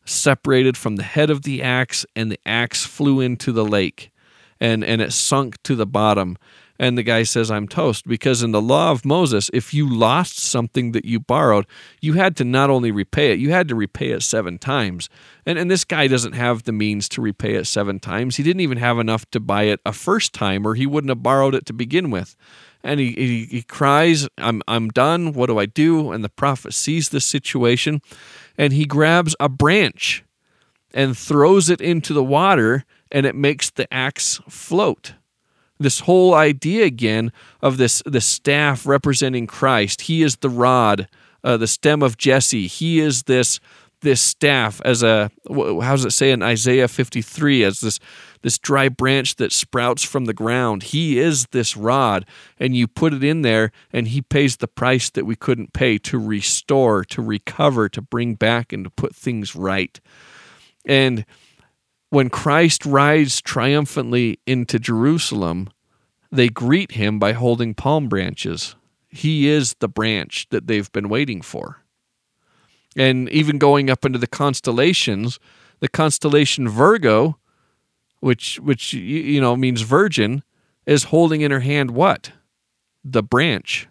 separated 0.05 0.75
from 0.75 0.97
the 0.97 1.03
head 1.03 1.29
of 1.29 1.43
the 1.43 1.61
axe, 1.61 2.05
and 2.15 2.31
the 2.31 2.39
axe 2.45 2.85
flew 2.85 3.19
into 3.19 3.51
the 3.51 3.65
lake, 3.65 4.11
and 4.59 4.83
and 4.83 5.01
it 5.01 5.13
sunk 5.13 5.61
to 5.63 5.75
the 5.75 5.85
bottom. 5.87 6.37
And 6.79 6.97
the 6.97 7.03
guy 7.03 7.23
says, 7.23 7.51
I'm 7.51 7.67
toast. 7.67 8.07
Because 8.07 8.41
in 8.41 8.51
the 8.51 8.61
law 8.61 8.91
of 8.91 9.05
Moses, 9.05 9.49
if 9.53 9.73
you 9.73 9.87
lost 9.87 10.39
something 10.39 10.91
that 10.93 11.05
you 11.05 11.19
borrowed, 11.19 11.67
you 12.01 12.13
had 12.13 12.35
to 12.37 12.43
not 12.43 12.69
only 12.69 12.91
repay 12.91 13.31
it, 13.31 13.39
you 13.39 13.51
had 13.51 13.67
to 13.67 13.75
repay 13.75 14.09
it 14.09 14.23
seven 14.23 14.57
times. 14.57 15.07
And, 15.45 15.59
and 15.59 15.69
this 15.69 15.85
guy 15.85 16.07
doesn't 16.07 16.33
have 16.33 16.63
the 16.63 16.71
means 16.71 17.07
to 17.09 17.21
repay 17.21 17.55
it 17.55 17.65
seven 17.65 17.99
times. 17.99 18.37
He 18.37 18.43
didn't 18.43 18.61
even 18.61 18.79
have 18.79 18.97
enough 18.97 19.29
to 19.31 19.39
buy 19.39 19.63
it 19.63 19.79
a 19.85 19.93
first 19.93 20.33
time, 20.33 20.65
or 20.65 20.73
he 20.75 20.87
wouldn't 20.87 21.09
have 21.09 21.23
borrowed 21.23 21.55
it 21.55 21.65
to 21.67 21.73
begin 21.73 22.09
with 22.09 22.35
and 22.83 22.99
he, 22.99 23.13
he, 23.13 23.45
he 23.45 23.61
cries, 23.61 24.27
I'm, 24.37 24.61
I'm 24.67 24.89
done. 24.89 25.33
What 25.33 25.47
do 25.47 25.57
I 25.57 25.65
do? 25.65 26.11
And 26.11 26.23
the 26.23 26.29
prophet 26.29 26.73
sees 26.73 27.09
this 27.09 27.25
situation 27.25 28.01
and 28.57 28.73
he 28.73 28.85
grabs 28.85 29.35
a 29.39 29.47
branch 29.47 30.23
and 30.93 31.17
throws 31.17 31.69
it 31.69 31.81
into 31.81 32.13
the 32.13 32.23
water 32.23 32.83
and 33.11 33.25
it 33.25 33.35
makes 33.35 33.69
the 33.69 33.91
axe 33.93 34.41
float. 34.49 35.13
This 35.83 35.99
whole 36.01 36.33
idea 36.33 36.85
again 36.85 37.31
of 37.61 37.77
this 37.77 38.01
the 38.05 38.21
staff 38.21 38.85
representing 38.85 39.47
Christ. 39.47 40.03
He 40.03 40.23
is 40.23 40.37
the 40.37 40.49
rod, 40.49 41.07
uh, 41.43 41.57
the 41.57 41.67
stem 41.67 42.01
of 42.01 42.17
Jesse. 42.17 42.67
He 42.67 42.99
is 42.99 43.23
this 43.23 43.59
this 43.99 44.21
staff 44.21 44.81
as 44.85 45.01
a 45.01 45.29
how 45.49 45.95
does 45.95 46.05
it 46.05 46.11
say 46.11 46.31
in 46.31 46.41
Isaiah 46.41 46.87
53 46.87 47.63
as 47.63 47.79
this 47.81 47.99
this 48.43 48.59
dry 48.59 48.89
branch 48.89 49.37
that 49.37 49.51
sprouts 49.51 50.03
from 50.03 50.25
the 50.25 50.33
ground. 50.33 50.83
He 50.83 51.17
is 51.17 51.47
this 51.51 51.75
rod, 51.75 52.25
and 52.59 52.75
you 52.75 52.87
put 52.87 53.13
it 53.13 53.23
in 53.23 53.41
there, 53.41 53.71
and 53.91 54.09
He 54.09 54.21
pays 54.21 54.57
the 54.57 54.67
price 54.67 55.09
that 55.09 55.25
we 55.25 55.35
couldn't 55.35 55.73
pay 55.73 55.97
to 55.99 56.19
restore, 56.19 57.03
to 57.05 57.21
recover, 57.21 57.89
to 57.89 58.01
bring 58.01 58.35
back, 58.35 58.71
and 58.71 58.83
to 58.83 58.89
put 58.89 59.15
things 59.15 59.55
right. 59.55 59.99
And 60.85 61.25
when 62.13 62.29
Christ 62.29 62.85
rides 62.85 63.41
triumphantly 63.41 64.39
into 64.45 64.77
Jerusalem, 64.77 65.69
they 66.33 66.49
greet 66.49 66.93
him 66.93 67.19
by 67.19 67.33
holding 67.33 67.75
palm 67.75 68.09
branches. 68.09 68.75
He 69.07 69.47
is 69.47 69.75
the 69.75 69.87
branch 69.87 70.47
that 70.49 70.65
they've 70.65 70.91
been 70.91 71.07
waiting 71.07 71.41
for. 71.43 71.83
And 72.97 73.29
even 73.29 73.59
going 73.59 73.89
up 73.89 74.03
into 74.03 74.17
the 74.17 74.27
constellations, 74.27 75.39
the 75.79 75.87
constellation 75.87 76.67
Virgo, 76.67 77.37
which 78.19 78.59
which 78.59 78.93
you 78.93 79.39
know 79.39 79.55
means 79.55 79.81
virgin, 79.81 80.43
is 80.87 81.05
holding 81.05 81.41
in 81.41 81.51
her 81.51 81.59
hand 81.59 81.91
what? 81.91 82.31
The 83.03 83.21
branch. 83.21 83.87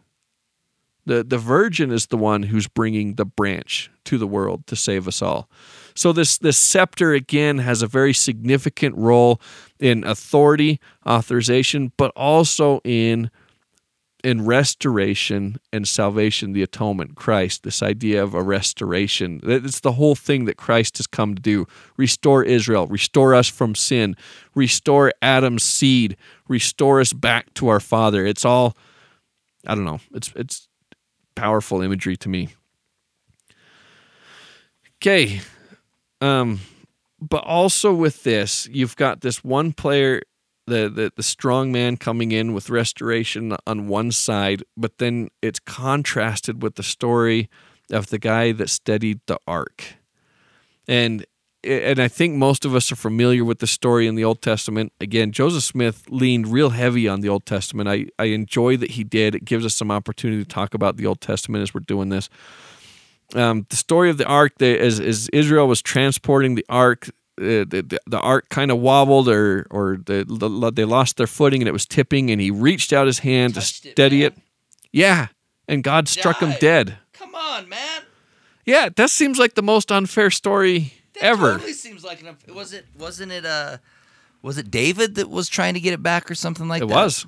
The 1.07 1.23
the 1.23 1.39
virgin 1.39 1.93
is 1.93 2.07
the 2.07 2.17
one 2.17 2.45
who's 2.45 2.67
bringing 2.67 3.15
the 3.15 3.25
branch 3.25 3.91
to 4.05 4.19
the 4.19 4.27
world 4.27 4.67
to 4.67 4.75
save 4.75 5.07
us 5.07 5.23
all. 5.23 5.49
So 5.95 6.13
this 6.13 6.39
this 6.39 6.57
scepter 6.57 7.13
again 7.13 7.59
has 7.59 7.83
a 7.83 7.87
very 7.87 8.13
significant 8.13 8.97
role 8.97 9.41
in 9.79 10.05
authority, 10.05 10.81
authorization, 11.07 11.93
but 11.97 12.13
also 12.17 12.81
in 12.85 13.31
in 14.23 14.45
restoration 14.45 15.59
and 15.73 15.87
salvation, 15.87 16.53
the 16.53 16.63
atonement, 16.63 17.17
Christ, 17.17 17.65
this 17.65 17.83
idea 17.83 18.23
of 18.23 18.35
a 18.35 18.43
restoration. 18.43 19.41
It's 19.43 19.81
the 19.81 19.93
whole 19.93 20.15
thing 20.15 20.45
that 20.45 20.57
Christ 20.57 20.99
has 20.99 21.07
come 21.07 21.35
to 21.35 21.43
do 21.43 21.67
restore 21.97 22.45
Israel, 22.45 22.87
restore 22.87 23.35
us 23.35 23.49
from 23.49 23.75
sin, 23.75 24.17
restore 24.55 25.13
Adam's 25.21 25.65
seed, 25.65 26.17
restore 26.49 27.01
us 27.01 27.13
back 27.13 27.53
to 27.55 27.69
our 27.69 27.81
Father. 27.81 28.25
It's 28.25 28.45
all, 28.45 28.77
I 29.67 29.75
don't 29.75 29.85
know, 29.85 30.01
it's, 30.15 30.33
it's 30.37 30.69
powerful 31.35 31.83
imagery 31.83 32.17
to 32.19 32.29
me. 32.29 32.51
Okay. 34.99 35.41
Um, 36.23 36.61
but 37.21 37.45
also 37.45 37.93
with 37.93 38.23
this, 38.23 38.69
you've 38.71 38.97
got 38.97 39.21
this 39.21 39.45
one 39.45 39.73
player 39.73 40.23
the, 40.67 40.89
the 40.89 41.13
the 41.17 41.23
strong 41.23 41.73
man 41.73 41.97
coming 41.97 42.31
in 42.31 42.53
with 42.55 42.71
restoration 42.71 43.57
on 43.67 43.89
one 43.89 44.13
side, 44.13 44.63
but 44.77 44.99
then 44.99 45.29
it's 45.43 45.59
contrasted 45.59 46.63
with 46.63 46.77
the 46.77 46.83
story 46.83 47.51
of 47.91 48.09
the 48.09 48.19
guy 48.19 48.53
that 48.53 48.71
steadied 48.71 49.21
the 49.27 49.39
ark. 49.47 49.85
And 50.87 51.27
and 51.65 52.01
I 52.01 52.09
think 52.09 52.35
most 52.35 52.65
of 52.65 52.75
us 52.75 52.91
are 52.91 52.97
familiar 52.97 53.45
with 53.45 53.61
the 53.61 53.69
story 53.69 54.09
in 54.09 54.17
the 54.17 54.25
Old 54.25 54.43
Testament. 54.43 54.93
Again, 55.01 55.31
Joseph 55.31 55.63
Smith 55.63 56.05
leaned 56.09 56.49
real 56.49 56.71
heavy 56.71 57.07
on 57.07 57.21
the 57.21 57.29
Old 57.29 57.47
Testament. 57.47 57.89
I, 57.89 58.07
I 58.19 58.27
enjoy 58.27 58.77
that 58.79 58.93
he 58.93 59.05
did. 59.05 59.37
It 59.37 59.45
gives 59.45 59.65
us 59.65 59.75
some 59.75 59.91
opportunity 59.91 60.43
to 60.43 60.49
talk 60.49 60.75
about 60.75 60.97
the 60.97 61.07
Old 61.07 61.21
Testament 61.21 61.63
as 61.63 61.73
we're 61.73 61.81
doing 61.81 62.09
this. 62.09 62.29
Um, 63.35 63.67
the 63.71 63.77
story 63.77 64.11
of 64.11 64.19
the 64.19 64.27
ark, 64.27 64.53
the, 64.59 64.79
as, 64.79 65.01
as 65.01 65.29
Israel 65.33 65.67
was 65.67 65.81
transporting 65.81 66.55
the 66.55 66.67
ark, 66.69 67.09
uh, 67.41 67.65
the, 67.65 67.99
the 68.07 68.21
ark 68.21 68.49
kind 68.51 68.71
of 68.71 68.79
wobbled 68.79 69.29
or 69.29 69.67
or 69.71 69.97
the, 70.05 70.25
the, 70.29 70.71
they 70.71 70.85
lost 70.85 71.17
their 71.17 71.27
footing 71.27 71.63
and 71.63 71.69
it 71.69 71.73
was 71.73 71.87
tipping 71.87 72.31
and 72.31 72.41
he 72.41 72.51
reached 72.51 72.93
out 72.93 73.07
his 73.07 73.21
hand 73.21 73.55
Touched 73.55 73.83
to 73.85 73.91
steady 73.93 74.19
man. 74.19 74.27
it. 74.27 74.39
Yeah, 74.93 75.27
and 75.67 75.83
God 75.83 76.09
struck 76.09 76.41
him 76.41 76.53
dead. 76.61 76.99
Come 77.15 77.35
on, 77.35 77.69
man. 77.71 78.03
Yeah, 78.67 78.91
that 78.95 79.09
seems 79.11 79.39
like 79.39 79.55
the 79.55 79.63
most 79.63 79.91
unfair 79.91 80.31
story 80.31 80.93
That 81.15 81.23
ever. 81.25 81.53
totally 81.53 81.73
seems 81.73 82.05
like 82.05 82.21
an. 82.21 82.37
Was 82.55 82.75
it? 82.75 82.85
Wasn't 82.99 83.33
it? 83.33 83.47
Uh, 83.47 83.79
was 84.43 84.59
it 84.59 84.71
David 84.71 85.15
that 85.15 85.31
was 85.31 85.49
trying 85.49 85.73
to 85.75 85.81
get 85.81 85.95
it 85.95 86.03
back 86.03 86.31
or 86.31 86.35
something 86.35 86.69
like 86.69 86.83
it 86.83 86.89
that? 86.89 86.93
It 86.95 86.97
was. 86.97 87.27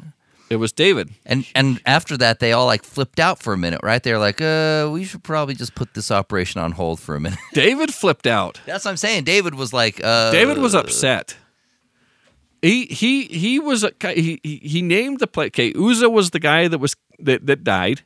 It 0.54 0.58
was 0.58 0.72
David. 0.72 1.10
And 1.26 1.46
and 1.54 1.80
after 1.84 2.16
that, 2.16 2.38
they 2.38 2.52
all 2.52 2.66
like 2.66 2.84
flipped 2.84 3.18
out 3.18 3.42
for 3.42 3.52
a 3.52 3.58
minute, 3.58 3.80
right? 3.82 4.02
They're 4.02 4.20
like, 4.20 4.40
"Uh, 4.40 4.88
we 4.92 5.04
should 5.04 5.24
probably 5.24 5.54
just 5.54 5.74
put 5.74 5.94
this 5.94 6.10
operation 6.10 6.60
on 6.60 6.72
hold 6.72 7.00
for 7.00 7.16
a 7.16 7.20
minute." 7.20 7.40
David 7.52 7.92
flipped 7.92 8.26
out. 8.26 8.60
That's 8.64 8.84
what 8.84 8.92
I'm 8.92 8.96
saying. 8.96 9.24
David 9.24 9.54
was 9.54 9.72
like, 9.72 10.00
uh, 10.02 10.30
David 10.30 10.58
was 10.58 10.74
upset. 10.74 11.36
He 12.62 12.86
he 12.86 13.24
he 13.24 13.58
was 13.58 13.84
he 14.00 14.40
he 14.42 14.80
named 14.80 15.18
the 15.18 15.26
play. 15.26 15.46
Okay, 15.46 15.72
Uzzah 15.74 16.08
was 16.08 16.30
the 16.30 16.40
guy 16.40 16.68
that 16.68 16.78
was 16.78 16.96
that 17.18 17.44
that 17.46 17.62
died, 17.64 18.02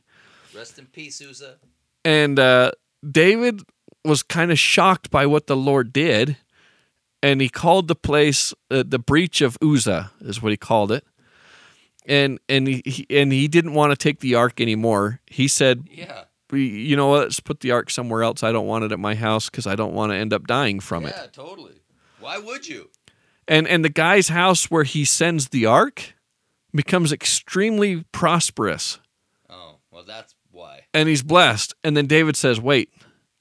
Rest 0.53 0.77
in 0.79 0.87
peace, 0.87 1.21
Uzzah. 1.21 1.55
and 2.03 2.37
uh, 2.39 2.71
David 3.09 3.61
was 4.03 4.23
kind 4.23 4.51
of 4.51 4.59
shocked 4.59 5.11
by 5.11 5.25
what 5.25 5.47
the 5.47 5.55
Lord 5.55 5.93
did, 5.93 6.35
and 7.23 7.39
he 7.41 7.47
called 7.47 7.87
the 7.87 7.95
place 7.95 8.53
uh, 8.71 8.83
the 8.85 8.99
breach 8.99 9.39
of 9.39 9.57
Uzzah 9.63 10.11
is 10.21 10.41
what 10.41 10.51
he 10.51 10.57
called 10.57 10.91
it, 10.91 11.05
and 12.09 12.39
and 12.49 12.67
he, 12.67 13.05
and 13.09 13.31
he 13.31 13.47
didn't 13.47 13.73
want 13.73 13.91
to 13.91 13.95
take 13.97 14.19
the 14.19 14.35
ark 14.35 14.59
anymore. 14.59 15.21
He 15.27 15.47
said, 15.47 15.87
Yeah. 15.89 16.23
"You 16.51 16.95
know 16.97 17.07
what? 17.07 17.21
Let's 17.23 17.39
put 17.39 17.61
the 17.61 17.71
ark 17.71 17.89
somewhere 17.89 18.23
else. 18.23 18.43
I 18.43 18.51
don't 18.51 18.67
want 18.67 18.83
it 18.83 18.91
at 18.91 18.99
my 18.99 19.15
house 19.15 19.49
because 19.49 19.65
I 19.67 19.75
don't 19.75 19.93
want 19.93 20.11
to 20.11 20.17
end 20.17 20.33
up 20.33 20.47
dying 20.47 20.79
from 20.81 21.05
it." 21.05 21.13
Yeah, 21.15 21.27
totally. 21.27 21.81
Why 22.19 22.37
would 22.37 22.67
you? 22.67 22.89
and 23.47 23.67
and 23.67 23.83
the 23.85 23.89
guy's 23.89 24.27
house 24.29 24.69
where 24.69 24.83
he 24.83 25.05
sends 25.05 25.49
the 25.49 25.65
ark 25.65 26.13
becomes 26.75 27.11
extremely 27.11 28.03
prosperous 28.11 28.99
Oh, 29.49 29.77
well, 29.91 30.03
that's 30.05 30.35
why. 30.51 30.81
and 30.93 31.09
he's 31.09 31.23
blessed 31.23 31.73
and 31.83 31.97
then 31.97 32.05
david 32.05 32.35
says 32.35 32.61
wait 32.61 32.93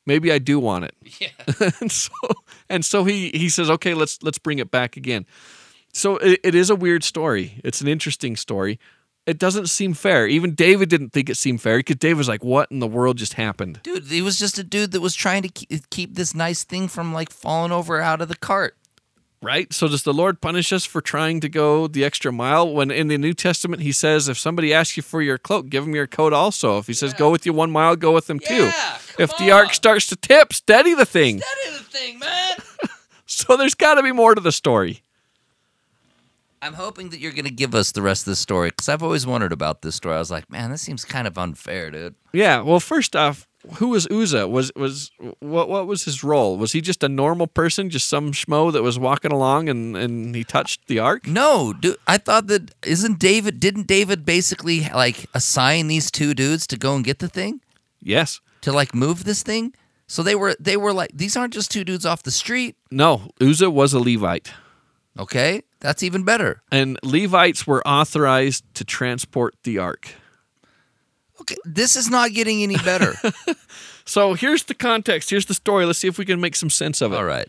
maybe 0.07 0.33
i 0.33 0.39
do 0.39 0.59
want 0.59 0.85
it 0.87 0.95
Yeah. 1.21 1.29
and 1.81 1.93
so 1.93 2.11
and 2.71 2.85
so 2.87 3.05
he 3.05 3.29
he 3.35 3.51
says 3.51 3.69
okay 3.69 3.93
let's 3.93 4.23
let's 4.23 4.39
bring 4.39 4.61
it 4.61 4.71
back 4.71 4.97
again 4.97 5.27
so 5.99 6.17
it, 6.19 6.41
it 6.45 6.55
is 6.55 6.71
a 6.71 6.77
weird 6.77 7.03
story 7.05 7.61
it's 7.65 7.81
an 7.81 7.89
interesting 7.89 8.37
story 8.37 8.79
it 9.27 9.39
doesn't 9.39 9.67
seem 9.69 9.93
fair 9.95 10.27
even 10.27 10.55
david 10.55 10.89
didn't 10.89 11.11
think 11.11 11.29
it 11.29 11.37
seemed 11.37 11.61
fair 11.61 11.79
because 11.79 11.97
david 11.97 12.17
was 12.19 12.29
like 12.29 12.45
what 12.45 12.71
in 12.71 12.79
the 12.79 12.87
world 12.87 13.17
just 13.19 13.35
happened 13.35 13.81
Dude, 13.83 14.05
he 14.07 14.23
was 14.23 14.39
just 14.39 14.59
a 14.59 14.65
dude 14.65 14.93
that 14.93 15.01
was 15.01 15.15
trying 15.15 15.43
to 15.43 15.49
keep, 15.49 15.91
keep 15.91 16.15
this 16.15 16.35
nice 16.35 16.65
thing 16.65 16.89
from 16.89 17.13
like 17.13 17.31
falling 17.31 17.73
over 17.73 18.01
out 18.01 18.21
of 18.21 18.29
the 18.29 18.37
cart. 18.37 18.75
right? 19.41 19.73
So 19.73 19.87
does 19.87 20.03
the 20.03 20.13
Lord 20.13 20.41
punish 20.41 20.73
us 20.73 20.85
for 20.85 21.01
trying 21.01 21.41
to 21.41 21.49
go 21.49 21.87
the 21.87 22.05
extra 22.05 22.33
mile? 22.33 22.73
When 22.73 22.91
in 22.91 23.07
the 23.09 23.19
New 23.19 23.35
Testament 23.35 23.83
he 23.83 23.93
says, 23.93 24.29
if 24.29 24.37
somebody 24.39 24.75
asks 24.75 24.97
you 24.97 25.03
for 25.03 25.23
your 25.23 25.39
cloak, 25.39 25.69
give 25.69 25.85
them 25.85 25.95
your 25.95 26.09
coat 26.09 26.33
also. 26.33 26.79
If 26.79 26.87
he 26.89 26.93
says, 26.95 27.15
go 27.15 27.31
with 27.31 27.47
you 27.47 27.53
one 27.53 27.71
mile, 27.71 27.95
go 27.95 28.13
with 28.13 28.27
them 28.27 28.41
two. 28.41 28.65
Yeah, 28.67 28.99
come 29.09 29.23
If 29.25 29.37
the 29.39 29.53
ark 29.53 29.75
starts 29.75 30.07
to 30.09 30.17
tip, 30.17 30.53
steady 30.53 30.93
the 30.95 31.07
thing. 31.07 31.41
Steady 31.41 31.77
the 31.79 31.85
thing, 31.85 32.19
man. 32.19 32.57
So 33.31 33.57
there's 33.59 33.75
got 33.75 33.95
to 33.97 34.03
be 34.03 34.11
more 34.11 34.35
to 34.35 34.41
the 34.41 34.51
story. 34.53 35.03
I'm 36.63 36.75
hoping 36.75 37.11
that 37.11 37.21
you're 37.21 37.33
going 37.33 37.45
to 37.45 37.51
give 37.51 37.75
us 37.75 37.93
the 37.93 38.03
rest 38.03 38.23
of 38.23 38.33
the 38.33 38.37
story 38.37 38.71
because 38.71 38.89
I've 38.89 39.03
always 39.03 39.27
wondered 39.27 39.53
about 39.53 39.83
this 39.83 39.95
story. 39.97 40.17
I 40.17 40.19
was 40.19 40.31
like, 40.31 40.51
man, 40.51 40.71
this 40.71 40.83
seems 40.83 41.05
kind 41.05 41.27
of 41.27 41.39
unfair, 41.39 41.91
dude. 41.91 42.15
Yeah. 42.33 42.63
Well, 42.63 42.81
first 42.81 43.15
off, 43.15 43.47
who 43.75 43.89
was 43.89 44.07
Uzzah? 44.11 44.47
Was 44.49 44.71
was 44.77 45.11
what 45.41 45.69
what 45.69 45.87
was 45.87 46.05
his 46.05 46.23
role? 46.25 46.57
Was 46.57 46.73
he 46.73 46.81
just 46.81 47.03
a 47.03 47.09
normal 47.09 47.47
person, 47.49 47.91
just 47.91 48.09
some 48.09 48.33
schmo 48.33 48.73
that 48.73 48.83
was 48.83 48.99
walking 48.99 49.33
along 49.33 49.69
and 49.69 49.97
and 49.97 50.35
he 50.35 50.45
touched 50.45 50.87
the 50.87 50.99
ark? 51.01 51.27
No, 51.27 51.73
dude, 51.73 51.97
I 52.07 52.19
thought 52.19 52.47
that 52.47 52.73
isn't 52.87 53.19
David? 53.19 53.59
Didn't 53.61 53.87
David 53.89 54.25
basically 54.25 54.89
like 54.95 55.27
assign 55.35 55.89
these 55.89 56.11
two 56.11 56.35
dudes 56.35 56.67
to 56.69 56.77
go 56.77 56.95
and 56.95 57.05
get 57.05 57.19
the 57.19 57.29
thing 57.29 57.61
Yes. 58.01 58.41
to 58.63 58.73
like 58.73 58.95
move 58.95 59.25
this 59.25 59.43
thing? 59.43 59.75
So 60.07 60.23
they 60.23 60.37
were 60.37 60.55
they 60.61 60.77
were 60.77 60.93
like 60.93 61.11
these 61.13 61.37
aren't 61.37 61.53
just 61.53 61.71
two 61.71 61.85
dudes 61.85 62.07
off 62.07 62.23
the 62.23 62.31
street. 62.31 62.77
No, 62.91 63.31
Uzzah 63.41 63.71
was 63.71 63.93
a 63.93 63.99
Levite. 63.99 64.53
Okay, 65.19 65.63
that's 65.81 66.03
even 66.03 66.25
better. 66.25 66.63
And 66.71 66.99
Levites 67.03 67.67
were 67.67 67.87
authorized 67.87 68.65
to 68.75 68.85
transport 68.85 69.55
the 69.65 69.79
ark. 69.79 70.15
Okay, 71.41 71.57
this 71.65 71.97
is 71.97 72.11
not 72.11 72.33
getting 72.33 72.63
any 72.63 72.77
better. 72.77 73.15
So 74.09 74.33
here's 74.33 74.65
the 74.65 74.75
context. 74.75 75.29
Here's 75.29 75.45
the 75.45 75.55
story. 75.55 75.85
Let's 75.85 75.99
see 75.99 76.09
if 76.09 76.17
we 76.17 76.25
can 76.25 76.41
make 76.41 76.57
some 76.57 76.71
sense 76.71 77.03
of 77.03 77.13
it. 77.13 77.17
All 77.17 77.25
right. 77.25 77.47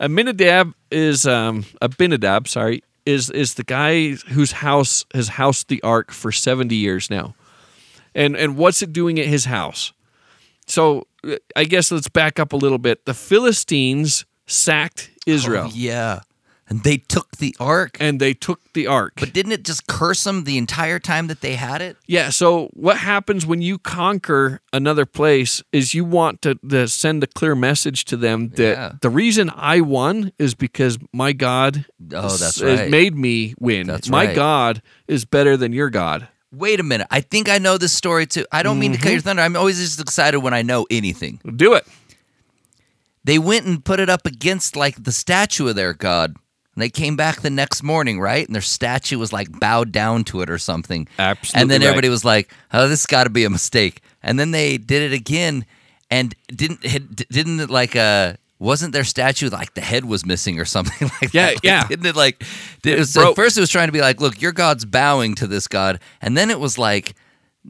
Aminadab 0.00 0.72
is 0.90 1.26
um, 1.26 1.66
Abinadab. 1.82 2.48
Sorry, 2.48 2.82
is 3.04 3.28
is 3.28 3.54
the 3.54 3.62
guy 3.62 4.12
whose 4.12 4.52
house 4.52 5.04
has 5.12 5.28
housed 5.28 5.68
the 5.68 5.82
ark 5.82 6.10
for 6.10 6.32
seventy 6.32 6.76
years 6.76 7.10
now, 7.10 7.34
and 8.14 8.34
and 8.34 8.56
what's 8.56 8.80
it 8.80 8.94
doing 8.94 9.20
at 9.20 9.26
his 9.26 9.44
house? 9.44 9.92
So 10.66 11.06
uh, 11.28 11.36
I 11.54 11.64
guess 11.64 11.92
let's 11.92 12.08
back 12.08 12.40
up 12.40 12.54
a 12.54 12.56
little 12.56 12.78
bit. 12.78 13.04
The 13.04 13.14
Philistines 13.14 14.24
sacked 14.46 15.10
Israel, 15.26 15.66
Oh, 15.68 15.72
yeah, 15.74 16.20
and 16.72 16.84
they 16.84 16.96
took 16.96 17.36
the 17.36 17.54
ark, 17.60 17.98
and 18.00 18.18
they 18.18 18.32
took 18.32 18.60
the 18.72 18.86
ark. 18.86 19.12
but 19.20 19.34
didn't 19.34 19.52
it 19.52 19.62
just 19.62 19.86
curse 19.86 20.24
them 20.24 20.44
the 20.44 20.56
entire 20.56 20.98
time 20.98 21.26
that 21.26 21.42
they 21.42 21.54
had 21.56 21.82
it? 21.82 21.98
Yeah. 22.06 22.30
So 22.30 22.70
what 22.72 22.96
happens 22.96 23.44
when 23.44 23.60
you 23.60 23.76
conquer 23.76 24.62
another 24.72 25.04
place 25.04 25.62
is 25.70 25.92
you 25.92 26.02
want 26.06 26.40
to, 26.42 26.54
to 26.70 26.88
send 26.88 27.22
a 27.22 27.26
clear 27.26 27.54
message 27.54 28.06
to 28.06 28.16
them 28.16 28.48
that 28.56 28.76
Yeah. 28.76 28.92
the 29.02 29.10
reason 29.10 29.50
I 29.54 29.82
won 29.82 30.32
is 30.38 30.54
because 30.54 30.98
my 31.12 31.34
God 31.34 31.84
Oh, 32.14 32.36
that's 32.36 32.60
has 32.60 32.80
right. 32.80 32.90
made 32.90 33.14
me 33.14 33.54
win. 33.60 33.86
That's 33.86 34.08
my 34.08 34.26
right. 34.28 34.34
God 34.34 34.80
is 35.06 35.26
better 35.26 35.58
than 35.58 35.74
your 35.74 35.90
God. 35.90 36.28
Wait 36.50 36.80
a 36.80 36.82
minute. 36.82 37.06
I 37.10 37.20
think 37.20 37.50
I 37.50 37.58
know 37.58 37.76
this 37.76 37.92
story 37.92 38.24
too. 38.26 38.46
I 38.50 38.62
don't 38.62 38.78
mean 38.78 38.92
to 38.92 38.98
cut 38.98 39.04
mm-hmm. 39.08 39.12
your 39.12 39.20
thunder. 39.20 39.42
I'm 39.42 39.56
always 39.56 39.78
just 39.78 40.00
excited 40.00 40.40
when 40.40 40.54
I 40.54 40.62
know 40.62 40.86
anything. 40.90 41.38
Do 41.56 41.74
it. 41.74 41.86
They 43.24 43.38
went 43.38 43.66
and 43.66 43.84
put 43.84 44.00
it 44.00 44.08
up 44.08 44.26
against 44.26 44.74
like 44.74 45.04
the 45.04 45.12
statue 45.12 45.68
of 45.68 45.76
their 45.76 45.92
god. 45.92 46.36
And 46.74 46.82
they 46.82 46.88
came 46.88 47.16
back 47.16 47.42
the 47.42 47.50
next 47.50 47.82
morning, 47.82 48.18
right? 48.20 48.46
And 48.46 48.54
their 48.54 48.62
statue 48.62 49.18
was 49.18 49.32
like 49.32 49.60
bowed 49.60 49.92
down 49.92 50.24
to 50.24 50.40
it 50.40 50.48
or 50.50 50.58
something. 50.58 51.06
Absolutely 51.18 51.60
And 51.60 51.70
then 51.70 51.80
right. 51.80 51.88
everybody 51.88 52.08
was 52.08 52.24
like, 52.24 52.52
"Oh, 52.72 52.88
this 52.88 53.04
got 53.06 53.24
to 53.24 53.30
be 53.30 53.44
a 53.44 53.50
mistake." 53.50 54.00
And 54.22 54.38
then 54.38 54.52
they 54.52 54.78
did 54.78 55.02
it 55.02 55.14
again, 55.14 55.66
and 56.10 56.34
didn't 56.48 56.80
didn't 57.30 57.60
it 57.60 57.70
like 57.70 57.94
uh 57.96 58.34
wasn't 58.58 58.92
their 58.92 59.04
statue 59.04 59.50
like 59.50 59.74
the 59.74 59.80
head 59.80 60.04
was 60.04 60.24
missing 60.24 60.58
or 60.60 60.64
something 60.76 61.10
like 61.20 61.34
Yeah, 61.34 61.46
that? 61.46 61.54
Like, 61.56 61.64
yeah. 61.64 61.86
Didn't 61.88 62.06
it 62.06 62.16
like? 62.16 62.42
It 62.84 62.98
was, 62.98 63.16
at 63.16 63.34
first, 63.34 63.56
it 63.56 63.60
was 63.60 63.70
trying 63.70 63.88
to 63.88 63.92
be 63.92 64.00
like, 64.00 64.20
"Look, 64.20 64.40
your 64.40 64.52
god's 64.52 64.84
bowing 64.84 65.34
to 65.36 65.46
this 65.46 65.68
god," 65.68 66.00
and 66.22 66.36
then 66.36 66.50
it 66.50 66.58
was 66.60 66.78
like 66.78 67.14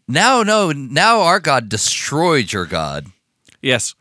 Now, 0.06 0.42
no, 0.42 0.70
now 0.70 1.20
our 1.22 1.40
God 1.40 1.68
destroyed 1.68 2.52
your 2.52 2.66
God. 2.66 3.06
Yes. 3.60 3.94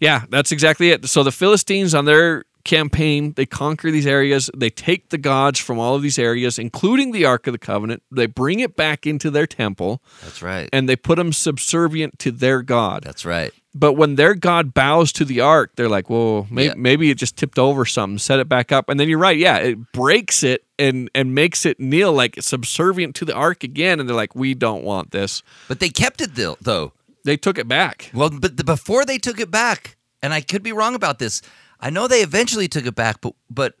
Yeah, 0.00 0.24
that's 0.30 0.50
exactly 0.52 0.90
it. 0.90 1.06
So 1.06 1.22
the 1.22 1.30
Philistines 1.30 1.94
on 1.94 2.06
their 2.06 2.44
campaign, 2.64 3.32
they 3.36 3.46
conquer 3.46 3.90
these 3.90 4.06
areas, 4.06 4.50
they 4.56 4.70
take 4.70 5.10
the 5.10 5.18
gods 5.18 5.58
from 5.58 5.78
all 5.78 5.94
of 5.94 6.02
these 6.02 6.18
areas, 6.18 6.58
including 6.58 7.12
the 7.12 7.24
Ark 7.24 7.46
of 7.46 7.52
the 7.52 7.58
Covenant, 7.58 8.02
they 8.10 8.26
bring 8.26 8.60
it 8.60 8.76
back 8.76 9.06
into 9.06 9.30
their 9.30 9.46
temple, 9.46 10.02
That's 10.22 10.42
right. 10.42 10.68
and 10.72 10.88
they 10.88 10.96
put 10.96 11.16
them 11.16 11.32
subservient 11.32 12.18
to 12.20 12.30
their 12.30 12.62
god. 12.62 13.02
That's 13.04 13.24
right. 13.24 13.52
But 13.74 13.94
when 13.94 14.16
their 14.16 14.34
god 14.34 14.74
bows 14.74 15.12
to 15.14 15.24
the 15.24 15.40
ark, 15.40 15.72
they're 15.76 15.88
like, 15.88 16.10
"Well, 16.10 16.46
maybe, 16.50 16.66
Yeah. 16.66 16.74
maybe 16.76 17.10
it 17.10 17.16
just 17.16 17.38
tipped 17.38 17.58
over 17.58 17.86
something. 17.86 18.18
Set 18.18 18.38
it 18.38 18.46
back 18.46 18.70
up." 18.70 18.90
And 18.90 19.00
then 19.00 19.08
you're 19.08 19.18
right, 19.18 19.38
yeah, 19.38 19.56
it 19.58 19.92
breaks 19.92 20.42
it 20.42 20.64
and 20.78 21.08
and 21.14 21.34
makes 21.34 21.64
it 21.64 21.80
kneel 21.80 22.12
like 22.12 22.36
subservient 22.38 23.14
to 23.16 23.24
the 23.24 23.32
ark 23.34 23.64
again. 23.64 23.98
And 23.98 24.06
they're 24.06 24.14
like, 24.16 24.34
"We 24.36 24.52
don't 24.52 24.84
want 24.84 25.10
this." 25.12 25.42
But 25.68 25.80
they 25.80 25.88
kept 25.88 26.20
it 26.20 26.34
though. 26.34 26.58
though. 26.60 26.92
They 27.24 27.38
took 27.38 27.56
it 27.56 27.66
back. 27.66 28.10
Well, 28.12 28.28
but 28.28 28.58
the, 28.58 28.64
before 28.64 29.06
they 29.06 29.16
took 29.16 29.40
it 29.40 29.50
back, 29.50 29.96
and 30.22 30.34
I 30.34 30.42
could 30.42 30.62
be 30.62 30.72
wrong 30.72 30.94
about 30.94 31.18
this. 31.18 31.40
I 31.82 31.90
know 31.90 32.06
they 32.06 32.22
eventually 32.22 32.68
took 32.68 32.86
it 32.86 32.94
back, 32.94 33.20
but 33.20 33.34
but 33.50 33.74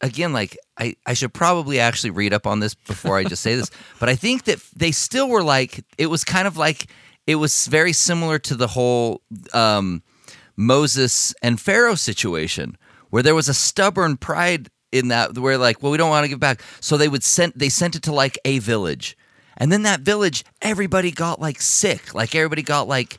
again, 0.00 0.32
like 0.32 0.56
I, 0.78 0.96
I 1.06 1.12
should 1.14 1.34
probably 1.34 1.78
actually 1.78 2.10
read 2.10 2.32
up 2.32 2.46
on 2.46 2.60
this 2.60 2.74
before 2.74 3.18
I 3.18 3.24
just 3.24 3.42
say 3.42 3.54
this. 3.54 3.70
But 4.00 4.08
I 4.08 4.16
think 4.16 4.44
that 4.44 4.58
they 4.74 4.90
still 4.90 5.28
were 5.28 5.44
like 5.44 5.84
it 5.98 6.06
was 6.06 6.24
kind 6.24 6.48
of 6.48 6.56
like 6.56 6.88
it 7.26 7.36
was 7.36 7.68
very 7.68 7.92
similar 7.92 8.38
to 8.40 8.56
the 8.56 8.66
whole 8.66 9.22
um, 9.52 10.02
Moses 10.56 11.34
and 11.42 11.60
Pharaoh 11.60 11.94
situation, 11.94 12.76
where 13.10 13.22
there 13.22 13.34
was 13.34 13.48
a 13.48 13.54
stubborn 13.54 14.16
pride 14.16 14.70
in 14.90 15.08
that, 15.08 15.38
where 15.38 15.56
like, 15.56 15.82
well, 15.82 15.92
we 15.92 15.98
don't 15.98 16.10
want 16.10 16.24
to 16.24 16.28
give 16.28 16.40
back, 16.40 16.62
so 16.80 16.96
they 16.96 17.08
would 17.08 17.22
send 17.22 17.52
they 17.54 17.68
sent 17.68 17.94
it 17.94 18.02
to 18.04 18.12
like 18.12 18.38
a 18.44 18.58
village, 18.58 19.16
and 19.56 19.70
then 19.70 19.82
that 19.82 20.00
village, 20.00 20.44
everybody 20.60 21.10
got 21.12 21.40
like 21.40 21.60
sick, 21.60 22.14
like 22.14 22.34
everybody 22.34 22.62
got 22.62 22.88
like 22.88 23.18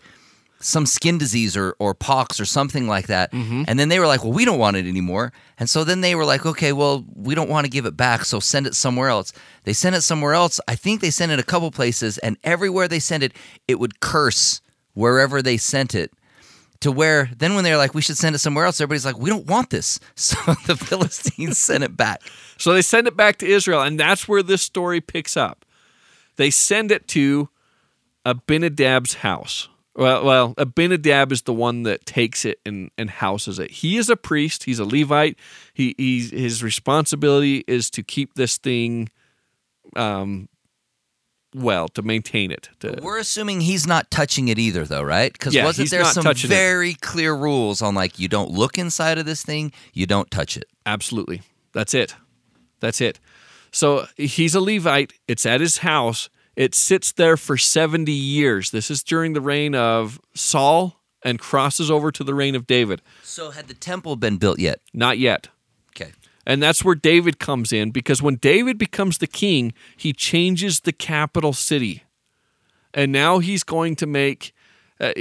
some 0.64 0.86
skin 0.86 1.18
disease 1.18 1.58
or, 1.58 1.76
or 1.78 1.94
pox 1.94 2.40
or 2.40 2.46
something 2.46 2.88
like 2.88 3.08
that. 3.08 3.32
Mm-hmm. 3.32 3.64
And 3.68 3.78
then 3.78 3.90
they 3.90 4.00
were 4.00 4.08
like, 4.08 4.24
well, 4.24 4.34
we 4.34 4.46
don't 4.46 4.60
want 4.60 4.78
it 4.78 4.88
anymore. 4.88 5.34
And 5.60 5.70
so 5.70 5.84
then 5.84 6.02
they 6.02 6.16
were 6.16 6.26
like, 6.26 6.46
okay, 6.46 6.72
well, 6.72 7.06
we 7.14 7.36
don't 7.36 7.50
want 7.50 7.66
to 7.66 7.70
give 7.70 7.86
it 7.86 7.98
back. 7.98 8.26
So 8.26 8.40
send 8.40 8.66
it 8.66 8.74
somewhere 8.74 9.10
else. 9.10 9.34
They 9.66 9.74
sent 9.74 9.96
it 9.96 10.02
somewhere 10.02 10.34
else. 10.34 10.60
I 10.68 10.76
think 10.76 11.02
they 11.02 11.10
sent 11.10 11.32
it 11.32 11.40
a 11.40 11.44
couple 11.44 11.70
places. 11.70 12.18
And 12.18 12.38
everywhere 12.44 12.88
they 12.88 13.00
sent 13.00 13.24
it, 13.24 13.34
it 13.68 13.80
would 13.80 14.00
curse 14.00 14.62
wherever 14.94 15.42
they 15.42 15.58
sent 15.58 15.94
it. 15.94 16.12
To 16.80 16.92
where 16.92 17.30
then 17.38 17.56
when 17.56 17.64
they're 17.64 17.78
like, 17.78 17.94
we 17.94 18.02
should 18.02 18.18
send 18.18 18.36
it 18.36 18.40
somewhere 18.40 18.66
else, 18.66 18.82
everybody's 18.82 19.06
like, 19.06 19.18
we 19.18 19.30
don't 19.30 19.48
want 19.48 19.70
this. 19.70 20.00
So 20.16 20.38
the 20.66 20.76
Philistines 20.76 21.58
sent 21.70 21.84
it 21.84 21.96
back. 21.96 22.22
So 22.58 22.74
they 22.74 22.82
send 22.82 23.08
it 23.08 23.16
back 23.16 23.38
to 23.38 23.48
Israel, 23.48 23.82
and 23.82 23.98
that's 23.98 24.28
where 24.28 24.44
this 24.44 24.62
story 24.62 25.00
picks 25.00 25.38
up. 25.38 25.66
They 26.36 26.50
send 26.50 26.92
it 26.92 27.08
to 27.10 27.48
Abinadab's 28.26 29.16
house. 29.16 29.70
Well, 29.96 30.26
well, 30.26 30.54
Abinadab 30.58 31.32
is 31.32 31.44
the 31.44 31.54
one 31.54 31.84
that 31.84 32.06
takes 32.06 32.46
it 32.46 32.60
and, 32.66 32.90
and 32.98 33.10
houses 33.10 33.60
it. 33.60 33.70
He 33.70 33.98
is 33.98 34.10
a 34.10 34.16
priest. 34.16 34.64
He's 34.64 34.80
a 34.80 34.86
Levite. 34.86 35.38
He 35.74 35.94
he's, 35.98 36.32
his 36.32 36.64
responsibility 36.64 37.64
is 37.68 37.92
to 37.92 38.02
keep 38.02 38.34
this 38.34 38.58
thing, 38.58 39.10
um, 39.96 40.50
well, 41.54 41.88
to 41.90 42.02
maintain 42.02 42.50
it. 42.50 42.70
To, 42.80 42.98
We're 43.04 43.20
assuming 43.20 43.62
he's 43.62 43.86
not 43.86 44.10
touching 44.10 44.48
it 44.48 44.58
either, 44.58 44.84
though, 44.84 45.04
right? 45.04 45.32
Because 45.32 45.54
Yeah, 45.54 45.66
wasn't 45.66 45.92
there 45.92 46.04
some 46.06 46.24
touching 46.24 46.50
it. 46.50 46.56
very 46.56 46.96
clear 46.96 47.36
rules 47.36 47.84
on 47.84 47.94
like 47.94 48.18
you 48.18 48.28
don't 48.28 48.50
look 48.50 48.80
inside 48.80 49.20
of 49.20 49.28
this 49.28 49.44
thing, 49.44 49.72
you 49.94 50.08
don't 50.08 50.32
touch 50.32 50.58
it. 50.58 50.66
Absolutely. 50.88 51.44
That's 51.74 51.94
it. 51.94 52.16
That's 52.80 53.00
it. 53.00 53.20
So 53.72 54.08
he's 54.18 54.56
a 54.56 54.60
Levite. 54.60 55.14
It's 55.28 55.46
at 55.46 55.62
his 55.62 55.78
house. 55.80 56.30
It 56.56 56.76
sits 56.76 57.12
there 57.12 57.38
for 57.38 57.58
70 57.58 58.12
years. 58.12 58.72
This 58.72 58.92
is 58.92 59.04
during 59.04 59.34
the 59.34 59.42
reign 59.42 59.74
of 59.74 60.20
Saul 60.36 61.02
and 61.24 61.40
crosses 61.40 61.90
over 61.90 62.12
to 62.12 62.24
the 62.24 62.36
reign 62.36 62.56
of 62.56 62.68
David. 62.68 63.02
So 63.24 63.52
had 63.52 63.68
the 63.68 63.74
temple 63.74 64.16
been 64.16 64.38
built 64.38 64.60
yet? 64.60 64.82
Not 64.94 65.18
yet. 65.18 65.50
Okay. 65.96 66.12
And 66.46 66.62
that's 66.62 66.84
where 66.84 66.96
David 66.96 67.40
comes 67.40 67.72
in 67.72 67.92
because 67.92 68.22
when 68.22 68.36
David 68.36 68.78
becomes 68.78 69.18
the 69.18 69.28
king, 69.28 69.74
he 69.98 70.14
changes 70.14 70.82
the 70.82 70.92
capital 70.92 71.54
city. 71.54 72.04
And 72.94 73.12
now 73.12 73.40
he's 73.40 73.64
going 73.64 73.96
to 73.98 74.06
make 74.06 74.54
uh, 75.00 75.14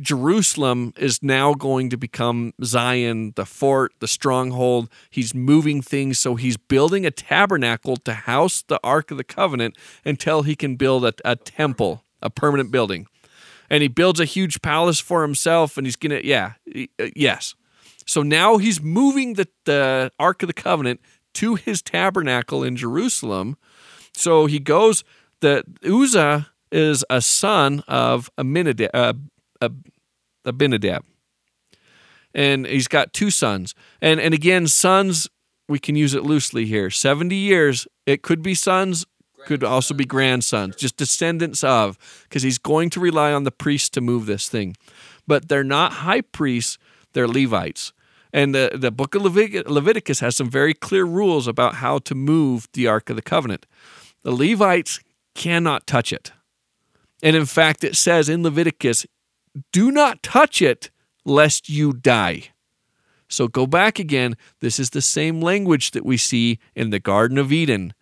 Jerusalem 0.00 0.92
is 0.96 1.22
now 1.22 1.54
going 1.54 1.90
to 1.90 1.96
become 1.96 2.52
Zion, 2.64 3.32
the 3.36 3.44
fort, 3.44 3.92
the 4.00 4.08
stronghold. 4.08 4.88
He's 5.10 5.34
moving 5.34 5.82
things. 5.82 6.18
So 6.18 6.34
he's 6.34 6.56
building 6.56 7.04
a 7.04 7.10
tabernacle 7.10 7.96
to 7.98 8.12
house 8.12 8.62
the 8.66 8.80
Ark 8.82 9.10
of 9.10 9.16
the 9.16 9.24
Covenant 9.24 9.76
until 10.04 10.42
he 10.42 10.56
can 10.56 10.76
build 10.76 11.04
a, 11.04 11.12
a 11.24 11.36
temple, 11.36 12.04
a 12.22 12.30
permanent 12.30 12.70
building. 12.70 13.06
And 13.70 13.82
he 13.82 13.88
builds 13.88 14.18
a 14.18 14.24
huge 14.24 14.62
palace 14.62 14.98
for 14.98 15.22
himself. 15.22 15.76
And 15.76 15.86
he's 15.86 15.96
going 15.96 16.10
to, 16.10 16.26
yeah, 16.26 16.54
uh, 16.74 17.06
yes. 17.14 17.54
So 18.06 18.22
now 18.22 18.56
he's 18.56 18.80
moving 18.80 19.34
the, 19.34 19.46
the 19.66 20.10
Ark 20.18 20.42
of 20.42 20.46
the 20.46 20.54
Covenant 20.54 21.00
to 21.34 21.54
his 21.56 21.82
tabernacle 21.82 22.64
in 22.64 22.76
Jerusalem. 22.76 23.56
So 24.14 24.46
he 24.46 24.58
goes, 24.58 25.04
the 25.40 25.62
Uzzah 25.84 26.48
is 26.70 27.04
a 27.10 27.20
son 27.20 27.82
of 27.88 28.30
Aminadab, 28.38 29.28
uh, 29.60 29.68
Abinadab. 30.44 31.04
And 32.34 32.66
he's 32.66 32.88
got 32.88 33.12
two 33.12 33.30
sons. 33.30 33.74
And 34.00 34.20
and 34.20 34.34
again, 34.34 34.66
sons, 34.66 35.28
we 35.68 35.78
can 35.78 35.96
use 35.96 36.14
it 36.14 36.24
loosely 36.24 36.66
here. 36.66 36.90
70 36.90 37.34
years, 37.34 37.86
it 38.06 38.22
could 38.22 38.42
be 38.42 38.54
sons, 38.54 39.06
could 39.46 39.64
also 39.64 39.94
be 39.94 40.04
grandsons, 40.04 40.76
just 40.76 40.96
descendants 40.96 41.62
of, 41.62 41.98
because 42.28 42.42
he's 42.42 42.58
going 42.58 42.90
to 42.90 43.00
rely 43.00 43.32
on 43.32 43.44
the 43.44 43.50
priests 43.50 43.88
to 43.90 44.00
move 44.00 44.26
this 44.26 44.48
thing. 44.48 44.76
But 45.26 45.48
they're 45.48 45.64
not 45.64 45.92
high 45.94 46.22
priests, 46.22 46.78
they're 47.12 47.28
Levites. 47.28 47.92
And 48.32 48.54
the, 48.54 48.72
the 48.74 48.90
book 48.90 49.14
of 49.14 49.22
Levit- 49.22 49.66
Leviticus 49.66 50.20
has 50.20 50.36
some 50.36 50.50
very 50.50 50.74
clear 50.74 51.04
rules 51.04 51.46
about 51.46 51.76
how 51.76 51.98
to 52.00 52.14
move 52.14 52.68
the 52.74 52.86
Ark 52.86 53.08
of 53.10 53.16
the 53.16 53.22
Covenant. 53.22 53.64
The 54.22 54.32
Levites 54.32 55.00
cannot 55.34 55.86
touch 55.86 56.12
it. 56.12 56.32
And 57.22 57.34
in 57.34 57.46
fact, 57.46 57.84
it 57.84 57.96
says 57.96 58.28
in 58.28 58.42
Leviticus, 58.42 59.06
do 59.72 59.90
not 59.90 60.22
touch 60.22 60.62
it 60.62 60.90
lest 61.24 61.68
you 61.68 61.92
die. 61.92 62.50
So 63.28 63.48
go 63.48 63.66
back 63.66 63.98
again. 63.98 64.36
This 64.60 64.78
is 64.78 64.90
the 64.90 65.02
same 65.02 65.40
language 65.40 65.90
that 65.90 66.06
we 66.06 66.16
see 66.16 66.58
in 66.74 66.90
the 66.90 67.00
Garden 67.00 67.38
of 67.38 67.52
Eden. 67.52 67.92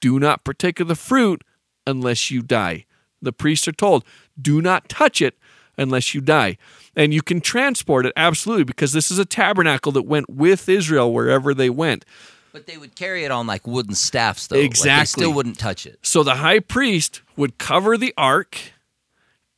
Do 0.00 0.20
not 0.20 0.44
partake 0.44 0.78
of 0.78 0.88
the 0.88 0.94
fruit 0.94 1.42
unless 1.86 2.30
you 2.30 2.42
die. 2.42 2.84
The 3.20 3.32
priests 3.32 3.66
are 3.66 3.72
told, 3.72 4.04
do 4.40 4.60
not 4.60 4.88
touch 4.88 5.22
it 5.22 5.36
unless 5.78 6.14
you 6.14 6.20
die. 6.20 6.58
And 6.94 7.12
you 7.12 7.22
can 7.22 7.40
transport 7.40 8.06
it, 8.06 8.12
absolutely, 8.16 8.64
because 8.64 8.92
this 8.92 9.10
is 9.10 9.18
a 9.18 9.24
tabernacle 9.24 9.92
that 9.92 10.02
went 10.02 10.30
with 10.30 10.68
Israel 10.68 11.12
wherever 11.12 11.54
they 11.54 11.70
went. 11.70 12.04
But 12.56 12.66
they 12.66 12.78
would 12.78 12.96
carry 12.96 13.24
it 13.24 13.30
on 13.30 13.46
like 13.46 13.66
wooden 13.66 13.94
staffs, 13.94 14.46
though. 14.46 14.56
Like, 14.56 14.62
they 14.62 14.66
Exactly. 14.66 15.20
still 15.24 15.34
wouldn't 15.34 15.58
touch 15.58 15.84
it. 15.84 15.98
So 16.00 16.22
the 16.22 16.36
high 16.36 16.60
priest 16.60 17.20
would 17.36 17.58
cover 17.58 17.98
the 17.98 18.14
ark, 18.16 18.56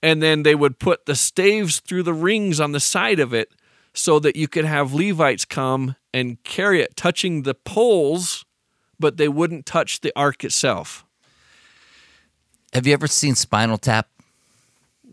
and 0.03 0.21
then 0.21 0.43
they 0.43 0.57
would 0.57 0.81
put 0.81 1.07
the 1.07 1.15
staves 1.15 1.79
through 1.79 2.03
the 2.03 2.13
rings 2.13 2.59
on 2.59 2.73
the 2.73 2.81
side 2.81 3.21
of 3.21 3.33
it 3.33 3.53
so 3.95 4.19
that 4.19 4.35
you 4.35 4.49
could 4.49 4.65
have 4.65 4.95
Levites 4.95 5.45
come 5.45 5.95
and 6.13 6.43
carry 6.43 6.83
it, 6.83 6.97
touching 6.97 7.45
the 7.45 7.55
poles, 7.55 8.45
but 8.99 9.17
they 9.17 9.29
wouldn't 9.29 9.65
touch 9.65 10.01
the 10.01 10.13
ark 10.17 10.43
itself. 10.43 11.05
Have 12.73 12.85
you 12.85 12.95
ever 12.95 13.07
seen 13.07 13.37
Spinal 13.37 13.79
Tap? 13.79 14.09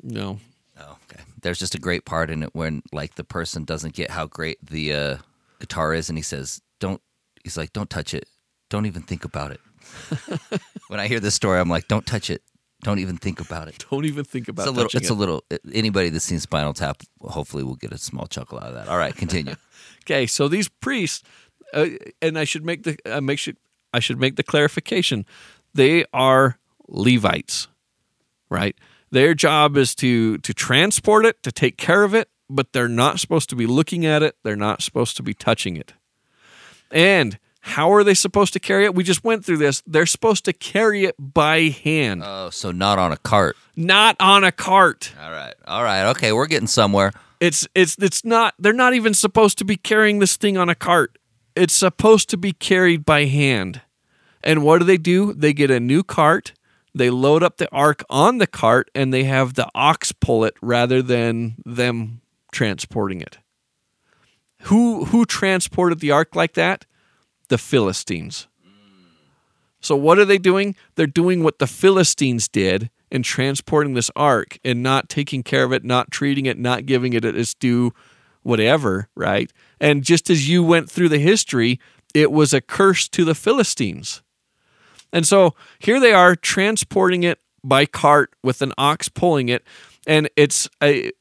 No. 0.01 0.39
Oh, 0.79 0.97
okay. 1.11 1.21
There's 1.39 1.59
just 1.59 1.75
a 1.75 1.79
great 1.79 2.03
part 2.03 2.31
in 2.31 2.41
it 2.41 2.49
when 2.55 2.81
like 2.91 3.13
the 3.13 3.23
person 3.23 3.63
doesn't 3.63 3.93
get 3.93 4.09
how 4.09 4.25
great 4.25 4.57
the 4.65 4.91
uh, 4.91 5.17
guitar 5.59 5.93
is, 5.93 6.09
and 6.09 6.17
he 6.17 6.23
says, 6.23 6.63
"Don't." 6.79 6.99
He's 7.45 7.57
like, 7.57 7.73
"Don't 7.73 7.89
touch 7.89 8.15
it. 8.15 8.25
Don't 8.71 8.87
even 8.87 9.03
think 9.03 9.23
about 9.23 9.51
it." 9.51 9.61
when 10.87 10.99
I 10.99 11.07
hear 11.07 11.19
this 11.19 11.35
story, 11.35 11.59
I'm 11.59 11.69
like, 11.69 11.87
"Don't 11.87 12.05
touch 12.05 12.31
it. 12.31 12.41
Don't 12.81 12.97
even 12.97 13.17
think 13.17 13.39
about 13.39 13.67
it." 13.67 13.85
Don't 13.91 14.05
even 14.05 14.25
think 14.25 14.47
about 14.47 14.63
It's 14.63 14.69
a 14.69 14.73
little. 14.73 14.89
It's 14.93 15.09
it. 15.09 15.13
a 15.13 15.13
little. 15.13 15.43
Anybody 15.71 16.09
that's 16.09 16.25
seen 16.25 16.39
Spinal 16.39 16.73
Tap, 16.73 17.03
hopefully, 17.21 17.63
will 17.63 17.75
get 17.75 17.91
a 17.91 17.99
small 17.99 18.25
chuckle 18.25 18.57
out 18.57 18.69
of 18.69 18.73
that. 18.73 18.87
All 18.87 18.97
right, 18.97 19.15
continue. 19.15 19.55
Okay, 20.03 20.27
so 20.27 20.47
these 20.47 20.67
priests, 20.67 21.23
uh, 21.73 21.87
and 22.21 22.37
I 22.37 22.43
should 22.43 22.63
make 22.63 22.83
the 22.83 22.95
uh, 23.05 23.21
make 23.21 23.39
sure 23.39 23.55
I 23.93 23.99
should 23.99 24.19
make 24.19 24.35
the 24.35 24.43
clarification. 24.43 25.25
They 25.73 26.05
are 26.13 26.59
Levites, 26.87 27.67
right? 28.49 28.75
Their 29.11 29.33
job 29.33 29.77
is 29.77 29.95
to 29.95 30.37
to 30.39 30.53
transport 30.53 31.25
it, 31.25 31.41
to 31.43 31.51
take 31.51 31.77
care 31.77 32.03
of 32.03 32.13
it, 32.13 32.29
but 32.49 32.73
they're 32.73 32.87
not 32.87 33.19
supposed 33.19 33.49
to 33.49 33.55
be 33.55 33.65
looking 33.65 34.05
at 34.05 34.21
it. 34.21 34.35
They're 34.43 34.55
not 34.55 34.81
supposed 34.81 35.17
to 35.17 35.23
be 35.23 35.33
touching 35.33 35.75
it. 35.75 35.93
And 36.91 37.39
how 37.61 37.91
are 37.93 38.03
they 38.03 38.13
supposed 38.13 38.53
to 38.53 38.59
carry 38.59 38.85
it? 38.85 38.93
We 38.93 39.03
just 39.03 39.23
went 39.23 39.43
through 39.43 39.57
this. 39.57 39.81
They're 39.87 40.05
supposed 40.05 40.45
to 40.45 40.53
carry 40.53 41.05
it 41.05 41.15
by 41.19 41.69
hand, 41.83 42.21
oh, 42.23 42.49
so 42.51 42.71
not 42.71 42.99
on 42.99 43.11
a 43.11 43.17
cart. 43.17 43.57
not 43.75 44.15
on 44.19 44.43
a 44.43 44.51
cart. 44.51 45.13
All 45.21 45.31
right. 45.31 45.53
All 45.67 45.83
right. 45.83 46.09
Okay, 46.11 46.31
we're 46.31 46.45
getting 46.47 46.67
somewhere. 46.67 47.11
It's 47.39 47.67
it's 47.75 47.97
it's 47.99 48.23
not 48.23 48.53
they're 48.59 48.71
not 48.71 48.93
even 48.93 49.13
supposed 49.13 49.57
to 49.57 49.65
be 49.65 49.77
carrying 49.77 50.19
this 50.19 50.37
thing 50.37 50.57
on 50.57 50.69
a 50.69 50.75
cart. 50.75 51.17
It's 51.55 51.73
supposed 51.73 52.29
to 52.29 52.37
be 52.37 52.53
carried 52.53 53.05
by 53.05 53.25
hand. 53.25 53.81
And 54.43 54.63
what 54.63 54.77
do 54.79 54.85
they 54.85 54.97
do? 54.97 55.33
They 55.33 55.53
get 55.53 55.71
a 55.71 55.79
new 55.79 56.03
cart, 56.03 56.53
they 56.93 57.09
load 57.09 57.43
up 57.43 57.57
the 57.57 57.69
ark 57.71 58.03
on 58.09 58.37
the 58.37 58.47
cart 58.47 58.91
and 58.93 59.11
they 59.13 59.23
have 59.23 59.55
the 59.55 59.67
ox 59.73 60.11
pull 60.11 60.45
it 60.45 60.53
rather 60.61 61.01
than 61.01 61.55
them 61.65 62.21
transporting 62.51 63.21
it. 63.21 63.37
Who 64.65 65.05
who 65.05 65.25
transported 65.25 65.99
the 65.99 66.11
ark 66.11 66.35
like 66.35 66.53
that? 66.53 66.85
The 67.49 67.57
Philistines. 67.57 68.47
So 69.79 69.95
what 69.95 70.17
are 70.17 70.25
they 70.25 70.39
doing? 70.39 70.75
They're 70.95 71.05
doing 71.05 71.43
what 71.43 71.59
the 71.59 71.67
Philistines 71.67 72.47
did 72.47 72.89
in 73.11 73.21
transporting 73.21 73.93
this 73.93 74.09
ark 74.15 74.57
and 74.65 74.81
not 74.81 75.09
taking 75.09 75.43
care 75.43 75.63
of 75.63 75.71
it, 75.71 75.83
not 75.83 76.09
treating 76.09 76.47
it, 76.47 76.57
not 76.57 76.87
giving 76.87 77.13
it 77.13 77.23
its 77.23 77.53
due, 77.53 77.93
whatever, 78.41 79.07
right? 79.13 79.51
And 79.79 80.03
just 80.03 80.31
as 80.31 80.49
you 80.49 80.63
went 80.63 80.89
through 80.89 81.09
the 81.09 81.19
history, 81.19 81.79
it 82.15 82.31
was 82.31 82.51
a 82.51 82.61
curse 82.61 83.07
to 83.09 83.23
the 83.23 83.35
Philistines. 83.35 84.23
And 85.13 85.27
so 85.27 85.53
here 85.77 85.99
they 85.99 86.13
are 86.13 86.35
transporting 86.35 87.21
it 87.21 87.39
by 87.67 87.85
cart 87.85 88.33
with 88.43 88.61
an 88.61 88.73
ox 88.77 89.09
pulling 89.09 89.49
it. 89.49 89.63
And 90.07 90.29
it's 90.35 90.69
I 90.81 91.11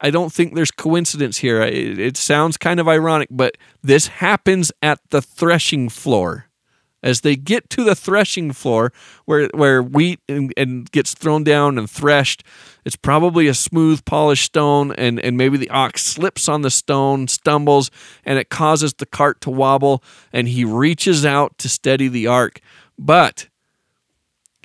I 0.00 0.10
don't 0.10 0.32
think 0.32 0.54
there's 0.54 0.70
coincidence 0.70 1.38
here. 1.38 1.62
It, 1.62 1.98
it 1.98 2.16
sounds 2.16 2.56
kind 2.56 2.78
of 2.78 2.86
ironic, 2.86 3.28
but 3.30 3.56
this 3.82 4.08
happens 4.08 4.70
at 4.82 5.00
the 5.10 5.22
threshing 5.22 5.88
floor 5.88 6.48
as 7.02 7.20
they 7.20 7.36
get 7.36 7.70
to 7.70 7.84
the 7.84 7.94
threshing 7.94 8.52
floor 8.52 8.92
where 9.24 9.48
where 9.54 9.82
wheat 9.82 10.20
and, 10.28 10.52
and, 10.56 10.90
gets 10.90 11.14
thrown 11.14 11.44
down 11.44 11.78
and 11.78 11.88
threshed 11.88 12.42
it's 12.84 12.96
probably 12.96 13.46
a 13.46 13.54
smooth 13.54 14.04
polished 14.04 14.44
stone 14.44 14.92
and 14.92 15.20
and 15.20 15.36
maybe 15.36 15.56
the 15.56 15.70
ox 15.70 16.04
slips 16.04 16.48
on 16.48 16.62
the 16.62 16.70
stone 16.70 17.28
stumbles 17.28 17.90
and 18.24 18.38
it 18.38 18.50
causes 18.50 18.94
the 18.94 19.06
cart 19.06 19.40
to 19.40 19.50
wobble 19.50 20.02
and 20.32 20.48
he 20.48 20.64
reaches 20.64 21.24
out 21.24 21.56
to 21.58 21.68
steady 21.68 22.08
the 22.08 22.26
ark 22.26 22.60
but 22.98 23.47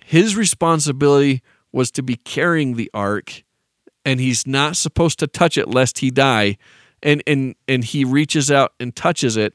his 0.05 0.35
responsibility 0.35 1.41
was 1.71 1.91
to 1.91 2.03
be 2.03 2.15
carrying 2.15 2.75
the 2.75 2.89
ark 2.93 3.43
and 4.05 4.19
he's 4.19 4.45
not 4.45 4.75
supposed 4.75 5.19
to 5.19 5.27
touch 5.27 5.57
it 5.57 5.67
lest 5.67 5.99
he 5.99 6.11
die 6.11 6.57
and 7.01 7.21
and 7.27 7.55
and 7.67 7.83
he 7.83 8.05
reaches 8.05 8.51
out 8.51 8.73
and 8.79 8.95
touches 8.95 9.37
it 9.37 9.53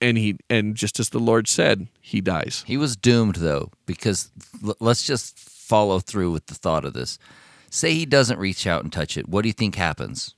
and 0.00 0.16
he 0.16 0.36
and 0.48 0.74
just 0.74 0.98
as 0.98 1.10
the 1.10 1.18
Lord 1.18 1.46
said, 1.48 1.88
he 2.00 2.20
dies. 2.20 2.64
He 2.66 2.76
was 2.76 2.96
doomed 2.96 3.36
though, 3.36 3.70
because 3.86 4.30
l- 4.64 4.76
let's 4.80 5.04
just 5.04 5.38
follow 5.38 6.00
through 6.00 6.32
with 6.32 6.46
the 6.46 6.54
thought 6.54 6.84
of 6.84 6.94
this. 6.94 7.18
Say 7.70 7.94
he 7.94 8.06
doesn't 8.06 8.38
reach 8.38 8.66
out 8.66 8.82
and 8.82 8.92
touch 8.92 9.16
it. 9.16 9.28
What 9.28 9.42
do 9.42 9.48
you 9.48 9.52
think 9.52 9.76
happens? 9.76 10.34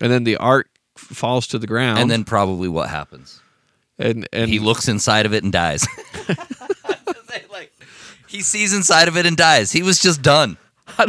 And 0.00 0.12
then 0.12 0.24
the 0.24 0.36
ark 0.36 0.68
falls 0.96 1.46
to 1.48 1.58
the 1.58 1.66
ground. 1.66 1.98
And 1.98 2.10
then 2.10 2.24
probably 2.24 2.68
what 2.68 2.90
happens? 2.90 3.40
And 3.98 4.28
and 4.32 4.50
he 4.50 4.58
looks 4.58 4.88
inside 4.88 5.24
of 5.26 5.32
it 5.32 5.42
and 5.42 5.52
dies. 5.52 5.86
he 8.36 8.42
sees 8.42 8.74
inside 8.74 9.08
of 9.08 9.16
it 9.16 9.24
and 9.26 9.36
dies. 9.36 9.72
He 9.72 9.82
was 9.82 9.98
just 9.98 10.20
done. 10.22 10.58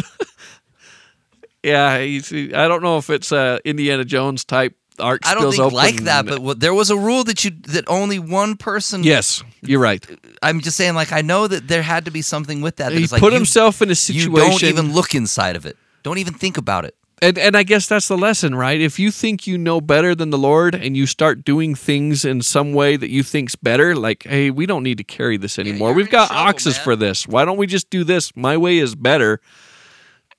yeah, 1.63 1.91
I 1.93 2.67
don't 2.67 2.81
know 2.81 2.97
if 2.97 3.09
it's 3.09 3.31
a 3.31 3.59
Indiana 3.65 4.05
Jones 4.05 4.45
type 4.45 4.75
ark 4.99 5.21
I 5.25 5.35
don't 5.35 5.51
think 5.51 5.61
open. 5.61 5.75
like 5.75 6.03
that, 6.03 6.25
but 6.25 6.39
what, 6.39 6.59
there 6.59 6.73
was 6.73 6.89
a 6.89 6.97
rule 6.97 7.23
that 7.25 7.43
you 7.43 7.51
that 7.67 7.83
only 7.87 8.19
one 8.19 8.55
person. 8.55 9.03
Yes, 9.03 9.43
you're 9.61 9.79
right. 9.79 10.05
I'm 10.41 10.61
just 10.61 10.77
saying, 10.77 10.95
like 10.95 11.11
I 11.11 11.21
know 11.21 11.47
that 11.47 11.67
there 11.67 11.81
had 11.83 12.05
to 12.05 12.11
be 12.11 12.21
something 12.21 12.61
with 12.61 12.77
that. 12.77 12.89
that 12.89 12.97
he 12.97 13.03
it's 13.03 13.11
like 13.11 13.19
put 13.21 13.33
you- 13.33 13.37
himself 13.39 13.81
in 13.81 13.91
a 13.91 13.95
situation. 13.95 14.31
You 14.31 14.37
don't 14.37 14.63
even 14.63 14.93
look 14.93 15.13
inside 15.13 15.55
of 15.55 15.65
it. 15.65 15.77
Don't 16.03 16.17
even 16.19 16.33
think 16.33 16.57
about 16.57 16.85
it. 16.85 16.95
And 17.21 17.37
and 17.37 17.55
I 17.55 17.63
guess 17.63 17.87
that's 17.87 18.07
the 18.07 18.17
lesson, 18.17 18.53
right? 18.53 18.79
If 18.79 18.99
you 18.99 19.11
think 19.11 19.47
you 19.47 19.57
know 19.57 19.81
better 19.81 20.13
than 20.13 20.29
the 20.29 20.37
Lord 20.37 20.75
and 20.75 20.95
you 20.95 21.05
start 21.05 21.43
doing 21.43 21.73
things 21.73 22.23
in 22.23 22.41
some 22.41 22.73
way 22.73 22.95
that 22.95 23.09
you 23.09 23.23
think's 23.23 23.55
better, 23.55 23.95
like, 23.95 24.23
hey, 24.23 24.51
we 24.51 24.65
don't 24.65 24.83
need 24.83 24.99
to 24.99 25.03
carry 25.03 25.37
this 25.37 25.57
anymore. 25.57 25.89
you're 25.89 25.95
We've 25.95 26.09
got 26.09 26.27
trouble, 26.27 26.47
oxes 26.49 26.75
man. 26.75 26.83
for 26.83 26.95
this. 26.95 27.27
Why 27.27 27.45
don't 27.45 27.57
we 27.57 27.65
just 27.65 27.89
do 27.89 28.03
this? 28.03 28.35
My 28.35 28.55
way 28.57 28.77
is 28.77 28.95
better. 28.95 29.41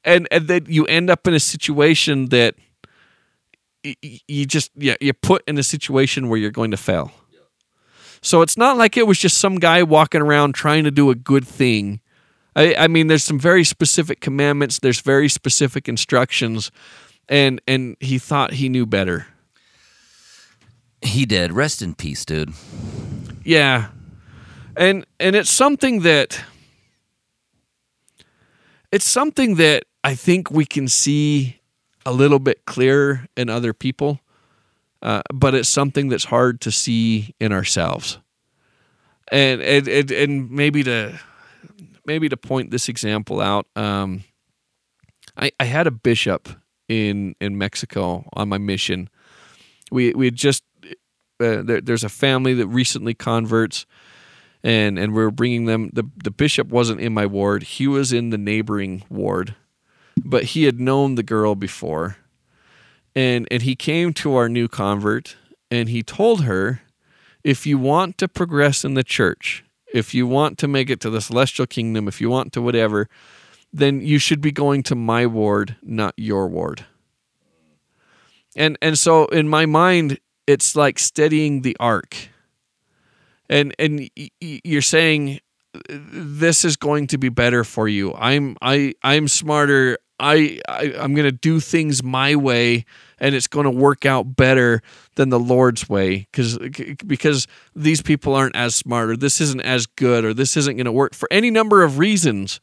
And 0.05 0.29
and 0.31 0.47
then 0.47 0.67
you 0.69 0.85
end 0.87 1.11
up 1.11 1.27
in 1.27 1.35
a 1.35 1.41
situation 1.41 2.27
that 2.27 2.55
you 3.83 4.47
just 4.47 4.71
yeah 4.77 4.95
you 5.01 5.13
put 5.13 5.43
in 5.49 5.59
a 5.59 5.63
situation 5.63 6.29
where 6.29 6.39
you're 6.39 6.51
going 6.51 6.71
to 6.71 6.77
fail. 6.77 7.11
So 8.23 8.43
it's 8.43 8.57
not 8.57 8.77
like 8.77 8.97
it 8.97 9.07
was 9.07 9.19
just 9.19 9.39
some 9.39 9.57
guy 9.57 9.83
walking 9.83 10.21
around 10.21 10.55
trying 10.55 10.85
to 10.85 10.91
do 10.91 11.11
a 11.11 11.15
good 11.15 11.47
thing. 11.47 12.01
I, 12.59 12.75
I 12.75 12.89
mean, 12.89 13.07
there's 13.07 13.23
some 13.23 13.39
very 13.39 13.63
specific 13.63 14.21
commandments. 14.21 14.81
There's 14.81 15.01
very 15.01 15.29
specific 15.29 15.89
instructions, 15.89 16.73
and 17.29 17.61
and 17.69 17.97
he 18.01 18.19
thought 18.19 18.55
he 18.55 18.69
knew 18.69 18.85
better. 18.85 19.29
He 21.01 21.25
did. 21.25 21.53
Rest 21.53 21.83
in 21.83 21.95
peace, 21.95 22.25
dude. 22.25 22.53
Yeah, 23.45 23.91
and 24.77 25.07
and 25.21 25.37
it's 25.37 25.51
something 25.51 26.01
that 26.01 26.43
it's 28.91 29.05
something 29.05 29.55
that 29.55 29.85
I 30.03 30.17
think 30.17 30.51
we 30.51 30.65
can 30.65 30.89
see 30.89 31.61
a 32.05 32.13
little 32.13 32.41
bit 32.41 32.65
clearer 32.65 33.27
in 33.37 33.49
other 33.49 33.73
people, 33.73 34.19
uh, 35.01 35.23
but 35.33 35.55
it's 35.55 35.69
something 35.69 36.09
that's 36.09 36.25
hard 36.25 36.61
to 36.63 36.73
see 36.73 37.37
in 37.39 37.53
ourselves. 37.53 38.19
And 39.31 39.61
and 39.63 39.87
and, 39.87 40.11
and 40.11 40.51
maybe 40.51 40.83
to 40.83 41.21
maybe 42.09 42.29
to 42.29 42.37
point 42.37 42.71
this 42.71 42.89
example 42.89 43.41
out, 43.41 43.67
um, 43.77 44.25
I, 45.37 45.53
I 45.61 45.65
had 45.65 45.87
a 45.87 45.93
bishop 45.93 46.49
in 46.89 47.37
in 47.41 47.59
Mexico 47.59 48.25
on 48.33 48.49
my 48.49 48.59
mission. 48.59 49.09
We 49.93 50.13
we 50.15 50.25
had 50.25 50.35
just 50.35 50.65
uh, 51.41 51.63
there, 51.63 51.81
there's 51.81 52.05
a 52.05 52.09
family 52.09 52.55
that 52.55 52.67
recently 52.67 53.15
converts 53.15 53.87
and 54.65 54.99
and 54.99 55.15
we 55.15 55.23
are 55.23 55.31
bringing 55.31 55.67
them 55.67 55.91
the 55.93 56.05
the 56.25 56.33
bishop 56.33 56.69
wasn't 56.69 57.01
in 57.01 57.15
my 57.15 57.27
ward 57.27 57.63
he 57.63 57.87
was 57.87 58.13
in 58.13 58.31
the 58.31 58.39
neighboring 58.39 59.05
ward 59.09 59.55
but 60.25 60.43
he 60.45 60.65
had 60.65 60.81
known 60.81 61.15
the 61.15 61.23
girl 61.23 61.55
before 61.55 62.17
and 63.15 63.47
and 63.53 63.63
he 63.63 63.77
came 63.77 64.13
to 64.13 64.35
our 64.35 64.49
new 64.49 64.67
convert 64.67 65.37
and 65.71 65.89
he 65.89 66.03
told 66.03 66.43
her 66.43 66.81
if 67.45 67.67
you 67.67 67.79
want 67.79 68.19
to 68.19 68.27
progress 68.27 68.85
in 68.85 68.95
the 68.95 69.05
church 69.05 69.65
if 69.95 70.15
you 70.15 70.27
want 70.27 70.59
to 70.59 70.69
make 70.69 70.91
it 70.91 71.01
to 71.01 71.11
the 71.11 71.21
celestial 71.21 71.67
kingdom 71.67 72.09
if 72.09 72.21
you 72.21 72.31
want 72.31 72.53
to 72.53 72.63
whatever 72.63 73.09
then 73.73 74.01
you 74.01 74.19
should 74.19 74.41
be 74.41 74.53
going 74.53 74.83
to 74.85 74.95
my 74.95 75.27
ward 75.27 75.77
not 75.83 76.15
your 76.17 76.49
ward. 76.49 76.85
And 78.57 78.79
and 78.81 78.99
so 78.99 79.27
in 79.27 79.49
my 79.49 79.67
mind 79.67 80.19
it's 80.47 80.75
like 80.75 80.99
steadying 80.99 81.63
the 81.63 81.77
ark. 81.79 82.17
And 83.51 83.75
and 83.79 84.09
you're 84.41 84.83
saying 84.83 85.41
this 85.89 86.65
is 86.65 86.77
going 86.77 87.07
to 87.09 87.19
be 87.19 87.29
better 87.29 87.65
for 87.65 87.89
you. 87.89 88.15
I'm 88.15 88.57
i 88.63 88.95
i'm 89.03 89.29
smarter. 89.29 89.99
I, 90.21 90.61
I 90.69 90.95
i'm 90.99 91.15
going 91.15 91.27
to 91.27 91.33
do 91.33 91.61
things 91.61 92.03
my 92.03 92.35
way 92.35 92.85
and 93.21 93.35
it's 93.35 93.47
going 93.47 93.65
to 93.65 93.71
work 93.71 94.07
out 94.07 94.37
better 94.37 94.83
than 95.17 95.29
the 95.29 95.39
lord's 95.39 95.89
way 95.89 96.27
because 96.31 96.59
because 97.07 97.47
these 97.75 98.03
people 98.03 98.35
aren't 98.35 98.57
as 98.57 98.75
smart 98.75 99.11
or 99.11 99.17
this 99.17 99.41
isn't 99.41 99.63
as 99.63 99.87
good 99.87 100.25
or 100.25 100.35
this 100.35 100.57
isn't 100.57 100.77
going 100.77 100.87
to 100.87 100.93
work 100.93 101.15
for 101.15 101.29
any 101.31 101.51
number 101.51 101.83
of 101.83 101.99
reasons 101.99 102.61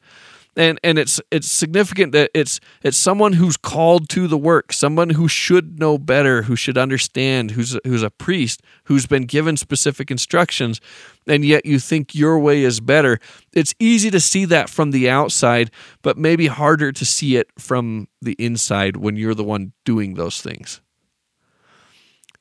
and 0.56 0.80
and 0.84 0.97
it's 0.97 1.22
it's 1.32 1.49
significant 1.49 2.12
that 2.14 2.32
it's 2.34 2.60
it's 2.84 2.97
someone 2.97 3.34
who's 3.34 3.58
called 3.58 4.10
to 4.10 4.28
the 4.28 4.38
work, 4.38 4.72
someone 4.74 5.12
who 5.12 5.28
should 5.28 5.80
know 5.80 5.97
better, 5.97 6.43
who 6.43 6.56
should 6.56 6.78
understand, 6.78 7.51
who's 7.51 7.78
who's 7.86 8.03
a 8.03 8.10
priest, 8.10 8.62
who's 8.86 9.06
been 9.06 9.24
given 9.24 9.58
specific 9.58 10.12
instructions, 10.12 10.80
and 11.28 11.43
yet 11.43 11.66
you 11.66 11.80
think 11.80 12.16
your 12.16 12.39
way 12.39 12.64
is 12.64 12.80
better. 12.80 13.20
It's 13.53 13.76
easy 13.80 14.12
to 14.12 14.20
see 14.20 14.45
that 14.45 14.70
from 14.70 14.91
the 14.91 15.10
outside, 15.10 15.72
but 16.01 16.18
maybe 16.18 16.47
harder 16.47 16.91
to 16.91 17.06
see 17.06 17.36
it 17.36 17.49
from 17.58 18.08
the 18.22 18.36
inside 18.39 18.97
when 18.97 19.16
you're 19.16 19.36
the 19.36 19.43
one 19.43 19.74
doing 19.84 20.16
those 20.16 20.41
things. 20.41 20.82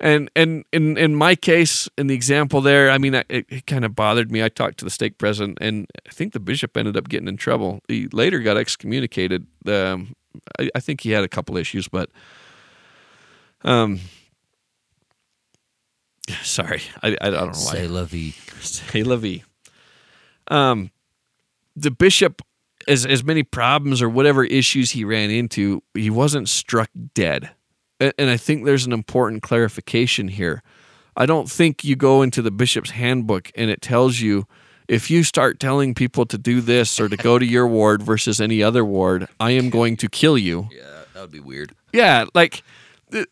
And 0.01 0.31
and 0.35 0.65
in 0.73 0.97
in 0.97 1.15
my 1.15 1.35
case, 1.35 1.89
in 1.97 2.09
the 2.09 2.15
example 2.15 2.61
there, 2.61 2.91
I 2.91 2.99
mean, 2.99 3.15
it, 3.15 3.27
it 3.29 3.67
kind 3.67 3.85
of 3.85 3.95
bothered 3.95 4.31
me. 4.31 4.43
I 4.43 4.49
talked 4.49 4.79
to 4.79 4.85
the 4.85 4.91
stake 4.91 5.19
president, 5.19 5.59
and 5.61 5.87
I 6.07 6.11
think 6.11 6.33
the 6.33 6.41
bishop 6.41 6.77
ended 6.77 6.97
up 6.97 7.09
getting 7.09 7.29
in 7.29 7.37
trouble. 7.37 7.81
He 7.89 8.09
later 8.09 8.41
got 8.41 8.57
excommunicated. 8.57 9.47
Um, 9.67 10.15
I, 10.59 10.71
I 10.75 10.81
think 10.81 11.03
he 11.03 11.11
had 11.11 11.25
a 11.25 11.29
couple 11.29 11.57
issues, 11.57 11.89
but 11.89 12.11
um, 13.63 14.01
sorry, 16.43 16.83
I, 17.03 17.17
I 17.21 17.31
don't 17.31 17.33
know 17.33 17.47
why. 17.47 17.53
Say 17.53 17.89
la 17.89 18.05
vie. 18.05 18.35
Hey, 18.93 19.03
Levy. 19.03 19.45
Um, 20.49 20.91
the 21.77 21.91
bishop, 21.91 22.43
as 22.87 23.07
as 23.07 23.25
many 23.25 23.43
problems 23.43 24.03
or 24.03 24.09
whatever 24.09 24.45
issues 24.45 24.93
he 24.93 25.05
ran 25.05 25.31
into, 25.31 25.83
he 25.95 26.11
wasn't 26.11 26.49
struck 26.49 26.91
dead, 27.15 27.51
and, 28.01 28.31
I 28.31 28.37
think 28.37 28.65
there's 28.65 28.87
an 28.87 28.93
important 28.93 29.43
clarification 29.43 30.29
here. 30.29 30.63
I 31.17 31.27
don't 31.27 31.51
think 31.51 31.85
you 31.85 31.97
go 31.97 32.23
into 32.23 32.43
the 32.43 32.51
bishop's 32.51 32.91
handbook 32.91 33.51
and 33.55 33.71
it 33.71 33.81
tells 33.81 34.21
you 34.21 34.47
if 34.89 35.11
you 35.11 35.23
start 35.23 35.61
telling 35.61 35.95
people 35.95 36.27
to 36.27 36.37
do 36.37 36.61
this 36.61 37.01
or 37.01 37.09
to 37.09 37.17
go 37.17 37.39
to 37.39 37.47
your 37.47 37.67
ward 37.67 38.03
versus 38.03 38.41
any 38.41 38.63
other 38.63 38.85
ward, 38.85 39.29
I 39.41 39.53
am 39.53 39.71
going 39.71 39.97
to 39.99 40.09
kill 40.09 40.37
you. 40.37 40.69
Yeah, 40.71 41.05
that 41.15 41.21
would 41.21 41.31
be 41.31 41.41
weird. 41.41 41.75
Yeah, 41.93 42.27
like 42.35 42.63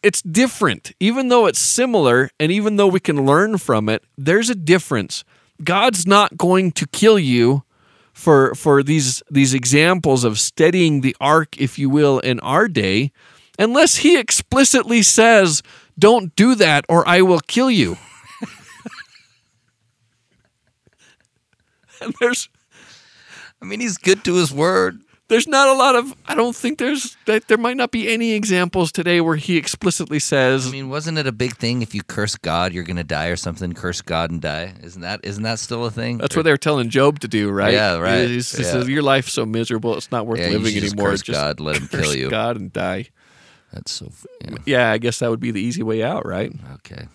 it's 0.03 0.23
different. 0.23 0.93
Even 1.01 1.29
though 1.29 1.47
it's 1.47 1.59
similar 1.59 2.31
and 2.39 2.53
even 2.53 2.77
though 2.77 2.87
we 2.87 3.01
can 3.01 3.27
learn 3.27 3.59
from 3.59 3.89
it, 3.89 4.05
there's 4.17 4.49
a 4.49 4.55
difference. 4.55 5.25
God's 5.63 6.07
not 6.07 6.37
going 6.37 6.73
to 6.73 6.87
kill 6.87 7.19
you 7.19 7.65
for 8.13 8.55
for 8.55 8.83
these 8.83 9.23
these 9.31 9.55
examples 9.55 10.25
of 10.25 10.39
studying 10.39 11.01
the 11.01 11.17
ark, 11.21 11.59
if 11.59 11.79
you 11.79 11.91
will, 11.91 12.19
in 12.21 12.41
our 12.41 12.69
day, 12.69 13.11
unless 13.59 13.99
he 13.99 14.19
explicitly 14.19 15.03
says, 15.03 15.63
"Don't 15.99 16.35
do 16.37 16.55
that, 16.57 16.85
or 16.89 17.07
I 17.09 17.23
will 17.23 17.41
kill 17.41 17.71
you." 17.71 17.97
and 22.01 22.15
there's 22.21 22.49
I 23.61 23.65
mean, 23.65 23.81
he's 23.81 23.97
good 23.99 24.25
to 24.25 24.35
his 24.35 24.53
word. 24.53 25.01
there's 25.29 25.47
not 25.47 25.69
a 25.69 25.73
lot 25.73 25.95
of 25.95 26.15
I 26.27 26.35
don't 26.35 26.55
think 26.57 26.79
there's 26.79 27.17
there 27.27 27.59
might 27.59 27.77
not 27.77 27.91
be 27.93 28.13
any 28.13 28.33
examples 28.33 28.91
today 28.91 29.21
where 29.21 29.37
he 29.37 29.57
explicitly 29.57 30.19
says 30.19 30.67
I 30.67 30.71
mean, 30.71 30.89
wasn't 30.89 31.19
it 31.19 31.27
a 31.27 31.33
big 31.33 31.57
thing 31.57 31.81
if 31.83 31.95
you 31.95 32.03
curse 32.03 32.37
God, 32.37 32.73
you're 32.73 32.85
gonna 32.85 33.05
die 33.05 33.29
or 33.29 33.37
something? 33.37 33.73
Curse 33.73 34.03
God 34.03 34.31
and 34.31 34.41
die. 34.41 34.75
Isn't 34.83 35.03
that 35.03 35.21
isn't 35.23 35.43
that 35.45 35.59
still 35.61 35.85
a 35.87 35.91
thing? 35.91 36.19
that's 36.19 36.35
what 36.37 36.43
they 36.43 36.51
were 36.51 36.57
telling 36.57 36.91
Job 36.91 37.21
to 37.21 37.29
do, 37.29 37.51
right? 37.51 37.73
Yeah, 37.73 37.99
right. 37.99 38.29
He 38.29 38.37
Yeah. 38.37 38.41
says, 38.43 38.89
Your 38.89 39.03
life's 39.03 39.33
so 39.33 39.47
miserable, 39.47 39.97
it's 39.97 40.11
not 40.11 40.27
worth 40.27 40.41
Yeah, 40.41 40.49
living 40.49 40.73
should 40.73 40.83
just 40.83 40.95
anymore. 40.95 41.11
curse 41.11 41.23
God, 41.23 41.61
let 41.61 41.77
him 41.77 41.89
kill 41.89 42.15
you. 42.15 42.31
God 42.31 42.57
and 42.57 42.73
die. 42.73 43.09
That's 43.73 43.91
so. 43.91 44.11
Yeah. 44.41 44.57
Yeah, 44.65 44.91
I 44.93 44.99
guess 44.99 45.19
that 45.21 45.31
would 45.31 45.41
be 45.41 45.51
the 45.51 45.61
easy 45.61 45.83
way 45.83 46.03
out, 46.03 46.27
right? 46.27 46.53
Okay. 46.75 47.07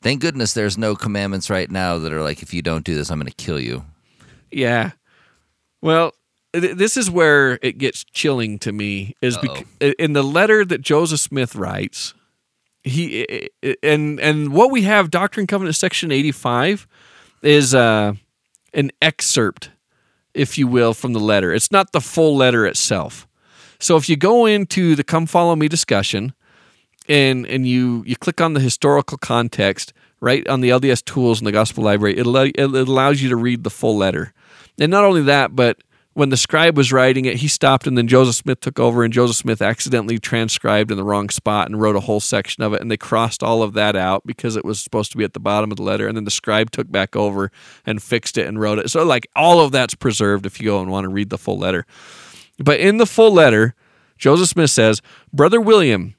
Thank 0.00 0.20
goodness 0.20 0.52
there's 0.54 0.76
no 0.76 0.96
commandments 0.96 1.48
right 1.48 1.70
now 1.70 1.98
that 1.98 2.12
are 2.12 2.22
like, 2.22 2.42
if 2.42 2.52
you 2.52 2.62
don't 2.62 2.84
do 2.84 2.94
this, 2.94 3.10
I'm 3.10 3.18
going 3.18 3.28
to 3.30 3.34
kill 3.34 3.60
you. 3.60 3.84
Yeah. 4.50 4.92
Well, 5.80 6.12
th- 6.52 6.76
this 6.76 6.96
is 6.96 7.10
where 7.10 7.58
it 7.62 7.78
gets 7.78 8.04
chilling 8.04 8.58
to 8.60 8.72
me 8.72 9.14
is 9.22 9.38
bec- 9.38 9.66
in 9.98 10.12
the 10.12 10.24
letter 10.24 10.64
that 10.64 10.80
Joseph 10.80 11.20
Smith 11.20 11.54
writes. 11.54 12.14
He 12.84 13.48
and 13.82 14.18
and 14.18 14.52
what 14.52 14.72
we 14.72 14.82
have 14.82 15.08
Doctrine 15.08 15.42
and 15.42 15.48
Covenant 15.48 15.76
section 15.76 16.10
85 16.10 16.88
is 17.42 17.76
uh 17.76 18.14
an 18.74 18.90
excerpt 19.00 19.70
if 20.34 20.58
you 20.58 20.66
will 20.66 20.94
from 20.94 21.12
the 21.12 21.20
letter. 21.20 21.52
It's 21.52 21.70
not 21.70 21.92
the 21.92 22.00
full 22.00 22.36
letter 22.36 22.66
itself. 22.66 23.28
So 23.82 23.96
if 23.96 24.08
you 24.08 24.16
go 24.16 24.46
into 24.46 24.94
the 24.94 25.02
come 25.02 25.26
follow 25.26 25.56
me 25.56 25.66
discussion 25.66 26.34
and 27.08 27.44
and 27.46 27.66
you 27.66 28.04
you 28.06 28.14
click 28.14 28.40
on 28.40 28.54
the 28.54 28.60
historical 28.60 29.18
context 29.18 29.92
right 30.20 30.46
on 30.46 30.60
the 30.60 30.70
LDS 30.70 31.04
tools 31.04 31.40
in 31.40 31.44
the 31.44 31.52
gospel 31.52 31.82
library 31.82 32.16
it, 32.16 32.24
allow, 32.24 32.44
it 32.44 32.60
allows 32.60 33.20
you 33.20 33.28
to 33.28 33.36
read 33.36 33.64
the 33.64 33.70
full 33.70 33.96
letter. 33.96 34.32
And 34.78 34.90
not 34.90 35.04
only 35.04 35.22
that, 35.22 35.56
but 35.56 35.82
when 36.14 36.28
the 36.28 36.36
scribe 36.36 36.76
was 36.76 36.92
writing 36.92 37.24
it, 37.24 37.36
he 37.36 37.48
stopped 37.48 37.88
and 37.88 37.98
then 37.98 38.06
Joseph 38.06 38.36
Smith 38.36 38.60
took 38.60 38.78
over 38.78 39.02
and 39.02 39.12
Joseph 39.12 39.36
Smith 39.36 39.60
accidentally 39.60 40.18
transcribed 40.18 40.92
in 40.92 40.96
the 40.96 41.04
wrong 41.04 41.28
spot 41.28 41.66
and 41.66 41.80
wrote 41.80 41.96
a 41.96 42.00
whole 42.00 42.20
section 42.20 42.62
of 42.62 42.72
it 42.74 42.80
and 42.80 42.88
they 42.88 42.96
crossed 42.96 43.42
all 43.42 43.64
of 43.64 43.72
that 43.72 43.96
out 43.96 44.24
because 44.24 44.54
it 44.54 44.64
was 44.64 44.78
supposed 44.78 45.10
to 45.10 45.18
be 45.18 45.24
at 45.24 45.32
the 45.32 45.40
bottom 45.40 45.72
of 45.72 45.76
the 45.76 45.82
letter 45.82 46.06
and 46.06 46.16
then 46.16 46.24
the 46.24 46.30
scribe 46.30 46.70
took 46.70 46.88
back 46.88 47.16
over 47.16 47.50
and 47.84 48.00
fixed 48.00 48.38
it 48.38 48.46
and 48.46 48.60
wrote 48.60 48.78
it. 48.78 48.90
So 48.90 49.02
like 49.02 49.26
all 49.34 49.58
of 49.58 49.72
that's 49.72 49.96
preserved 49.96 50.46
if 50.46 50.60
you 50.60 50.66
go 50.66 50.80
and 50.80 50.88
want 50.88 51.04
to 51.04 51.08
read 51.08 51.30
the 51.30 51.38
full 51.38 51.58
letter. 51.58 51.84
But 52.58 52.80
in 52.80 52.98
the 52.98 53.06
full 53.06 53.32
letter, 53.32 53.74
Joseph 54.18 54.50
Smith 54.50 54.70
says, 54.70 55.02
Brother 55.32 55.60
William, 55.60 56.14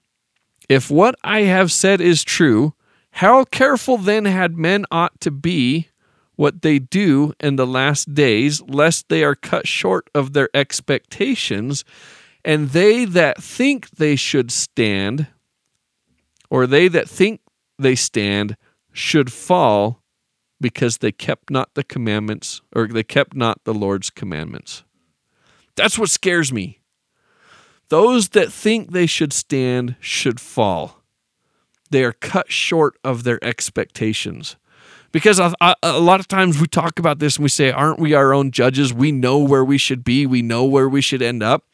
if 0.69 0.89
what 0.89 1.15
I 1.23 1.41
have 1.41 1.71
said 1.71 2.01
is 2.01 2.23
true, 2.23 2.73
how 3.11 3.43
careful 3.45 3.97
then 3.97 4.25
had 4.25 4.57
men 4.57 4.85
ought 4.91 5.19
to 5.21 5.31
be 5.31 5.89
what 6.35 6.63
they 6.63 6.79
do 6.79 7.33
in 7.39 7.55
the 7.55 7.67
last 7.67 8.13
days, 8.13 8.61
lest 8.61 9.07
they 9.09 9.23
are 9.23 9.35
cut 9.35 9.67
short 9.67 10.09
of 10.15 10.33
their 10.33 10.49
expectations, 10.53 11.85
and 12.43 12.71
they 12.71 13.05
that 13.05 13.41
think 13.41 13.89
they 13.91 14.15
should 14.15 14.51
stand, 14.51 15.27
or 16.49 16.65
they 16.65 16.87
that 16.87 17.07
think 17.07 17.41
they 17.77 17.95
stand, 17.95 18.57
should 18.91 19.31
fall 19.31 20.01
because 20.59 20.97
they 20.97 21.11
kept 21.11 21.49
not 21.49 21.73
the 21.75 21.83
commandments, 21.83 22.61
or 22.75 22.87
they 22.87 23.03
kept 23.03 23.35
not 23.35 23.63
the 23.63 23.73
Lord's 23.73 24.09
commandments. 24.09 24.83
That's 25.75 25.97
what 25.97 26.09
scares 26.09 26.51
me. 26.51 26.79
Those 27.89 28.29
that 28.29 28.51
think 28.51 28.91
they 28.91 29.05
should 29.05 29.33
stand 29.33 29.95
should 29.99 30.39
fall. 30.39 31.01
They 31.89 32.03
are 32.03 32.13
cut 32.13 32.51
short 32.51 32.97
of 33.03 33.23
their 33.23 33.43
expectations. 33.43 34.55
Because 35.11 35.39
a, 35.39 35.53
lot 35.83 36.19
of 36.19 36.27
times 36.27 36.59
we 36.59 36.65
talk 36.65 36.97
about 36.97 37.19
this 37.19 37.35
and 37.35 37.43
we 37.43 37.49
say, 37.49 37.71
aren't 37.71 37.99
we 37.99 38.15
our 38.15 38.33
own 38.33 38.49
judges? 38.49 38.91
We 38.91 39.11
know 39.11 39.37
where 39.37 39.63
we 39.63 39.77
should 39.77 40.03
be, 40.03 40.25
we 40.25 40.41
know 40.41 40.65
where 40.65 40.89
we 40.89 41.01
should 41.01 41.21
end 41.21 41.43
up. 41.43 41.65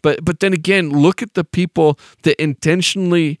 But 0.00 0.24
but 0.24 0.40
then 0.40 0.54
again, 0.54 0.90
look 0.90 1.22
at 1.22 1.34
the 1.34 1.44
people 1.44 1.98
that 2.22 2.40
intentionally 2.42 3.38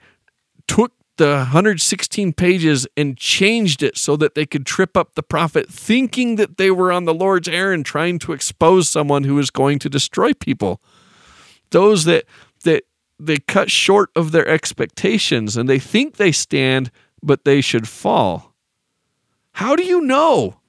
took 0.66 0.92
the 1.18 1.36
116 1.36 2.32
pages 2.32 2.86
and 2.96 3.16
changed 3.16 3.82
it 3.82 3.96
so 3.96 4.16
that 4.16 4.34
they 4.34 4.46
could 4.46 4.64
trip 4.64 4.96
up 4.96 5.14
the 5.14 5.22
prophet, 5.22 5.68
thinking 5.68 6.36
that 6.36 6.56
they 6.56 6.70
were 6.70 6.90
on 6.90 7.04
the 7.04 7.14
Lord's 7.14 7.48
errand, 7.48 7.84
trying 7.84 8.18
to 8.20 8.32
expose 8.32 8.88
someone 8.88 9.24
who 9.24 9.34
was 9.34 9.50
going 9.50 9.78
to 9.80 9.90
destroy 9.90 10.32
people. 10.32 10.80
Those 11.70 12.04
that 12.04 12.24
that 12.64 12.84
they 13.20 13.36
cut 13.36 13.70
short 13.70 14.10
of 14.16 14.32
their 14.32 14.48
expectations 14.48 15.56
and 15.56 15.68
they 15.68 15.78
think 15.78 16.16
they 16.16 16.32
stand, 16.32 16.90
but 17.22 17.44
they 17.44 17.60
should 17.60 17.88
fall. 17.88 18.54
How 19.52 19.76
do 19.76 19.82
you 19.82 20.00
know 20.00 20.60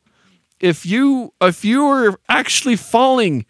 if 0.59 0.85
you 0.85 1.33
if 1.41 1.63
you 1.63 1.85
are 1.85 2.19
actually 2.27 2.75
falling 2.75 3.45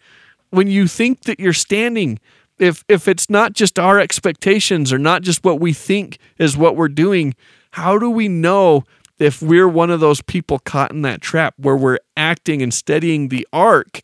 when 0.50 0.68
you 0.68 0.86
think 0.86 1.22
that 1.22 1.40
you're 1.40 1.52
standing? 1.52 2.20
If 2.60 2.84
if 2.88 3.08
it's 3.08 3.30
not 3.30 3.54
just 3.54 3.78
our 3.78 3.98
expectations 3.98 4.92
or 4.92 4.98
not 4.98 5.22
just 5.22 5.42
what 5.44 5.58
we 5.58 5.72
think 5.72 6.18
is 6.38 6.56
what 6.56 6.76
we're 6.76 6.88
doing, 6.88 7.34
how 7.72 7.98
do 7.98 8.10
we 8.10 8.28
know 8.28 8.84
if 9.18 9.42
we're 9.42 9.68
one 9.68 9.90
of 9.90 10.00
those 10.00 10.22
people 10.22 10.58
caught 10.58 10.92
in 10.92 11.02
that 11.02 11.20
trap 11.20 11.54
where 11.56 11.76
we're 11.76 11.98
acting 12.16 12.62
and 12.62 12.72
studying 12.72 13.28
the 13.28 13.46
ark 13.52 14.02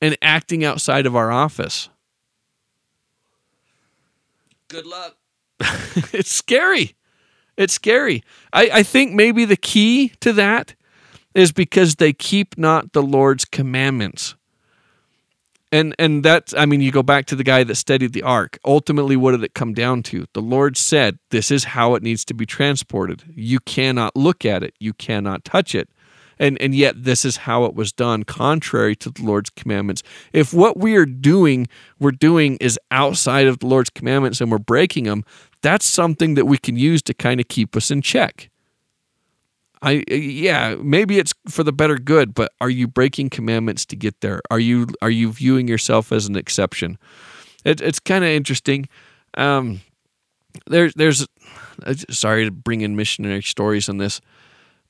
and 0.00 0.16
acting 0.20 0.64
outside 0.64 1.06
of 1.06 1.14
our 1.14 1.30
office? 1.30 1.88
Good 4.68 4.86
luck. 4.86 5.16
it's 6.12 6.32
scary. 6.32 6.96
It's 7.56 7.74
scary. 7.74 8.22
I, 8.52 8.70
I 8.72 8.82
think 8.82 9.12
maybe 9.12 9.44
the 9.44 9.56
key 9.56 10.12
to 10.20 10.32
that 10.32 10.74
is 11.34 11.52
because 11.52 11.96
they 11.96 12.12
keep 12.12 12.58
not 12.58 12.92
the 12.92 13.02
Lord's 13.02 13.44
commandments. 13.44 14.34
And 15.72 15.94
and 15.98 16.22
that's 16.22 16.52
I 16.54 16.66
mean, 16.66 16.82
you 16.82 16.92
go 16.92 17.02
back 17.02 17.24
to 17.26 17.34
the 17.34 17.42
guy 17.42 17.64
that 17.64 17.74
studied 17.76 18.12
the 18.12 18.22
ark. 18.22 18.58
Ultimately, 18.64 19.16
what 19.16 19.32
did 19.32 19.42
it 19.42 19.54
come 19.54 19.72
down 19.72 20.02
to? 20.04 20.26
The 20.34 20.42
Lord 20.42 20.76
said, 20.76 21.18
This 21.30 21.50
is 21.50 21.64
how 21.64 21.94
it 21.94 22.02
needs 22.02 22.24
to 22.26 22.34
be 22.34 22.44
transported. 22.44 23.24
You 23.34 23.58
cannot 23.58 24.14
look 24.14 24.44
at 24.44 24.62
it, 24.62 24.74
you 24.78 24.92
cannot 24.92 25.44
touch 25.46 25.74
it. 25.74 25.88
And 26.38 26.60
and 26.60 26.74
yet 26.74 27.04
this 27.04 27.24
is 27.24 27.38
how 27.38 27.64
it 27.64 27.74
was 27.74 27.90
done, 27.90 28.24
contrary 28.24 28.94
to 28.96 29.10
the 29.10 29.22
Lord's 29.22 29.48
commandments. 29.48 30.02
If 30.34 30.52
what 30.52 30.78
we 30.78 30.94
are 30.96 31.06
doing, 31.06 31.68
we're 31.98 32.10
doing 32.10 32.58
is 32.60 32.78
outside 32.90 33.46
of 33.46 33.60
the 33.60 33.66
Lord's 33.66 33.90
commandments 33.90 34.42
and 34.42 34.50
we're 34.50 34.58
breaking 34.58 35.04
them, 35.04 35.24
that's 35.62 35.86
something 35.86 36.34
that 36.34 36.44
we 36.44 36.58
can 36.58 36.76
use 36.76 37.00
to 37.02 37.14
kind 37.14 37.40
of 37.40 37.48
keep 37.48 37.74
us 37.76 37.90
in 37.90 38.02
check. 38.02 38.50
I 39.82 40.04
yeah, 40.08 40.76
maybe 40.80 41.18
it's 41.18 41.34
for 41.48 41.64
the 41.64 41.72
better 41.72 41.98
good, 41.98 42.34
but 42.34 42.52
are 42.60 42.70
you 42.70 42.86
breaking 42.86 43.30
commandments 43.30 43.84
to 43.86 43.96
get 43.96 44.20
there? 44.20 44.40
Are 44.50 44.60
you 44.60 44.86
are 45.02 45.10
you 45.10 45.32
viewing 45.32 45.66
yourself 45.68 46.12
as 46.12 46.26
an 46.26 46.36
exception? 46.36 46.98
It, 47.64 47.80
it's 47.80 47.98
kind 47.98 48.24
of 48.24 48.30
interesting. 48.30 48.88
Um, 49.36 49.80
there's 50.66 50.94
there's 50.94 51.26
uh, 51.84 51.94
sorry 52.10 52.44
to 52.44 52.50
bring 52.52 52.82
in 52.82 52.94
missionary 52.94 53.42
stories 53.42 53.88
on 53.88 53.98
this, 53.98 54.20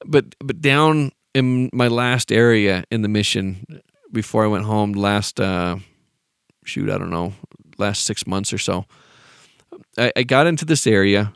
but 0.04 0.34
but 0.40 0.60
down 0.60 1.12
in 1.32 1.70
my 1.72 1.88
last 1.88 2.30
area 2.30 2.84
in 2.90 3.00
the 3.00 3.08
mission 3.08 3.82
before 4.12 4.44
I 4.44 4.48
went 4.48 4.66
home 4.66 4.92
last 4.92 5.40
uh, 5.40 5.76
shoot 6.64 6.90
I 6.90 6.98
don't 6.98 7.10
know 7.10 7.32
last 7.78 8.04
six 8.04 8.26
months 8.26 8.52
or 8.52 8.58
so, 8.58 8.84
I, 9.96 10.12
I 10.16 10.22
got 10.22 10.46
into 10.46 10.64
this 10.64 10.86
area, 10.86 11.32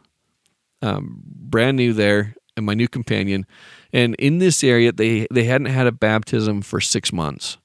um, 0.83 1.23
brand 1.25 1.77
new 1.77 1.93
there, 1.93 2.35
and 2.57 2.67
my 2.67 2.75
new 2.75 2.89
companion. 2.89 3.47
And 3.93 4.15
in 4.17 4.39
this 4.39 4.65
area, 4.65 4.93
they 4.93 5.27
they 5.31 5.45
hadn't 5.45 5.69
had 5.69 5.87
a 5.87 5.93
baptism 5.93 6.63
for 6.63 6.81
six 6.81 7.13
months. 7.13 7.59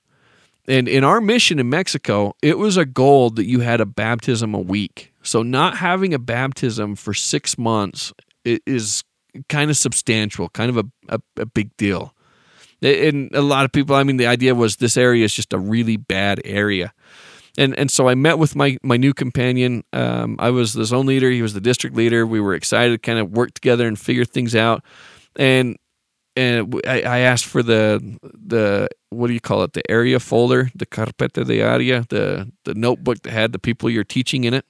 And 0.68 0.88
in 0.88 1.04
our 1.04 1.20
mission 1.20 1.60
in 1.60 1.70
Mexico, 1.70 2.36
it 2.42 2.58
was 2.58 2.78
a 2.78 2.86
goal 2.86 3.32
that 3.32 3.46
you 3.46 3.62
had 3.62 3.82
a 3.82 3.86
baptism 3.86 4.54
a 4.54 4.60
week. 4.60 5.12
So 5.24 5.42
not 5.42 5.78
having 5.78 6.14
a 6.14 6.20
baptism 6.20 6.96
for 6.96 7.14
six 7.14 7.58
months 7.58 8.14
is 8.46 9.04
kind 9.50 9.70
of 9.70 9.78
substantial, 9.78 10.50
kind 10.50 10.70
of 10.70 10.78
a, 10.78 11.16
a, 11.16 11.22
a 11.42 11.46
big 11.46 11.76
deal. 11.78 12.14
And 12.82 13.34
a 13.34 13.42
lot 13.42 13.66
of 13.66 13.72
people, 13.72 13.96
I 13.96 14.04
mean, 14.04 14.18
the 14.18 14.28
idea 14.28 14.56
was 14.56 14.78
this 14.78 14.98
area 14.98 15.26
is 15.26 15.34
just 15.34 15.54
a 15.54 15.60
really 15.60 15.98
bad 15.98 16.42
area 16.46 16.94
and 17.58 17.78
and 17.78 17.91
so 17.91 18.08
I 18.10 18.16
met 18.16 18.39
with 18.39 18.56
my 18.56 18.78
my 18.84 18.97
new 18.97 19.14
companion. 19.14 19.84
Um, 19.93 20.38
I 20.39 20.49
was 20.52 20.74
the 20.74 20.86
zone 20.86 21.06
leader. 21.08 21.30
He 21.32 21.41
was 21.41 21.54
the 21.54 21.62
district 21.62 21.95
leader. 21.95 22.26
We 22.26 22.39
were 22.41 22.54
excited 22.54 22.91
to 22.93 22.97
kind 22.97 23.20
of 23.20 23.32
work 23.32 23.54
together 23.54 23.88
and 23.88 23.99
figure 23.99 24.26
things 24.26 24.56
out. 24.56 24.84
And 25.36 25.78
and 26.36 26.76
I, 26.88 27.02
I 27.02 27.20
asked 27.20 27.45
for 27.45 27.64
the 27.64 28.02
the 28.24 28.89
what 29.10 29.28
do 29.28 29.34
you 29.34 29.41
call 29.41 29.64
it? 29.64 29.74
The 29.74 29.89
area 29.91 30.20
folder, 30.20 30.72
the 30.76 30.86
carpeta 30.86 31.45
de 31.45 31.62
area, 31.62 32.06
the 32.10 32.52
the 32.66 32.74
notebook 32.76 33.24
that 33.24 33.32
had 33.32 33.52
the 33.54 33.60
people 33.60 33.89
you're 33.89 34.04
teaching 34.06 34.45
in 34.45 34.54
it. 34.54 34.66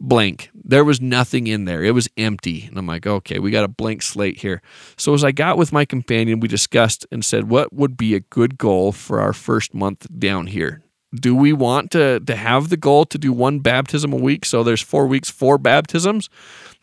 blank. 0.00 0.50
There 0.54 0.84
was 0.84 1.00
nothing 1.00 1.46
in 1.46 1.64
there. 1.64 1.82
It 1.84 1.92
was 1.94 2.08
empty. 2.16 2.64
And 2.66 2.78
I'm 2.78 2.86
like, 2.86 3.06
okay, 3.06 3.38
we 3.38 3.50
got 3.50 3.64
a 3.64 3.68
blank 3.68 4.02
slate 4.02 4.40
here. 4.40 4.60
So 4.96 5.14
as 5.14 5.24
I 5.24 5.32
got 5.32 5.56
with 5.58 5.72
my 5.72 5.84
companion, 5.84 6.40
we 6.40 6.48
discussed 6.48 7.06
and 7.10 7.24
said, 7.24 7.48
what 7.48 7.72
would 7.72 7.96
be 7.96 8.14
a 8.14 8.20
good 8.20 8.58
goal 8.58 8.92
for 8.92 9.20
our 9.20 9.32
first 9.32 9.74
month 9.74 10.06
down 10.18 10.48
here? 10.48 10.82
Do 11.20 11.34
we 11.34 11.52
want 11.52 11.90
to, 11.92 12.20
to 12.20 12.36
have 12.36 12.68
the 12.68 12.76
goal 12.76 13.04
to 13.06 13.18
do 13.18 13.32
one 13.32 13.60
baptism 13.60 14.12
a 14.12 14.16
week? 14.16 14.44
So 14.44 14.62
there's 14.62 14.82
four 14.82 15.06
weeks, 15.06 15.30
four 15.30 15.58
baptisms? 15.58 16.28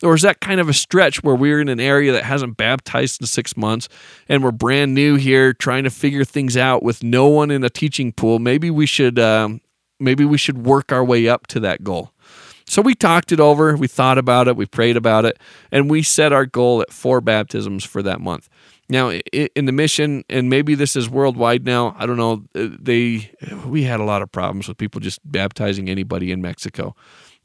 Or 0.01 0.15
is 0.15 0.21
that 0.23 0.41
kind 0.41 0.59
of 0.59 0.67
a 0.67 0.73
stretch 0.73 1.23
where 1.23 1.35
we're 1.35 1.61
in 1.61 1.69
an 1.69 1.79
area 1.79 2.11
that 2.11 2.23
hasn't 2.23 2.57
baptized 2.57 3.21
in 3.21 3.27
six 3.27 3.55
months 3.55 3.87
and 4.27 4.43
we're 4.43 4.51
brand 4.51 4.93
new 4.93 5.15
here 5.15 5.53
trying 5.53 5.85
to 5.85 5.89
figure 5.89 6.25
things 6.25 6.57
out 6.57 6.83
with 6.83 7.03
no 7.03 7.27
one 7.27 7.51
in 7.51 7.63
a 7.63 7.69
teaching 7.69 8.11
pool? 8.11 8.39
Maybe 8.39 8.69
we 8.69 8.85
should 8.85 9.17
um, 9.19 9.61
maybe 9.99 10.25
we 10.25 10.37
should 10.37 10.65
work 10.65 10.91
our 10.91 11.03
way 11.03 11.27
up 11.27 11.47
to 11.47 11.59
that 11.61 11.83
goal. 11.83 12.11
So 12.65 12.81
we 12.81 12.95
talked 12.95 13.31
it 13.31 13.39
over, 13.39 13.75
we 13.75 13.87
thought 13.87 14.17
about 14.17 14.47
it, 14.47 14.55
we 14.55 14.65
prayed 14.65 14.97
about 14.97 15.25
it, 15.25 15.37
and 15.71 15.89
we 15.89 16.01
set 16.01 16.31
our 16.31 16.45
goal 16.45 16.81
at 16.81 16.91
four 16.91 17.21
baptisms 17.21 17.83
for 17.83 18.01
that 18.03 18.21
month. 18.21 18.49
Now, 18.89 19.11
in 19.11 19.65
the 19.65 19.71
mission, 19.71 20.23
and 20.29 20.49
maybe 20.49 20.75
this 20.75 20.95
is 20.95 21.09
worldwide 21.09 21.65
now, 21.65 21.95
I 21.97 22.05
don't 22.05 22.17
know. 22.17 22.43
Uh, 22.53 22.75
they 22.79 23.31
we 23.65 23.83
had 23.83 23.99
a 23.99 24.03
lot 24.03 24.21
of 24.21 24.31
problems 24.31 24.67
with 24.67 24.77
people 24.77 24.99
just 24.99 25.19
baptizing 25.23 25.89
anybody 25.89 26.31
in 26.31 26.41
Mexico, 26.41 26.95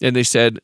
and 0.02 0.16
they 0.16 0.24
said, 0.24 0.58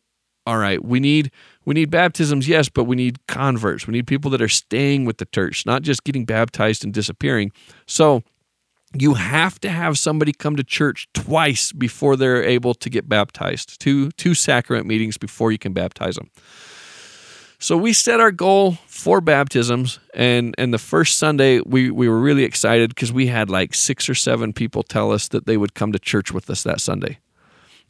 "All 0.47 0.59
right, 0.59 0.85
we 0.85 0.99
need 0.99 1.31
we 1.65 1.75
need 1.75 1.91
baptisms, 1.91 2.49
yes, 2.49 2.69
but 2.69 2.85
we 2.85 2.97
need 2.97 3.25
converts. 3.29 3.87
We 3.87 3.93
need 3.93 4.07
people 4.07 4.31
that 4.33 4.43
are 4.43 4.49
staying 4.49 5.05
with 5.05 5.19
the 5.19 5.27
church, 5.27 5.65
not 5.65 5.83
just 5.83 6.03
getting 6.05 6.25
baptized 6.25 6.85
and 6.85 6.93
disappearing." 6.93 7.53
So 7.87 8.23
you 8.99 9.15
have 9.15 9.61
to 9.61 9.71
have 9.71 9.97
somebody 9.97 10.33
come 10.33 10.57
to 10.57 10.65
church 10.65 11.09
twice 11.15 11.73
before 11.73 12.17
they're 12.17 12.43
able 12.43 12.75
to 12.75 12.91
get 12.91 13.09
baptized. 13.09 13.81
Two 13.81 14.11
two 14.13 14.35
sacrament 14.35 14.87
meetings 14.87 15.19
before 15.19 15.53
you 15.53 15.59
can 15.59 15.73
baptize 15.73 16.17
them. 16.17 16.31
So 17.65 17.79
we 17.79 17.95
set 17.95 18.21
our 18.21 18.31
goal 18.31 18.73
for 18.87 19.23
baptisms, 19.23 19.99
and 20.13 20.55
and 20.59 20.75
the 20.75 20.79
first 20.79 21.17
Sunday 21.17 21.61
we 21.65 21.91
we 21.91 22.11
were 22.11 22.21
really 22.21 22.45
excited 22.45 22.91
because 22.91 23.11
we 23.11 23.29
had 23.29 23.49
like 23.49 23.75
six 23.75 24.07
or 24.07 24.15
seven 24.15 24.53
people 24.53 24.83
tell 24.83 25.11
us 25.11 25.29
that 25.29 25.47
they 25.47 25.57
would 25.57 25.73
come 25.73 25.91
to 25.93 25.99
church 25.99 26.31
with 26.31 26.51
us 26.51 26.63
that 26.65 26.83
Sunday, 26.83 27.21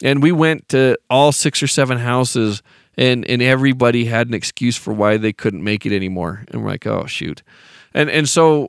and 0.01 0.23
we 0.23 0.31
went 0.31 0.69
to 0.69 0.97
all 1.11 1.33
six 1.33 1.61
or 1.61 1.67
seven 1.67 1.99
houses, 1.99 2.63
and 2.97 3.25
and 3.25 3.43
everybody 3.43 4.05
had 4.05 4.29
an 4.29 4.35
excuse 4.35 4.77
for 4.77 4.95
why 4.95 5.17
they 5.17 5.33
couldn't 5.33 5.65
make 5.65 5.85
it 5.85 5.93
anymore, 5.93 6.45
and 6.53 6.63
we're 6.63 6.71
like, 6.71 6.87
oh 6.87 7.07
shoot, 7.07 7.43
and 7.95 8.09
and 8.09 8.29
so 8.29 8.69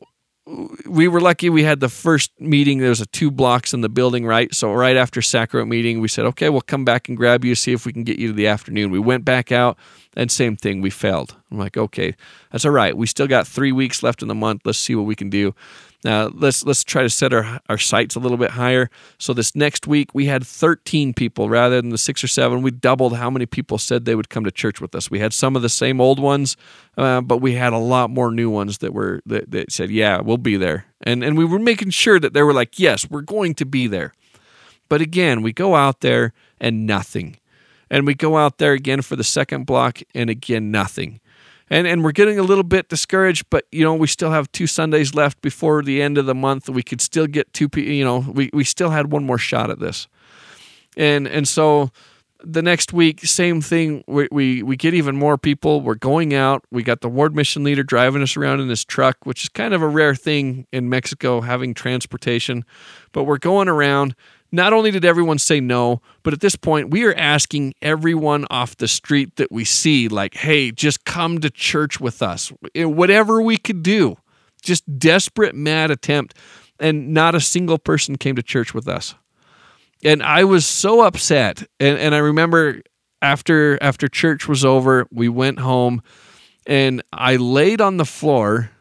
we 0.86 1.08
were 1.08 1.22
lucky 1.22 1.50
we 1.50 1.64
had 1.64 1.80
the 1.80 1.90
first 1.90 2.32
meeting 2.40 2.78
there 2.78 2.90
was 2.90 3.02
a 3.02 3.06
two 3.08 3.32
blocks 3.32 3.74
in 3.74 3.82
the 3.82 3.90
building 3.90 4.26
right? 4.26 4.54
So 4.54 4.72
right 4.74 4.96
after 4.96 5.22
sacrament 5.22 5.70
meeting 5.70 6.00
we 6.02 6.08
said 6.08 6.26
okay 6.26 6.50
we'll 6.50 6.62
come 6.62 6.86
back 6.86 7.08
and 7.10 7.18
grab 7.18 7.44
you 7.44 7.56
see 7.56 7.74
if 7.74 7.86
we 7.86 7.94
can 7.94 8.04
get 8.04 8.20
you 8.20 8.28
to 8.28 8.34
the 8.34 8.48
afternoon. 8.48 8.92
We 8.92 9.00
went 9.00 9.26
back 9.26 9.52
out 9.52 9.78
and 10.16 10.32
same 10.32 10.56
thing 10.56 10.82
we 10.82 10.90
failed. 10.92 11.36
I'm 11.52 11.58
like 11.58 11.78
okay 11.78 12.16
that's 12.52 12.66
all 12.66 12.72
right. 12.72 12.96
We 12.96 13.08
still 13.08 13.28
got 13.28 13.48
three 13.48 13.72
weeks 13.72 14.04
left 14.04 14.22
in 14.22 14.28
the 14.28 14.36
month. 14.36 14.62
Let's 14.66 14.80
see 14.80 14.96
what 14.96 15.06
we 15.06 15.16
can 15.16 15.30
do 15.30 15.56
now 16.06 16.30
let's 16.34 16.64
let's 16.64 16.84
try 16.84 17.02
to 17.02 17.10
set 17.10 17.34
our, 17.34 17.60
our 17.68 17.80
sights 17.80 18.16
a 18.16 18.20
little 18.20 18.38
bit 18.38 18.52
higher. 18.52 18.92
So 19.18 19.34
this 19.34 19.56
next 19.56 19.88
week 19.88 20.14
we 20.14 20.28
had 20.28 20.46
13 20.46 21.16
people 21.16 21.50
rather 21.50 21.82
than 21.82 21.90
the 21.90 21.98
six 21.98 22.24
or 22.24 22.28
seven. 22.28 22.62
We 22.62 22.70
doubled 22.70 23.18
how 23.18 23.32
many 23.32 23.48
people 23.48 23.80
said 23.80 24.06
they 24.06 24.14
would 24.14 24.30
come 24.30 24.44
to 24.46 24.52
church 24.52 24.80
with 24.80 24.94
us. 24.94 25.10
We 25.10 25.20
had 25.20 25.34
some 25.34 25.56
of 25.56 25.64
the 25.64 25.70
same 25.70 26.00
old 26.00 26.20
ones, 26.20 26.56
uh, 26.96 27.22
but 27.22 27.40
we 27.40 27.54
had 27.54 27.74
a 27.74 27.80
lot 27.80 28.12
more 28.12 28.32
new 28.32 28.52
ones 28.52 28.78
that 28.78 28.94
were 28.94 29.22
that, 29.26 29.50
that 29.50 29.72
said, 29.72 29.90
"Yeah, 29.90 30.22
we'll 30.22 30.38
be 30.38 30.58
there." 30.58 30.86
And 31.02 31.24
and 31.24 31.36
we 31.38 31.44
were 31.44 31.60
making 31.60 31.90
sure 31.90 32.20
that 32.20 32.34
they 32.34 32.44
were 32.44 32.54
like, 32.54 32.80
"Yes, 32.80 33.10
we're 33.10 33.22
going 33.22 33.56
to 33.56 33.66
be 33.66 33.88
there." 33.88 34.14
But 34.88 35.02
again, 35.02 35.42
we 35.42 35.52
go 35.54 35.76
out 35.76 36.02
there 36.02 36.34
and 36.62 36.86
nothing. 36.86 37.38
And 37.90 38.06
we 38.06 38.14
go 38.14 38.38
out 38.38 38.60
there 38.60 38.74
again 38.74 39.02
for 39.02 39.16
the 39.16 39.24
second 39.24 39.66
block 39.66 40.02
and 40.14 40.30
again 40.30 40.70
nothing 40.70 41.20
and 41.70 41.88
and 41.88 42.04
we're 42.04 42.12
getting 42.12 42.40
a 42.40 42.44
little 42.44 42.64
bit 42.64 42.90
discouraged 42.90 43.46
but 43.50 43.66
you 43.72 43.84
know 43.84 43.94
we 43.94 44.08
still 44.08 44.32
have 44.32 44.52
two 44.52 44.68
sundays 44.68 45.14
left 45.14 45.42
before 45.42 45.82
the 45.82 46.02
end 46.02 46.18
of 46.18 46.26
the 46.26 46.36
month. 46.36 46.70
We 46.70 46.84
could 46.84 47.02
still 47.02 47.28
get 47.28 47.52
two 47.54 47.70
you 47.76 48.06
know 48.06 48.20
we, 48.20 48.50
we 48.54 48.64
still 48.64 48.90
had 48.90 49.12
one 49.12 49.26
more 49.26 49.38
shot 49.38 49.70
at 49.70 49.80
this. 49.80 50.08
And 50.98 51.28
and 51.28 51.48
so 51.48 51.92
the 52.44 52.62
next 52.62 52.94
week 52.94 53.22
same 53.26 53.62
thing. 53.62 54.04
We, 54.08 54.28
we 54.32 54.64
we 54.64 54.76
get 54.76 54.94
even 54.94 55.16
more 55.16 55.38
people. 55.38 55.82
We're 55.82 55.96
going 55.96 56.34
out. 56.34 56.64
We 56.72 56.84
got 56.84 57.02
the 57.02 57.10
ward 57.10 57.36
mission 57.36 57.64
leader 57.64 57.84
driving 57.84 58.22
us 58.22 58.38
around 58.38 58.60
in 58.60 58.70
his 58.70 58.86
truck 58.86 59.18
which 59.24 59.44
is 59.44 59.50
kind 59.50 59.74
of 59.74 59.82
a 59.82 59.88
rare 59.88 60.16
thing 60.16 60.68
in 60.72 60.90
mexico 60.90 61.42
having 61.42 61.74
transportation. 61.74 62.64
But 63.12 63.24
we're 63.24 63.38
going 63.40 63.68
around 63.68 64.16
not 64.52 64.74
only 64.74 64.92
did 64.92 65.06
everyone 65.06 65.40
say 65.40 65.60
no, 65.60 66.02
but 66.24 66.34
at 66.34 66.40
this 66.40 66.56
point, 66.56 66.90
we 66.90 67.04
are 67.06 67.14
asking 67.16 67.74
everyone 67.82 68.46
off 68.50 68.78
the 68.78 68.88
street 68.88 69.36
that 69.36 69.52
we 69.52 69.66
see, 69.66 70.08
like, 70.08 70.36
hey, 70.36 70.72
just 70.72 71.04
come 71.06 71.40
to 71.40 71.50
church 71.50 72.00
with 72.00 72.22
us. 72.22 72.52
Eh, 72.74 72.86
whatever 72.86 73.42
we 73.42 73.58
could 73.58 73.84
do. 73.84 74.18
Just 74.62 74.84
desperate, 74.98 75.56
mad 75.56 75.92
attempt. 75.92 76.36
And 76.80 77.14
not 77.14 77.36
a 77.36 77.42
single 77.42 77.78
person 77.78 78.18
came 78.18 78.36
to 78.36 78.44
church 78.44 78.74
with 78.74 78.88
us. 78.88 79.16
And 80.04 80.22
I 80.22 80.44
was 80.44 80.66
so 80.66 81.02
upset. 81.02 81.64
And, 81.80 81.98
and 81.98 82.14
I 82.14 82.20
remember 82.20 82.82
after 83.22 83.82
after 83.82 84.08
church 84.08 84.48
was 84.48 84.64
over, 84.64 85.08
we 85.12 85.30
went 85.30 85.60
home 85.60 86.02
and 86.68 87.02
I 87.12 87.38
laid 87.38 87.82
on 87.82 87.98
the 87.98 88.06
floor 88.06 88.72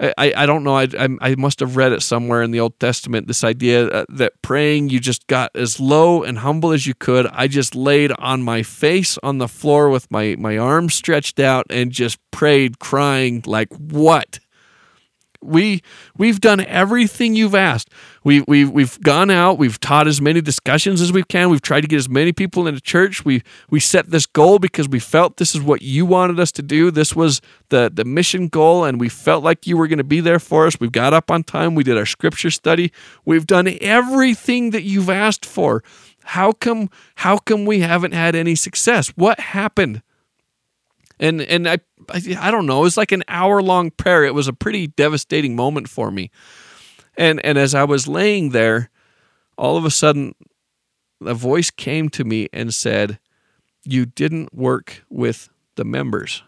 I, 0.00 0.32
I 0.34 0.46
don't 0.46 0.64
know. 0.64 0.76
I, 0.76 0.88
I 1.20 1.34
must 1.34 1.60
have 1.60 1.76
read 1.76 1.92
it 1.92 2.02
somewhere 2.02 2.42
in 2.42 2.52
the 2.52 2.60
Old 2.60 2.78
Testament. 2.80 3.26
This 3.26 3.44
idea 3.44 3.86
uh, 3.88 4.04
that 4.08 4.40
praying 4.40 4.88
you 4.88 4.98
just 4.98 5.26
got 5.26 5.50
as 5.54 5.78
low 5.78 6.22
and 6.22 6.38
humble 6.38 6.72
as 6.72 6.86
you 6.86 6.94
could. 6.94 7.26
I 7.26 7.48
just 7.48 7.74
laid 7.74 8.10
on 8.12 8.42
my 8.42 8.62
face 8.62 9.18
on 9.22 9.38
the 9.38 9.48
floor 9.48 9.90
with 9.90 10.10
my 10.10 10.36
my 10.38 10.56
arms 10.56 10.94
stretched 10.94 11.38
out 11.38 11.66
and 11.68 11.92
just 11.92 12.18
prayed, 12.30 12.78
crying 12.78 13.42
like, 13.46 13.68
"What? 13.76 14.38
We 15.42 15.82
we've 16.16 16.40
done 16.40 16.60
everything 16.60 17.34
you've 17.34 17.54
asked. 17.54 17.88
We 18.24 18.42
we 18.42 18.64
we've 18.64 19.00
gone 19.00 19.30
out. 19.30 19.58
We've 19.58 19.78
taught 19.80 20.06
as 20.06 20.20
many 20.20 20.40
discussions 20.40 21.00
as 21.00 21.12
we 21.12 21.22
can. 21.22 21.50
We've 21.50 21.62
tried 21.62 21.82
to 21.82 21.86
get 21.86 21.96
as 21.96 22.08
many 22.08 22.32
people 22.32 22.66
into 22.66 22.80
church. 22.80 23.24
We 23.24 23.42
we 23.70 23.80
set 23.80 24.10
this 24.10 24.26
goal 24.26 24.58
because 24.58 24.88
we 24.88 24.98
felt 24.98 25.38
this 25.38 25.54
is 25.54 25.60
what 25.60 25.82
you 25.82 26.04
wanted 26.04 26.38
us 26.38 26.52
to 26.52 26.62
do. 26.62 26.90
This 26.90 27.16
was 27.16 27.40
the 27.70 27.90
the 27.92 28.04
mission 28.04 28.48
goal, 28.48 28.84
and 28.84 29.00
we 29.00 29.08
felt 29.08 29.42
like 29.42 29.66
you 29.66 29.76
were 29.76 29.88
going 29.88 29.98
to 29.98 30.04
be 30.04 30.20
there 30.20 30.38
for 30.38 30.66
us. 30.66 30.78
We've 30.78 30.92
got 30.92 31.12
up 31.14 31.30
on 31.30 31.42
time. 31.44 31.74
We 31.74 31.84
did 31.84 31.96
our 31.96 32.06
scripture 32.06 32.50
study. 32.50 32.92
We've 33.24 33.46
done 33.46 33.76
everything 33.80 34.70
that 34.70 34.82
you've 34.82 35.10
asked 35.10 35.46
for. 35.46 35.82
How 36.24 36.52
come 36.52 36.90
how 37.16 37.38
come 37.38 37.64
we 37.64 37.80
haven't 37.80 38.12
had 38.12 38.34
any 38.34 38.54
success? 38.54 39.08
What 39.16 39.40
happened? 39.40 40.02
And 41.20 41.42
and 41.42 41.68
I 41.68 41.78
I 42.12 42.50
don't 42.50 42.66
know. 42.66 42.80
It 42.80 42.84
was 42.84 42.96
like 42.96 43.12
an 43.12 43.22
hour 43.28 43.62
long 43.62 43.90
prayer. 43.90 44.24
It 44.24 44.34
was 44.34 44.48
a 44.48 44.52
pretty 44.52 44.88
devastating 44.88 45.54
moment 45.54 45.88
for 45.88 46.10
me. 46.10 46.30
And 47.16 47.44
and 47.44 47.58
as 47.58 47.74
I 47.74 47.84
was 47.84 48.08
laying 48.08 48.50
there, 48.50 48.90
all 49.56 49.76
of 49.76 49.84
a 49.84 49.90
sudden, 49.90 50.34
a 51.24 51.34
voice 51.34 51.70
came 51.70 52.08
to 52.10 52.24
me 52.24 52.48
and 52.52 52.74
said, 52.74 53.20
"You 53.84 54.06
didn't 54.06 54.54
work 54.54 55.04
with 55.08 55.50
the 55.76 55.84
members." 55.84 56.42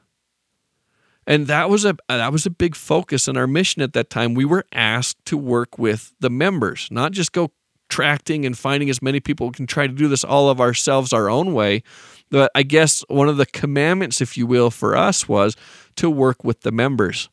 And 1.27 1.47
that 1.47 1.71
was 1.71 1.85
a 1.85 1.97
that 2.09 2.33
was 2.33 2.47
a 2.47 2.51
big 2.51 2.75
focus 2.75 3.29
in 3.29 3.37
our 3.37 3.47
mission 3.47 3.83
at 3.83 3.93
that 3.93 4.11
time. 4.11 4.35
We 4.35 4.47
were 4.47 4.65
asked 4.73 5.25
to 5.27 5.37
work 5.37 5.79
with 5.79 6.13
the 6.19 6.31
members, 6.31 6.89
not 6.91 7.13
just 7.13 7.33
go 7.33 7.53
tracting 7.89 8.47
and 8.47 8.57
finding 8.57 8.89
as 8.89 9.03
many 9.03 9.21
people 9.21 9.51
can 9.53 9.67
try 9.67 9.87
to 9.87 9.93
do 9.93 10.09
this 10.09 10.25
all 10.25 10.49
of 10.49 10.63
ourselves 10.63 11.13
our 11.13 11.29
own 11.29 11.53
way, 11.53 11.83
the, 12.33 12.51
I 12.55 12.65
guess 12.65 13.05
one 13.09 13.29
of 13.29 13.37
the 13.37 13.47
commandments, 13.47 14.21
if 14.21 14.37
you 14.37 14.47
will, 14.47 14.71
for 14.71 14.97
us 14.97 15.29
was 15.29 15.55
to 15.97 16.11
work 16.11 16.43
with 16.43 16.63
the 16.63 16.73
members. 16.73 17.29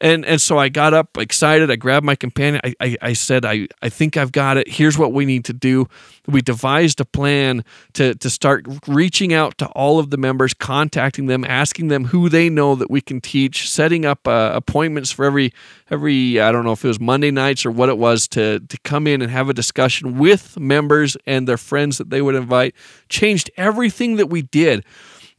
And 0.00 0.24
and 0.24 0.40
so 0.40 0.56
I 0.56 0.70
got 0.70 0.94
up 0.94 1.18
excited. 1.18 1.70
I 1.70 1.76
grabbed 1.76 2.06
my 2.06 2.14
companion. 2.14 2.60
I, 2.64 2.74
I, 2.80 2.96
I, 3.02 3.12
said, 3.12 3.44
I, 3.44 3.68
I 3.82 3.90
think 3.90 4.16
I've 4.16 4.32
got 4.32 4.56
it. 4.56 4.66
Here's 4.66 4.96
what 4.96 5.12
we 5.12 5.26
need 5.26 5.44
to 5.44 5.52
do. 5.52 5.88
We 6.26 6.40
devised 6.40 7.00
a 7.00 7.04
plan 7.04 7.64
to, 7.94 8.14
to 8.14 8.30
start 8.30 8.66
reaching 8.88 9.34
out 9.34 9.58
to 9.58 9.66
all 9.68 9.98
of 9.98 10.08
the 10.08 10.16
members, 10.16 10.54
contacting 10.54 11.26
them, 11.26 11.44
asking 11.44 11.88
them 11.88 12.06
who 12.06 12.30
they 12.30 12.48
know 12.48 12.74
that 12.76 12.90
we 12.90 13.02
can 13.02 13.20
teach, 13.20 13.68
setting 13.68 14.06
up 14.06 14.26
uh, 14.26 14.52
appointments 14.54 15.10
for 15.10 15.26
every 15.26 15.52
every 15.90 16.40
I 16.40 16.50
don't 16.50 16.64
know 16.64 16.72
if 16.72 16.82
it 16.82 16.88
was 16.88 17.00
Monday 17.00 17.30
nights 17.30 17.66
or 17.66 17.70
what 17.70 17.90
it 17.90 17.98
was 17.98 18.26
to 18.28 18.60
to 18.60 18.78
come 18.84 19.06
in 19.06 19.20
and 19.20 19.30
have 19.30 19.50
a 19.50 19.54
discussion 19.54 20.18
with 20.18 20.58
members 20.58 21.16
and 21.26 21.46
their 21.46 21.58
friends 21.58 21.98
that 21.98 22.08
they 22.08 22.22
would 22.22 22.36
invite. 22.36 22.74
Changed 23.10 23.50
everything 23.58 24.16
that 24.16 24.30
we 24.30 24.40
did. 24.40 24.82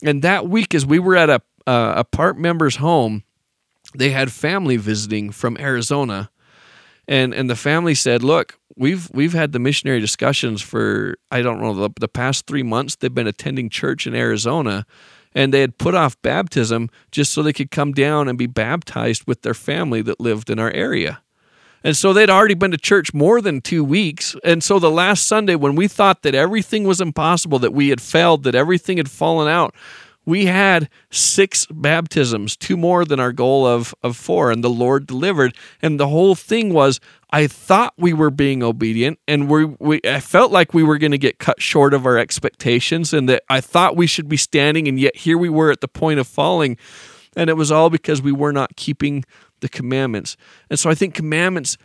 And 0.03 0.21
that 0.21 0.47
week, 0.47 0.75
as 0.75 0.85
we 0.85 0.99
were 0.99 1.15
at 1.15 1.31
a 1.31 1.41
uh, 1.65 1.93
a 1.97 2.03
part 2.03 2.37
member's 2.37 2.75
home 2.75 3.23
they 3.95 4.11
had 4.11 4.31
family 4.31 4.77
visiting 4.77 5.31
from 5.31 5.57
Arizona. 5.59 6.29
And 7.07 7.33
and 7.33 7.49
the 7.49 7.55
family 7.55 7.95
said, 7.95 8.23
"Look, 8.23 8.57
we've 8.75 9.09
we've 9.13 9.33
had 9.33 9.51
the 9.51 9.59
missionary 9.59 9.99
discussions 9.99 10.61
for 10.61 11.17
I 11.29 11.41
don't 11.41 11.61
know 11.61 11.73
the, 11.73 11.89
the 11.99 12.07
past 12.07 12.47
3 12.47 12.63
months 12.63 12.95
they've 12.95 13.13
been 13.13 13.27
attending 13.27 13.69
church 13.69 14.07
in 14.07 14.15
Arizona." 14.15 14.85
and 15.33 15.53
they 15.53 15.61
had 15.61 15.77
put 15.77 15.95
off 15.95 16.21
baptism 16.21 16.89
just 17.11 17.33
so 17.33 17.41
they 17.41 17.53
could 17.53 17.71
come 17.71 17.93
down 17.93 18.27
and 18.27 18.37
be 18.37 18.47
baptized 18.47 19.25
with 19.25 19.41
their 19.41 19.53
family 19.53 20.01
that 20.01 20.19
lived 20.19 20.49
in 20.49 20.59
our 20.59 20.71
area. 20.71 21.21
And 21.83 21.97
so 21.97 22.13
they'd 22.13 22.29
already 22.29 22.53
been 22.53 22.71
to 22.71 22.77
church 22.77 23.13
more 23.13 23.41
than 23.41 23.59
two 23.59 23.83
weeks. 23.83 24.35
And 24.43 24.63
so 24.63 24.77
the 24.77 24.91
last 24.91 25.25
Sunday, 25.27 25.55
when 25.55 25.75
we 25.75 25.87
thought 25.87 26.21
that 26.21 26.35
everything 26.35 26.83
was 26.83 27.01
impossible, 27.01 27.57
that 27.59 27.73
we 27.73 27.89
had 27.89 28.01
failed, 28.01 28.43
that 28.43 28.53
everything 28.53 28.97
had 28.97 29.09
fallen 29.09 29.47
out, 29.47 29.73
we 30.25 30.45
had 30.45 30.89
six 31.09 31.65
baptisms, 31.71 32.55
two 32.55 32.77
more 32.77 33.05
than 33.05 33.19
our 33.19 33.31
goal 33.31 33.65
of, 33.65 33.95
of 34.03 34.15
four, 34.15 34.51
and 34.51 34.63
the 34.63 34.69
Lord 34.69 35.07
delivered. 35.07 35.55
And 35.81 35.99
the 35.99 36.07
whole 36.07 36.35
thing 36.35 36.73
was, 36.73 36.99
I 37.31 37.47
thought 37.47 37.93
we 37.97 38.13
were 38.13 38.29
being 38.29 38.61
obedient, 38.61 39.19
and 39.27 39.49
we, 39.49 39.65
we 39.65 40.01
I 40.03 40.19
felt 40.19 40.51
like 40.51 40.73
we 40.73 40.83
were 40.83 40.97
going 40.97 41.11
to 41.11 41.17
get 41.17 41.39
cut 41.39 41.61
short 41.61 41.93
of 41.93 42.05
our 42.05 42.17
expectations, 42.17 43.13
and 43.13 43.27
that 43.29 43.43
I 43.49 43.61
thought 43.61 43.95
we 43.95 44.07
should 44.07 44.29
be 44.29 44.37
standing, 44.37 44.87
and 44.87 44.99
yet 44.99 45.15
here 45.15 45.37
we 45.37 45.49
were 45.49 45.71
at 45.71 45.81
the 45.81 45.87
point 45.87 46.19
of 46.19 46.27
falling. 46.27 46.77
And 47.35 47.49
it 47.49 47.53
was 47.53 47.71
all 47.71 47.89
because 47.89 48.21
we 48.21 48.33
were 48.33 48.51
not 48.51 48.75
keeping 48.75 49.23
the 49.61 49.69
commandments. 49.69 50.35
And 50.69 50.77
so 50.77 50.89
I 50.89 50.95
think 50.95 51.13
commandments, 51.15 51.77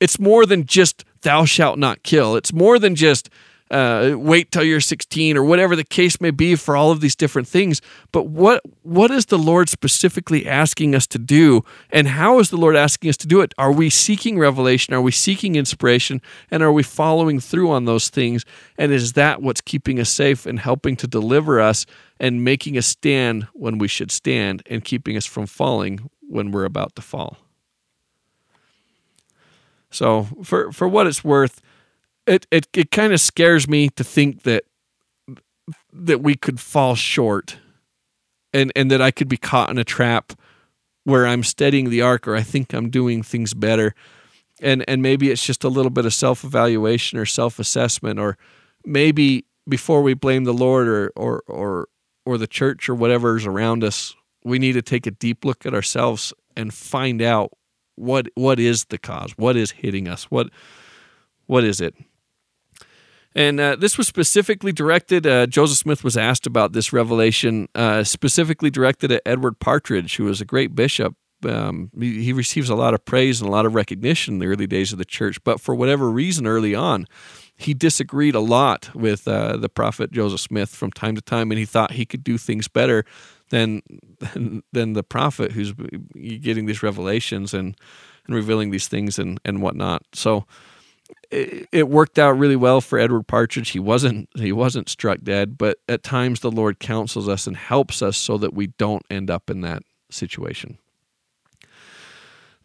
it's 0.00 0.18
more 0.18 0.44
than 0.44 0.66
just 0.66 1.04
thou 1.22 1.44
shalt 1.44 1.78
not 1.78 2.02
kill. 2.02 2.34
It's 2.34 2.52
more 2.52 2.80
than 2.80 2.96
just 2.96 3.30
uh, 3.72 4.14
wait 4.18 4.52
till 4.52 4.62
you're 4.62 4.80
16 4.80 5.36
or 5.36 5.42
whatever 5.42 5.74
the 5.74 5.84
case 5.84 6.20
may 6.20 6.30
be 6.30 6.54
for 6.54 6.76
all 6.76 6.90
of 6.90 7.00
these 7.00 7.16
different 7.16 7.48
things. 7.48 7.80
But 8.12 8.26
what 8.26 8.62
what 8.82 9.10
is 9.10 9.26
the 9.26 9.38
Lord 9.38 9.70
specifically 9.70 10.46
asking 10.46 10.94
us 10.94 11.06
to 11.08 11.18
do, 11.18 11.64
and 11.90 12.06
how 12.06 12.38
is 12.38 12.50
the 12.50 12.58
Lord 12.58 12.76
asking 12.76 13.08
us 13.08 13.16
to 13.18 13.26
do 13.26 13.40
it? 13.40 13.54
Are 13.56 13.72
we 13.72 13.88
seeking 13.88 14.38
revelation? 14.38 14.92
Are 14.92 15.00
we 15.00 15.10
seeking 15.10 15.56
inspiration? 15.56 16.20
And 16.50 16.62
are 16.62 16.72
we 16.72 16.82
following 16.82 17.40
through 17.40 17.70
on 17.70 17.86
those 17.86 18.10
things? 18.10 18.44
And 18.76 18.92
is 18.92 19.14
that 19.14 19.40
what's 19.40 19.62
keeping 19.62 19.98
us 19.98 20.10
safe 20.10 20.44
and 20.44 20.60
helping 20.60 20.94
to 20.96 21.06
deliver 21.06 21.58
us 21.58 21.86
and 22.20 22.44
making 22.44 22.76
us 22.76 22.86
stand 22.86 23.48
when 23.54 23.78
we 23.78 23.88
should 23.88 24.10
stand 24.10 24.62
and 24.66 24.84
keeping 24.84 25.16
us 25.16 25.24
from 25.24 25.46
falling 25.46 26.10
when 26.20 26.50
we're 26.50 26.66
about 26.66 26.94
to 26.96 27.02
fall? 27.02 27.38
So 29.90 30.28
for 30.42 30.72
for 30.72 30.86
what 30.86 31.06
it's 31.06 31.24
worth 31.24 31.62
it 32.26 32.46
it, 32.50 32.68
it 32.72 32.90
kind 32.90 33.12
of 33.12 33.20
scares 33.20 33.68
me 33.68 33.88
to 33.90 34.04
think 34.04 34.42
that 34.42 34.64
that 35.92 36.22
we 36.22 36.34
could 36.34 36.60
fall 36.60 36.94
short 36.94 37.58
and 38.52 38.72
and 38.76 38.90
that 38.90 39.00
I 39.00 39.10
could 39.10 39.28
be 39.28 39.36
caught 39.36 39.70
in 39.70 39.78
a 39.78 39.84
trap 39.84 40.32
where 41.04 41.26
I'm 41.26 41.42
steadying 41.42 41.90
the 41.90 42.02
ark 42.02 42.28
or 42.28 42.36
I 42.36 42.42
think 42.42 42.72
I'm 42.72 42.90
doing 42.90 43.22
things 43.22 43.54
better. 43.54 43.94
And 44.60 44.84
and 44.88 45.02
maybe 45.02 45.30
it's 45.30 45.44
just 45.44 45.64
a 45.64 45.68
little 45.68 45.90
bit 45.90 46.06
of 46.06 46.14
self-evaluation 46.14 47.18
or 47.18 47.26
self-assessment 47.26 48.18
or 48.18 48.36
maybe 48.84 49.44
before 49.68 50.02
we 50.02 50.14
blame 50.14 50.44
the 50.44 50.54
Lord 50.54 50.88
or 50.88 51.12
or 51.16 51.42
or 51.46 51.88
or 52.24 52.38
the 52.38 52.46
church 52.46 52.88
or 52.88 52.94
whatever's 52.94 53.46
around 53.46 53.82
us 53.82 54.14
we 54.44 54.58
need 54.58 54.72
to 54.72 54.82
take 54.82 55.06
a 55.06 55.10
deep 55.10 55.44
look 55.44 55.66
at 55.66 55.74
ourselves 55.74 56.32
and 56.56 56.72
find 56.74 57.22
out 57.22 57.52
what 57.96 58.28
what 58.34 58.58
is 58.58 58.86
the 58.86 58.98
cause? 58.98 59.32
What 59.36 59.56
is 59.56 59.72
hitting 59.72 60.08
us? 60.08 60.24
What 60.24 60.50
what 61.46 61.64
is 61.64 61.80
it 61.80 61.94
and 63.34 63.60
uh, 63.60 63.76
this 63.76 63.96
was 63.96 64.06
specifically 64.06 64.72
directed, 64.72 65.26
uh, 65.26 65.46
Joseph 65.46 65.78
Smith 65.78 66.04
was 66.04 66.16
asked 66.16 66.46
about 66.46 66.72
this 66.72 66.92
revelation, 66.92 67.68
uh, 67.74 68.04
specifically 68.04 68.70
directed 68.70 69.10
at 69.10 69.22
Edward 69.24 69.58
Partridge, 69.58 70.16
who 70.16 70.24
was 70.24 70.40
a 70.40 70.44
great 70.44 70.74
bishop. 70.74 71.14
Um, 71.44 71.90
he, 71.98 72.22
he, 72.22 72.32
receives 72.32 72.68
a 72.68 72.76
lot 72.76 72.94
of 72.94 73.04
praise 73.04 73.40
and 73.40 73.48
a 73.48 73.52
lot 73.52 73.66
of 73.66 73.74
recognition 73.74 74.34
in 74.34 74.38
the 74.38 74.46
early 74.46 74.68
days 74.68 74.92
of 74.92 74.98
the 74.98 75.04
church, 75.04 75.42
but 75.42 75.60
for 75.60 75.74
whatever 75.74 76.08
reason 76.08 76.46
early 76.46 76.72
on, 76.72 77.06
he 77.56 77.74
disagreed 77.74 78.36
a 78.36 78.40
lot 78.40 78.90
with 78.94 79.26
uh, 79.26 79.56
the 79.56 79.68
prophet 79.68 80.12
Joseph 80.12 80.40
Smith 80.40 80.70
from 80.70 80.92
time 80.92 81.16
to 81.16 81.20
time, 81.20 81.50
and 81.50 81.58
he 81.58 81.64
thought 81.64 81.92
he 81.92 82.06
could 82.06 82.22
do 82.22 82.38
things 82.38 82.68
better 82.68 83.04
than 83.50 83.82
than, 84.18 84.62
than 84.72 84.92
the 84.92 85.02
prophet 85.02 85.52
who's 85.52 85.72
getting 85.72 86.66
these 86.66 86.82
revelations 86.82 87.52
and, 87.54 87.76
and 88.26 88.36
revealing 88.36 88.70
these 88.70 88.88
things 88.88 89.18
and, 89.18 89.40
and 89.44 89.62
whatnot. 89.62 90.02
So, 90.12 90.46
it, 91.32 91.88
worked 91.88 92.18
out 92.18 92.32
really 92.32 92.56
well 92.56 92.80
for 92.80 92.98
Edward 92.98 93.26
Partridge. 93.26 93.70
He 93.70 93.78
wasn't 93.78 94.28
he 94.36 94.52
wasn't 94.52 94.88
struck 94.88 95.20
dead, 95.22 95.56
but 95.56 95.78
at 95.88 96.02
times 96.02 96.40
the 96.40 96.50
Lord 96.50 96.78
counsels 96.78 97.28
us 97.28 97.46
and 97.46 97.56
helps 97.56 98.02
us 98.02 98.16
so 98.16 98.36
that 98.38 98.54
we 98.54 98.68
don't 98.68 99.04
end 99.10 99.30
up 99.30 99.50
in 99.50 99.62
that 99.62 99.82
situation. 100.10 100.78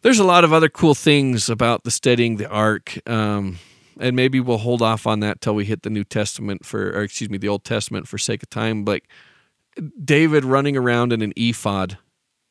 There's 0.02 0.18
a 0.18 0.24
lot 0.24 0.44
of 0.44 0.52
other 0.52 0.68
cool 0.68 0.94
things 0.94 1.48
about 1.48 1.84
the 1.84 1.90
steadying 1.90 2.36
the 2.36 2.48
ark, 2.48 2.98
um, 3.08 3.58
and 3.98 4.14
maybe 4.14 4.38
we'll 4.38 4.58
hold 4.58 4.80
off 4.80 5.06
on 5.06 5.20
that 5.20 5.40
till 5.40 5.54
we 5.54 5.64
hit 5.64 5.82
the 5.82 5.90
New 5.90 6.04
Testament 6.04 6.64
for, 6.64 6.90
or 6.90 7.02
excuse 7.02 7.30
me, 7.30 7.38
the 7.38 7.48
Old 7.48 7.64
Testament 7.64 8.06
for 8.06 8.16
sake 8.16 8.42
of 8.42 8.50
time. 8.50 8.84
But 8.84 9.02
David 10.04 10.44
running 10.44 10.76
around 10.76 11.12
in 11.12 11.22
an 11.22 11.32
ephod 11.36 11.98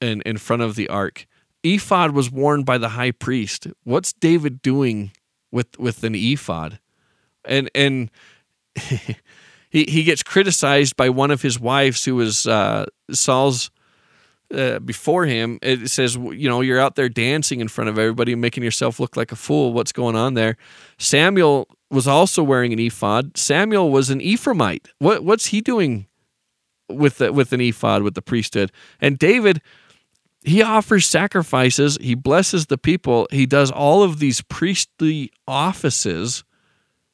in 0.02 0.22
in 0.22 0.38
front 0.38 0.64
of 0.64 0.76
the 0.76 0.90
ark. 0.90 1.28
Ephod 1.64 2.12
was 2.12 2.32
worn 2.32 2.64
by 2.64 2.78
the 2.78 2.90
high 2.90 3.12
priest. 3.12 3.68
What's 3.84 4.14
David 4.14 4.62
doing 4.62 5.12
with 5.58 5.78
with 5.80 6.04
an 6.04 6.14
ephod, 6.16 6.80
and 7.44 7.70
and 7.74 8.12
he 9.70 9.84
he 9.86 10.04
gets 10.04 10.22
criticized 10.22 10.96
by 10.96 11.10
one 11.10 11.32
of 11.32 11.42
his 11.42 11.60
wives 11.60 12.06
who 12.06 12.16
was 12.16 12.48
uh, 12.48 12.86
Saul's. 13.12 13.72
Uh, 14.50 14.80
before 14.80 15.26
him, 15.26 15.60
it 15.62 15.90
says, 15.90 16.16
you 16.16 16.48
know, 16.48 16.62
you're 16.62 16.80
out 16.80 16.96
there 16.96 17.10
dancing 17.10 17.60
in 17.60 17.68
front 17.68 17.90
of 17.90 18.00
everybody, 18.00 18.34
making 18.34 18.64
yourself 18.64 18.98
look 18.98 19.18
like 19.18 19.34
a 19.34 19.36
fool. 19.36 19.74
What's 19.74 19.92
going 19.92 20.16
on 20.16 20.36
there? 20.36 20.56
Samuel 20.98 21.68
was 21.92 22.08
also 22.08 22.42
wearing 22.44 22.72
an 22.72 22.80
ephod. 22.80 23.36
Samuel 23.36 23.92
was 23.92 24.10
an 24.10 24.22
Ephraimite. 24.22 24.88
What 25.00 25.26
what's 25.26 25.48
he 25.48 25.60
doing 25.60 26.08
with 26.88 27.18
the, 27.18 27.34
with 27.34 27.52
an 27.52 27.60
ephod 27.60 28.04
with 28.04 28.16
the 28.16 28.22
priesthood? 28.22 28.72
And 29.02 29.20
David 29.20 29.62
he 30.44 30.62
offers 30.62 31.06
sacrifices, 31.06 31.98
he 32.00 32.16
blesses 32.16 32.68
the 32.68 32.78
people, 32.78 33.28
he 33.32 33.46
does 33.46 33.72
all 33.72 34.04
of 34.04 34.20
these 34.20 34.42
priestly 34.42 35.32
offices, 35.48 36.44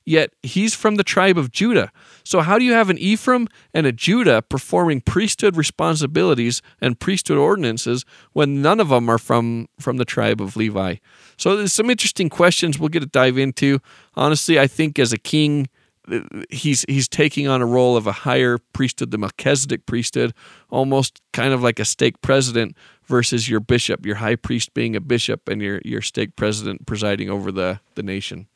yet 0.06 0.32
he's 0.44 0.76
from 0.76 0.96
the 0.96 1.04
tribe 1.04 1.38
of 1.38 1.52
Judah. 1.52 1.92
So, 2.24 2.42
how 2.42 2.60
do 2.60 2.66
you 2.66 2.74
have 2.74 2.90
an 2.90 2.98
Ephraim 2.98 3.48
and 3.74 3.86
a 3.86 3.92
Judah 3.92 4.42
performing 4.42 5.02
priesthood 5.02 5.58
responsibilities 5.58 6.62
and 6.82 7.00
priesthood 7.00 7.38
ordinances 7.38 8.06
when 8.34 8.62
none 8.62 8.80
of 8.80 8.90
them 8.90 9.10
are 9.10 9.18
from, 9.18 9.68
from 9.80 9.98
the 9.98 10.06
tribe 10.06 10.42
of 10.42 10.56
Levi? 10.56 10.96
So, 11.38 11.58
there's 11.58 11.74
some 11.74 11.90
interesting 11.90 12.30
questions 12.30 12.78
we'll 12.78 12.90
get 12.90 13.02
to 13.02 13.06
dive 13.06 13.38
into. 13.38 13.80
Honestly, 14.16 14.60
I 14.60 14.68
think 14.68 15.00
as 15.00 15.12
a 15.14 15.18
king, 15.18 15.70
uh, 16.12 16.20
he's 16.50 16.86
he's 16.88 17.08
taking 17.08 17.48
on 17.48 17.62
a 17.62 17.66
role 17.66 17.96
of 17.96 18.08
a 18.08 18.12
higher 18.12 18.58
priesthood, 18.74 19.12
the 19.12 19.18
Melchizedek 19.18 19.86
priesthood, 19.86 20.34
almost 20.70 21.22
kind 21.32 21.54
of 21.54 21.64
like 21.64 21.80
a 21.80 21.86
stake 21.86 22.22
president 22.22 22.76
versus 23.08 23.50
your 23.50 23.60
bishop, 23.60 24.06
your 24.06 24.16
high 24.16 24.36
priest 24.36 24.74
being 24.74 24.96
a 24.96 25.02
bishop, 25.02 25.48
and 25.48 25.62
your 25.62 25.82
your 25.84 26.02
stake 26.02 26.36
president 26.36 26.86
presiding 26.86 27.30
over 27.30 27.52
the 27.52 27.80
the 27.96 28.04
nation. 28.04 28.48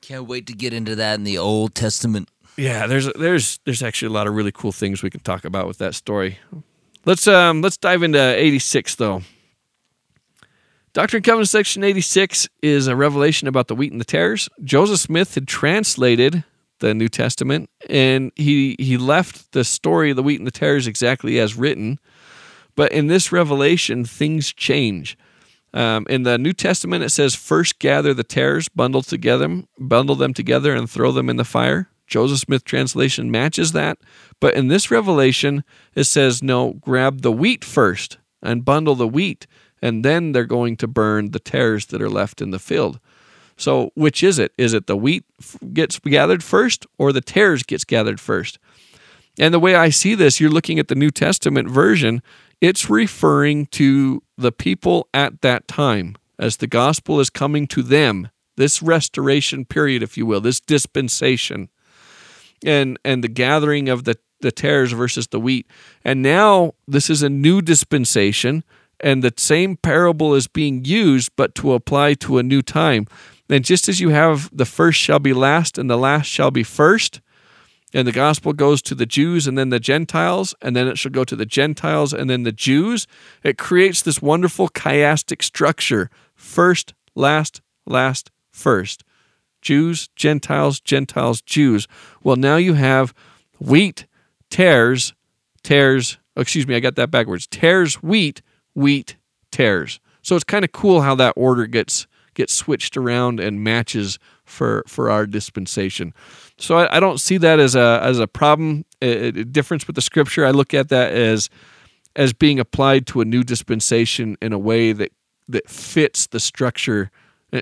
Can't 0.00 0.26
wait 0.26 0.46
to 0.48 0.52
get 0.52 0.74
into 0.74 0.94
that 0.96 1.14
in 1.14 1.24
the 1.24 1.38
Old 1.38 1.74
Testament. 1.74 2.28
Yeah, 2.56 2.86
there's 2.86 3.10
there's 3.14 3.58
there's 3.64 3.82
actually 3.82 4.08
a 4.08 4.12
lot 4.12 4.26
of 4.26 4.34
really 4.34 4.52
cool 4.52 4.72
things 4.72 5.02
we 5.02 5.10
can 5.10 5.20
talk 5.20 5.44
about 5.44 5.66
with 5.66 5.78
that 5.78 5.94
story. 5.94 6.38
Let's 7.04 7.26
um 7.26 7.62
let's 7.62 7.76
dive 7.76 8.02
into 8.02 8.18
86 8.18 8.96
though. 8.96 9.22
Doctrine 10.92 11.18
and 11.18 11.24
Covenants 11.24 11.50
section 11.50 11.82
86 11.82 12.48
is 12.62 12.86
a 12.86 12.94
revelation 12.94 13.48
about 13.48 13.66
the 13.66 13.74
wheat 13.74 13.90
and 13.90 14.00
the 14.00 14.04
tares. 14.04 14.48
Joseph 14.62 15.00
Smith 15.00 15.34
had 15.34 15.48
translated 15.48 16.44
the 16.78 16.94
New 16.94 17.08
Testament 17.08 17.68
and 17.88 18.30
he 18.36 18.76
he 18.78 18.96
left 18.96 19.52
the 19.52 19.64
story 19.64 20.10
of 20.10 20.16
the 20.16 20.22
wheat 20.22 20.38
and 20.38 20.46
the 20.46 20.52
tares 20.52 20.86
exactly 20.86 21.40
as 21.40 21.56
written. 21.56 21.98
But 22.76 22.92
in 22.92 23.06
this 23.06 23.32
revelation, 23.32 24.04
things 24.04 24.52
change. 24.52 25.16
Um, 25.72 26.06
in 26.08 26.22
the 26.22 26.38
New 26.38 26.52
Testament, 26.52 27.04
it 27.04 27.10
says, 27.10 27.34
"First 27.34 27.78
gather 27.78 28.14
the 28.14 28.24
tares, 28.24 28.68
bundle 28.68 29.02
together, 29.02 29.62
bundle 29.78 30.14
them 30.14 30.32
together, 30.32 30.74
and 30.74 30.88
throw 30.88 31.12
them 31.12 31.28
in 31.28 31.36
the 31.36 31.44
fire." 31.44 31.88
Joseph 32.06 32.40
Smith 32.40 32.64
translation 32.64 33.30
matches 33.30 33.72
that, 33.72 33.98
but 34.38 34.54
in 34.54 34.68
this 34.68 34.90
revelation, 34.90 35.64
it 35.94 36.04
says, 36.04 36.42
"No, 36.42 36.74
grab 36.74 37.22
the 37.22 37.32
wheat 37.32 37.64
first 37.64 38.18
and 38.42 38.64
bundle 38.64 38.94
the 38.94 39.08
wheat, 39.08 39.46
and 39.82 40.04
then 40.04 40.32
they're 40.32 40.44
going 40.44 40.76
to 40.76 40.86
burn 40.86 41.30
the 41.30 41.40
tares 41.40 41.86
that 41.86 42.00
are 42.00 42.10
left 42.10 42.40
in 42.40 42.50
the 42.50 42.58
field. 42.58 43.00
So, 43.56 43.90
which 43.94 44.22
is 44.22 44.38
it? 44.38 44.52
Is 44.58 44.74
it 44.74 44.86
the 44.86 44.96
wheat 44.96 45.24
gets 45.72 45.98
gathered 45.98 46.42
first 46.42 46.86
or 46.98 47.12
the 47.12 47.20
tares 47.20 47.62
gets 47.62 47.84
gathered 47.84 48.20
first? 48.20 48.58
And 49.38 49.52
the 49.52 49.60
way 49.60 49.74
I 49.74 49.90
see 49.90 50.14
this, 50.14 50.40
you're 50.40 50.50
looking 50.50 50.78
at 50.78 50.88
the 50.88 50.94
New 50.94 51.10
Testament 51.10 51.68
version, 51.68 52.22
it's 52.64 52.88
referring 52.88 53.66
to 53.66 54.22
the 54.38 54.50
people 54.50 55.06
at 55.12 55.42
that 55.42 55.68
time 55.68 56.16
as 56.38 56.56
the 56.56 56.66
gospel 56.66 57.20
is 57.20 57.28
coming 57.28 57.66
to 57.66 57.82
them, 57.82 58.30
this 58.56 58.82
restoration 58.82 59.66
period, 59.66 60.02
if 60.02 60.16
you 60.16 60.24
will, 60.24 60.40
this 60.40 60.60
dispensation. 60.60 61.68
And 62.64 62.98
and 63.04 63.22
the 63.22 63.28
gathering 63.28 63.90
of 63.90 64.04
the, 64.04 64.16
the 64.40 64.50
tares 64.50 64.92
versus 64.92 65.26
the 65.26 65.38
wheat. 65.38 65.66
And 66.04 66.22
now 66.22 66.72
this 66.88 67.10
is 67.10 67.22
a 67.22 67.28
new 67.28 67.60
dispensation 67.60 68.64
and 68.98 69.22
the 69.22 69.34
same 69.36 69.76
parable 69.76 70.34
is 70.34 70.46
being 70.46 70.86
used, 70.86 71.32
but 71.36 71.54
to 71.56 71.74
apply 71.74 72.14
to 72.14 72.38
a 72.38 72.42
new 72.42 72.62
time. 72.62 73.06
And 73.50 73.62
just 73.62 73.90
as 73.90 74.00
you 74.00 74.08
have 74.08 74.48
the 74.56 74.64
first 74.64 74.98
shall 74.98 75.18
be 75.18 75.34
last 75.34 75.76
and 75.76 75.90
the 75.90 75.98
last 75.98 76.26
shall 76.26 76.50
be 76.50 76.62
first, 76.62 77.20
and 77.94 78.08
the 78.08 78.12
gospel 78.12 78.52
goes 78.52 78.82
to 78.82 78.94
the 78.94 79.06
Jews 79.06 79.46
and 79.46 79.56
then 79.56 79.70
the 79.70 79.78
Gentiles, 79.78 80.54
and 80.60 80.74
then 80.74 80.88
it 80.88 80.98
shall 80.98 81.12
go 81.12 81.22
to 81.24 81.36
the 81.36 81.46
Gentiles 81.46 82.12
and 82.12 82.28
then 82.28 82.42
the 82.42 82.52
Jews. 82.52 83.06
It 83.44 83.56
creates 83.56 84.02
this 84.02 84.20
wonderful 84.20 84.68
chiastic 84.68 85.42
structure 85.42 86.10
first, 86.34 86.92
last, 87.14 87.62
last, 87.86 88.32
first. 88.50 89.04
Jews, 89.62 90.08
Gentiles, 90.16 90.80
Gentiles, 90.80 91.40
Jews. 91.40 91.86
Well, 92.22 92.36
now 92.36 92.56
you 92.56 92.74
have 92.74 93.14
wheat, 93.58 94.06
tares, 94.50 95.14
tares. 95.62 96.18
Oh, 96.36 96.40
excuse 96.40 96.66
me, 96.66 96.74
I 96.74 96.80
got 96.80 96.96
that 96.96 97.12
backwards. 97.12 97.46
Tares, 97.46 98.02
wheat, 98.02 98.42
wheat, 98.74 99.16
tares. 99.52 100.00
So 100.20 100.34
it's 100.34 100.44
kind 100.44 100.64
of 100.64 100.72
cool 100.72 101.02
how 101.02 101.14
that 101.14 101.34
order 101.36 101.66
gets 101.66 102.06
gets 102.34 102.52
switched 102.52 102.96
around 102.96 103.38
and 103.38 103.62
matches 103.62 104.18
for 104.54 104.84
for 104.86 105.10
our 105.10 105.26
dispensation. 105.26 106.14
So 106.58 106.78
I, 106.78 106.96
I 106.96 107.00
don't 107.00 107.20
see 107.20 107.36
that 107.38 107.58
as 107.58 107.74
a 107.74 108.00
as 108.02 108.18
a 108.18 108.26
problem, 108.26 108.84
a, 109.02 109.28
a 109.28 109.44
difference 109.44 109.86
with 109.86 109.96
the 109.96 110.02
scripture. 110.02 110.46
I 110.46 110.50
look 110.50 110.72
at 110.72 110.88
that 110.88 111.12
as 111.12 111.50
as 112.16 112.32
being 112.32 112.60
applied 112.60 113.06
to 113.08 113.20
a 113.20 113.24
new 113.24 113.42
dispensation 113.42 114.36
in 114.40 114.52
a 114.52 114.58
way 114.58 114.92
that 114.92 115.12
that 115.48 115.68
fits 115.68 116.26
the 116.26 116.40
structure 116.40 117.10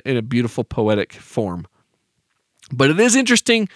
in 0.05 0.17
a 0.17 0.23
beautiful 0.23 0.65
poetic 0.65 1.13
form. 1.13 1.67
But 2.73 2.91
it 2.91 3.01
is 3.01 3.17
interesting. 3.17 3.69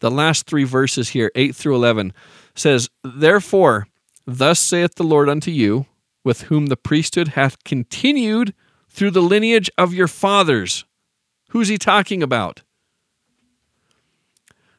The 0.00 0.10
last 0.10 0.46
three 0.46 0.64
verses 0.64 1.10
here, 1.10 1.30
8 1.36 1.54
through 1.54 1.76
11, 1.76 2.12
says, 2.56 2.90
Therefore, 3.04 3.86
thus 4.26 4.58
saith 4.58 4.96
the 4.96 5.04
Lord 5.04 5.28
unto 5.28 5.50
you, 5.50 5.86
with 6.24 6.42
whom 6.42 6.66
the 6.66 6.76
priesthood 6.76 7.28
hath 7.28 7.62
continued 7.64 8.54
through 8.88 9.12
the 9.12 9.22
lineage 9.22 9.70
of 9.78 9.94
your 9.94 10.08
fathers. 10.08 10.84
Who's 11.52 11.68
he 11.68 11.76
talking 11.76 12.22
about? 12.22 12.62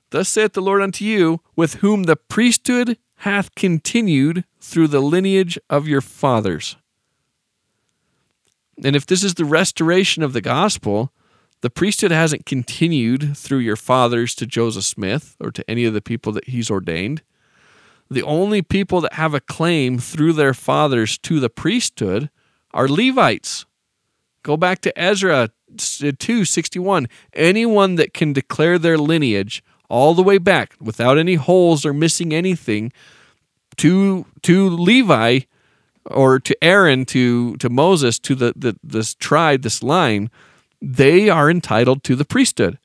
Thus 0.09 0.27
saith 0.27 0.53
the 0.53 0.61
Lord 0.61 0.81
unto 0.81 1.05
you, 1.05 1.39
with 1.55 1.75
whom 1.75 2.03
the 2.03 2.15
priesthood 2.15 2.97
hath 3.17 3.53
continued 3.53 4.43
through 4.59 4.87
the 4.87 4.99
lineage 4.99 5.59
of 5.69 5.87
your 5.87 6.01
fathers. 6.01 6.75
And 8.83 8.95
if 8.95 9.05
this 9.05 9.23
is 9.23 9.35
the 9.35 9.45
restoration 9.45 10.23
of 10.23 10.33
the 10.33 10.41
gospel, 10.41 11.13
the 11.61 11.69
priesthood 11.69 12.09
hasn't 12.09 12.47
continued 12.47 13.37
through 13.37 13.59
your 13.59 13.75
fathers 13.75 14.33
to 14.33 14.47
Joseph 14.47 14.83
Smith 14.83 15.35
or 15.39 15.51
to 15.51 15.69
any 15.69 15.85
of 15.85 15.93
the 15.93 16.01
people 16.01 16.31
that 16.31 16.49
he's 16.49 16.71
ordained. 16.71 17.21
The 18.09 18.23
only 18.23 18.63
people 18.63 18.99
that 19.01 19.13
have 19.13 19.35
a 19.35 19.39
claim 19.39 19.99
through 19.99 20.33
their 20.33 20.55
fathers 20.55 21.19
to 21.19 21.39
the 21.39 21.51
priesthood 21.51 22.31
are 22.73 22.87
Levites. 22.87 23.67
Go 24.43 24.57
back 24.57 24.81
to 24.81 24.97
Ezra 24.99 25.49
2:61. 25.75 27.05
Uh, 27.05 27.07
Anyone 27.33 27.95
that 27.95 28.13
can 28.13 28.33
declare 28.33 28.77
their 28.77 28.97
lineage 28.97 29.63
all 29.89 30.13
the 30.13 30.23
way 30.23 30.37
back 30.37 30.75
without 30.79 31.17
any 31.17 31.35
holes 31.35 31.85
or 31.85 31.93
missing 31.93 32.33
anything 32.33 32.91
to 33.77 34.25
to 34.41 34.69
Levi 34.69 35.41
or 36.05 36.39
to 36.39 36.63
Aaron 36.63 37.05
to 37.05 37.55
to 37.57 37.69
Moses 37.69 38.19
to 38.19 38.35
the, 38.35 38.53
the 38.55 38.75
this 38.83 39.15
tribe 39.15 39.61
this 39.61 39.81
line 39.81 40.29
they 40.81 41.29
are 41.29 41.49
entitled 41.49 42.03
to 42.03 42.15
the 42.15 42.25
priesthood 42.25 42.77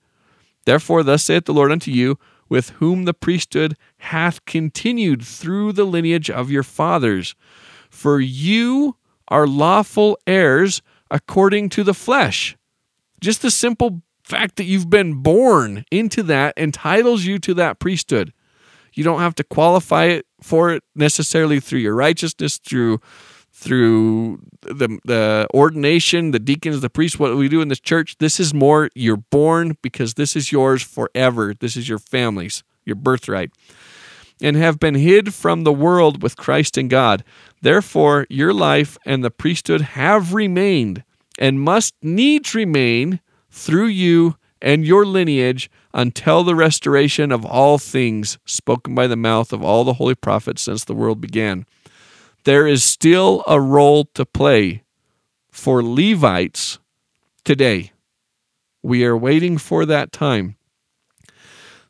therefore 0.64 1.02
thus 1.02 1.24
saith 1.24 1.44
the 1.44 1.52
Lord 1.54 1.72
unto 1.72 1.90
you 1.90 2.18
with 2.48 2.70
whom 2.70 3.04
the 3.04 3.14
priesthood 3.14 3.76
hath 3.98 4.44
continued 4.44 5.22
through 5.22 5.72
the 5.72 5.84
lineage 5.84 6.30
of 6.30 6.50
your 6.50 6.62
fathers 6.62 7.34
for 7.90 8.20
you 8.20 8.96
are 9.28 9.46
lawful 9.46 10.18
heirs 10.26 10.80
according 11.11 11.68
to 11.68 11.82
the 11.82 11.94
flesh 11.94 12.56
just 13.20 13.42
the 13.42 13.50
simple 13.50 14.02
fact 14.22 14.56
that 14.56 14.64
you've 14.64 14.90
been 14.90 15.22
born 15.22 15.84
into 15.90 16.22
that 16.24 16.54
entitles 16.56 17.24
you 17.24 17.38
to 17.40 17.54
that 17.54 17.78
priesthood. 17.78 18.32
You 18.94 19.04
don't 19.04 19.20
have 19.20 19.34
to 19.36 19.44
qualify 19.44 20.04
it 20.04 20.26
for 20.42 20.72
it 20.72 20.82
necessarily 20.94 21.61
through 21.61 21.80
your 21.80 21.94
righteousness, 21.94 22.59
through 22.59 23.00
through 23.52 24.40
the 24.62 24.98
the 25.04 25.46
ordination, 25.54 26.30
the 26.30 26.38
deacons, 26.38 26.80
the 26.80 26.90
priests, 26.90 27.18
what 27.18 27.36
we 27.36 27.48
do 27.48 27.61
in 27.61 27.68
this 27.68 27.80
church. 27.80 28.16
This 28.18 28.38
is 28.38 28.52
more 28.54 28.90
you're 28.94 29.16
born 29.16 29.76
because 29.82 30.14
this 30.14 30.36
is 30.36 30.52
yours 30.52 30.82
forever. 30.82 31.54
This 31.59 31.76
is 31.76 31.88
your 31.88 31.98
family's, 31.98 32.62
your 32.84 32.96
birthright. 32.96 33.50
And 34.40 34.56
have 34.56 34.78
been 34.78 34.94
hid 34.94 35.34
from 35.34 35.64
the 35.64 35.72
world 35.72 36.22
with 36.22 36.36
Christ 36.36 36.76
and 36.76 36.88
God. 36.88 37.24
Therefore, 37.61 38.26
your 38.28 38.52
life 38.52 38.96
and 39.04 39.24
the 39.24 39.30
priesthood 39.30 39.80
have 39.80 40.34
remained 40.34 41.04
and 41.38 41.61
must 41.61 41.94
needs 42.02 42.54
remain 42.54 43.20
through 43.50 43.86
you 43.86 44.36
and 44.61 44.84
your 44.84 45.04
lineage 45.04 45.70
until 45.94 46.42
the 46.42 46.54
restoration 46.54 47.32
of 47.32 47.44
all 47.44 47.78
things 47.78 48.38
spoken 48.44 48.94
by 48.94 49.06
the 49.06 49.16
mouth 49.16 49.52
of 49.52 49.62
all 49.62 49.84
the 49.84 49.94
holy 49.94 50.14
prophets 50.14 50.62
since 50.62 50.84
the 50.84 50.94
world 50.94 51.20
began. 51.20 51.64
There 52.44 52.66
is 52.66 52.84
still 52.84 53.44
a 53.46 53.61
role 53.61 54.06
to 54.14 54.24
play 54.24 54.82
for 55.50 55.82
Levites 55.82 56.78
today. 57.44 57.92
We 58.82 59.04
are 59.04 59.16
waiting 59.16 59.59
for 59.59 59.84
that 59.86 60.12
time. 60.12 60.56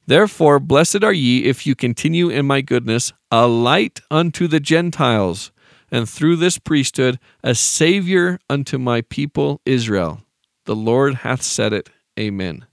Therefore, 0.07 0.59
blessed 0.59 1.05
are 1.05 1.13
ye 1.13 1.45
if 1.45 1.67
you 1.67 1.75
continue 1.75 2.31
in 2.31 2.47
my 2.47 2.63
goodness, 2.63 3.13
a 3.31 3.47
light 3.47 4.01
unto 4.11 4.47
the 4.47 4.61
Gentiles, 4.61 5.53
and 5.91 6.09
through 6.09 6.37
this 6.37 6.59
priesthood, 6.59 7.19
a 7.43 7.55
Savior 7.55 8.39
unto 8.49 8.79
my 8.79 9.03
people 9.03 9.61
Israel. 9.65 10.21
The 10.65 10.77
Lord 10.77 11.17
hath 11.17 11.43
said 11.43 11.73
it. 11.73 11.89
Amen. 12.19 12.67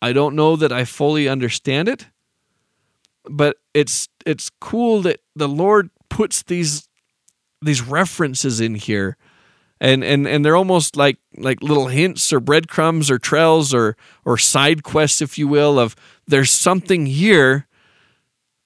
I 0.00 0.12
don't 0.12 0.34
know 0.34 0.56
that 0.56 0.72
I 0.72 0.84
fully 0.84 1.28
understand 1.28 1.88
it, 1.88 2.06
but 3.24 3.56
it's 3.74 4.08
it's 4.24 4.50
cool 4.60 5.02
that 5.02 5.20
the 5.34 5.48
Lord 5.48 5.90
puts 6.08 6.42
these 6.42 6.88
these 7.62 7.82
references 7.82 8.60
in 8.60 8.74
here 8.74 9.16
and 9.80 10.02
and 10.02 10.26
and 10.26 10.44
they're 10.44 10.56
almost 10.56 10.96
like 10.96 11.18
like 11.36 11.62
little 11.62 11.88
hints 11.88 12.32
or 12.32 12.40
breadcrumbs 12.40 13.10
or 13.10 13.18
trails 13.18 13.74
or 13.74 13.96
or 14.24 14.38
side 14.38 14.82
quests 14.82 15.20
if 15.20 15.36
you 15.36 15.46
will 15.46 15.78
of 15.78 15.94
there's 16.26 16.50
something 16.50 17.06
here 17.06 17.66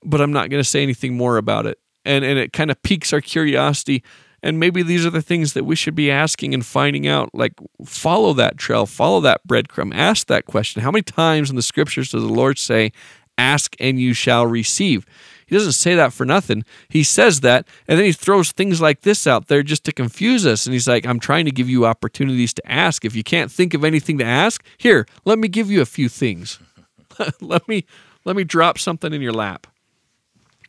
but 0.04 0.20
I'm 0.20 0.32
not 0.32 0.50
going 0.50 0.62
to 0.62 0.68
say 0.68 0.82
anything 0.82 1.16
more 1.16 1.36
about 1.36 1.66
it 1.66 1.79
and 2.04 2.24
and 2.24 2.38
it 2.38 2.52
kind 2.52 2.70
of 2.70 2.82
piques 2.82 3.12
our 3.12 3.20
curiosity 3.20 4.02
and 4.42 4.58
maybe 4.58 4.82
these 4.82 5.04
are 5.04 5.10
the 5.10 5.22
things 5.22 5.52
that 5.52 5.64
we 5.64 5.76
should 5.76 5.94
be 5.94 6.10
asking 6.10 6.54
and 6.54 6.64
finding 6.64 7.06
out. 7.06 7.34
Like, 7.34 7.52
follow 7.84 8.32
that 8.34 8.56
trail, 8.56 8.86
follow 8.86 9.20
that 9.20 9.46
breadcrumb, 9.46 9.94
ask 9.94 10.28
that 10.28 10.46
question. 10.46 10.82
How 10.82 10.90
many 10.90 11.02
times 11.02 11.50
in 11.50 11.56
the 11.56 11.62
scriptures 11.62 12.10
does 12.10 12.22
the 12.22 12.32
Lord 12.32 12.58
say, 12.58 12.92
Ask 13.36 13.74
and 13.80 13.98
you 13.98 14.12
shall 14.12 14.46
receive? 14.46 15.06
He 15.46 15.56
doesn't 15.56 15.72
say 15.72 15.94
that 15.94 16.12
for 16.12 16.24
nothing. 16.24 16.62
He 16.88 17.02
says 17.02 17.40
that, 17.40 17.66
and 17.88 17.98
then 17.98 18.04
he 18.04 18.12
throws 18.12 18.52
things 18.52 18.80
like 18.80 19.00
this 19.00 19.26
out 19.26 19.48
there 19.48 19.62
just 19.62 19.82
to 19.84 19.92
confuse 19.92 20.46
us. 20.46 20.66
And 20.66 20.74
he's 20.74 20.86
like, 20.86 21.06
I'm 21.06 21.18
trying 21.18 21.46
to 21.46 21.50
give 21.50 21.68
you 21.68 21.86
opportunities 21.86 22.52
to 22.54 22.70
ask. 22.70 23.04
If 23.04 23.16
you 23.16 23.24
can't 23.24 23.50
think 23.50 23.74
of 23.74 23.82
anything 23.82 24.18
to 24.18 24.24
ask, 24.24 24.64
here, 24.78 25.06
let 25.24 25.38
me 25.38 25.48
give 25.48 25.70
you 25.70 25.80
a 25.80 25.86
few 25.86 26.08
things. 26.08 26.58
let 27.40 27.66
me 27.66 27.84
let 28.24 28.36
me 28.36 28.44
drop 28.44 28.78
something 28.78 29.12
in 29.12 29.22
your 29.22 29.32
lap. 29.32 29.66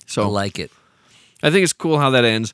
So 0.07 0.23
I 0.23 0.27
like 0.27 0.57
it. 0.57 0.71
I 1.43 1.49
think 1.49 1.63
it's 1.63 1.73
cool 1.73 1.99
how 1.99 2.09
that 2.11 2.25
ends. 2.25 2.53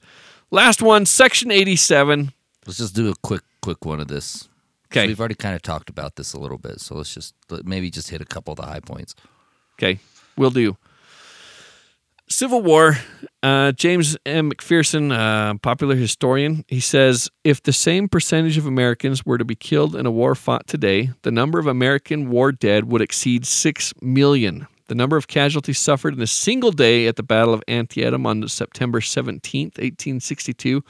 Last 0.51 0.81
one, 0.81 1.05
section 1.05 1.51
87. 1.51 2.31
Let's 2.65 2.77
just 2.77 2.95
do 2.95 3.09
a 3.09 3.15
quick, 3.21 3.43
quick 3.61 3.85
one 3.85 3.99
of 3.99 4.07
this. 4.07 4.47
Okay. 4.91 5.03
So 5.03 5.07
we've 5.07 5.19
already 5.19 5.35
kind 5.35 5.55
of 5.55 5.61
talked 5.61 5.89
about 5.89 6.15
this 6.15 6.33
a 6.33 6.39
little 6.39 6.57
bit, 6.57 6.79
so 6.79 6.95
let's 6.95 7.13
just 7.13 7.35
maybe 7.65 7.89
just 7.89 8.09
hit 8.09 8.21
a 8.21 8.25
couple 8.25 8.53
of 8.53 8.57
the 8.57 8.65
high 8.65 8.79
points. 8.79 9.15
Okay, 9.77 9.99
we'll 10.37 10.49
do. 10.49 10.77
Civil 12.29 12.61
War. 12.61 12.97
Uh, 13.41 13.71
James 13.71 14.17
M. 14.25 14.51
McPherson, 14.51 15.11
uh, 15.13 15.57
popular 15.59 15.95
historian, 15.95 16.65
he 16.67 16.79
says 16.79 17.29
if 17.43 17.63
the 17.63 17.71
same 17.71 18.09
percentage 18.09 18.57
of 18.57 18.65
Americans 18.65 19.25
were 19.25 19.37
to 19.37 19.45
be 19.45 19.55
killed 19.55 19.95
in 19.95 20.05
a 20.05 20.11
war 20.11 20.35
fought 20.35 20.67
today, 20.67 21.11
the 21.21 21.31
number 21.31 21.59
of 21.59 21.67
American 21.67 22.29
war 22.29 22.51
dead 22.51 22.85
would 22.85 23.01
exceed 23.01 23.45
6 23.45 23.93
million. 24.01 24.67
The 24.87 24.95
number 24.95 25.17
of 25.17 25.27
casualties 25.27 25.79
suffered 25.79 26.13
in 26.13 26.21
a 26.21 26.27
single 26.27 26.71
day 26.71 27.07
at 27.07 27.17
the 27.17 27.23
Battle 27.23 27.53
of 27.53 27.63
Antietam 27.67 28.25
on 28.25 28.47
September 28.47 29.01
17, 29.01 29.65
1862, 29.67 30.83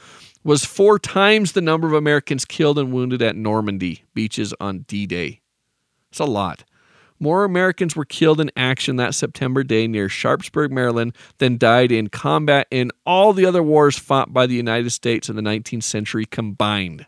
was 0.44 0.64
four 0.64 0.98
times 0.98 1.52
the 1.52 1.60
number 1.60 1.88
of 1.88 1.94
Americans 1.94 2.44
killed 2.44 2.78
and 2.78 2.92
wounded 2.92 3.20
at 3.22 3.36
Normandy 3.36 4.04
beaches 4.14 4.54
on 4.60 4.80
D 4.80 5.06
Day. 5.06 5.40
It's 6.10 6.20
a 6.20 6.24
lot. 6.24 6.64
More 7.20 7.44
Americans 7.44 7.96
were 7.96 8.04
killed 8.04 8.40
in 8.40 8.52
action 8.56 8.96
that 8.96 9.14
September 9.14 9.64
day 9.64 9.88
near 9.88 10.08
Sharpsburg, 10.08 10.70
Maryland, 10.70 11.16
than 11.38 11.58
died 11.58 11.90
in 11.90 12.08
combat 12.08 12.68
in 12.70 12.92
all 13.04 13.32
the 13.32 13.44
other 13.44 13.62
wars 13.62 13.98
fought 13.98 14.32
by 14.32 14.46
the 14.46 14.54
United 14.54 14.90
States 14.90 15.28
in 15.28 15.34
the 15.34 15.42
19th 15.42 15.82
century 15.82 16.24
combined. 16.24 17.06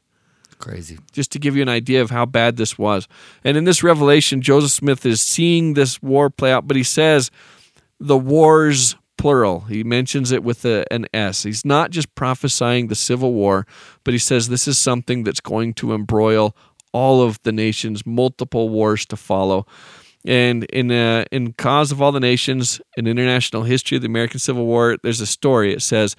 Crazy. 0.60 0.98
Just 1.12 1.32
to 1.32 1.38
give 1.38 1.56
you 1.56 1.62
an 1.62 1.68
idea 1.68 2.02
of 2.02 2.10
how 2.10 2.26
bad 2.26 2.56
this 2.56 2.78
was. 2.78 3.08
And 3.42 3.56
in 3.56 3.64
this 3.64 3.82
revelation, 3.82 4.42
Joseph 4.42 4.70
Smith 4.70 5.06
is 5.06 5.20
seeing 5.20 5.74
this 5.74 6.00
war 6.02 6.30
play 6.30 6.52
out, 6.52 6.68
but 6.68 6.76
he 6.76 6.82
says 6.82 7.30
the 7.98 8.18
wars 8.18 8.94
plural. 9.16 9.60
He 9.60 9.82
mentions 9.82 10.32
it 10.32 10.44
with 10.44 10.64
a, 10.64 10.84
an 10.92 11.06
S. 11.12 11.42
He's 11.42 11.64
not 11.64 11.90
just 11.90 12.14
prophesying 12.14 12.88
the 12.88 12.94
Civil 12.94 13.32
War, 13.32 13.66
but 14.04 14.14
he 14.14 14.18
says 14.18 14.48
this 14.48 14.68
is 14.68 14.78
something 14.78 15.24
that's 15.24 15.40
going 15.40 15.74
to 15.74 15.94
embroil 15.94 16.54
all 16.92 17.22
of 17.22 17.40
the 17.42 17.52
nations, 17.52 18.04
multiple 18.04 18.68
wars 18.68 19.06
to 19.06 19.16
follow. 19.16 19.66
And 20.26 20.64
in 20.64 20.90
uh, 20.90 21.24
in 21.30 21.54
Cause 21.54 21.92
of 21.92 22.02
All 22.02 22.12
the 22.12 22.20
Nations, 22.20 22.80
in 22.96 23.06
International 23.06 23.62
History 23.62 23.96
of 23.96 24.02
the 24.02 24.08
American 24.08 24.38
Civil 24.38 24.66
War, 24.66 24.98
there's 25.02 25.20
a 25.20 25.26
story. 25.26 25.72
It 25.72 25.80
says, 25.80 26.16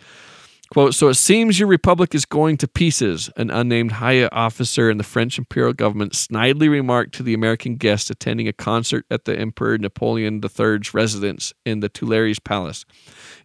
quote, 0.71 0.95
So 0.95 1.09
it 1.09 1.15
seems 1.15 1.59
your 1.59 1.67
republic 1.67 2.15
is 2.15 2.25
going 2.25 2.57
to 2.57 2.67
pieces, 2.67 3.29
an 3.35 3.51
unnamed 3.51 3.93
high 3.93 4.25
officer 4.27 4.89
in 4.89 4.97
the 4.97 5.03
French 5.03 5.37
imperial 5.37 5.73
government 5.73 6.13
snidely 6.13 6.69
remarked 6.69 7.13
to 7.15 7.23
the 7.23 7.33
American 7.33 7.75
guest 7.75 8.09
attending 8.09 8.47
a 8.47 8.53
concert 8.53 9.05
at 9.11 9.25
the 9.25 9.37
Emperor 9.37 9.77
Napoleon 9.77 10.41
III's 10.41 10.93
residence 10.93 11.53
in 11.65 11.81
the 11.81 11.89
Tuileries 11.89 12.39
Palace. 12.39 12.85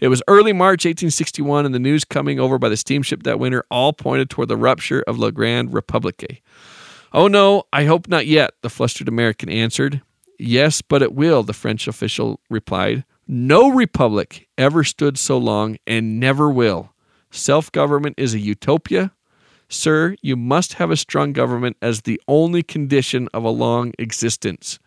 It 0.00 0.08
was 0.08 0.22
early 0.28 0.52
March 0.52 0.84
1861, 0.84 1.66
and 1.66 1.74
the 1.74 1.78
news 1.78 2.04
coming 2.04 2.40
over 2.40 2.58
by 2.58 2.68
the 2.68 2.76
steamship 2.76 3.24
that 3.24 3.38
winter 3.38 3.64
all 3.70 3.92
pointed 3.92 4.30
toward 4.30 4.48
the 4.48 4.56
rupture 4.56 5.02
of 5.06 5.18
La 5.18 5.30
Grande 5.30 5.72
Republique. 5.74 6.42
Oh 7.12 7.28
no, 7.28 7.64
I 7.72 7.84
hope 7.84 8.08
not 8.08 8.26
yet, 8.26 8.52
the 8.62 8.70
flustered 8.70 9.08
American 9.08 9.48
answered. 9.48 10.00
Yes, 10.38 10.82
but 10.82 11.02
it 11.02 11.14
will, 11.14 11.42
the 11.42 11.52
French 11.52 11.88
official 11.88 12.40
replied. 12.50 13.04
No 13.26 13.70
republic 13.70 14.46
ever 14.56 14.84
stood 14.84 15.18
so 15.18 15.38
long 15.38 15.78
and 15.86 16.20
never 16.20 16.50
will. 16.50 16.92
Self 17.36 17.70
government 17.72 18.14
is 18.18 18.34
a 18.34 18.38
utopia. 18.38 19.12
Sir, 19.68 20.16
you 20.22 20.36
must 20.36 20.74
have 20.74 20.90
a 20.90 20.96
strong 20.96 21.32
government 21.32 21.76
as 21.82 22.02
the 22.02 22.20
only 22.28 22.62
condition 22.62 23.28
of 23.34 23.44
a 23.44 23.50
long 23.50 23.92
existence. 23.98 24.78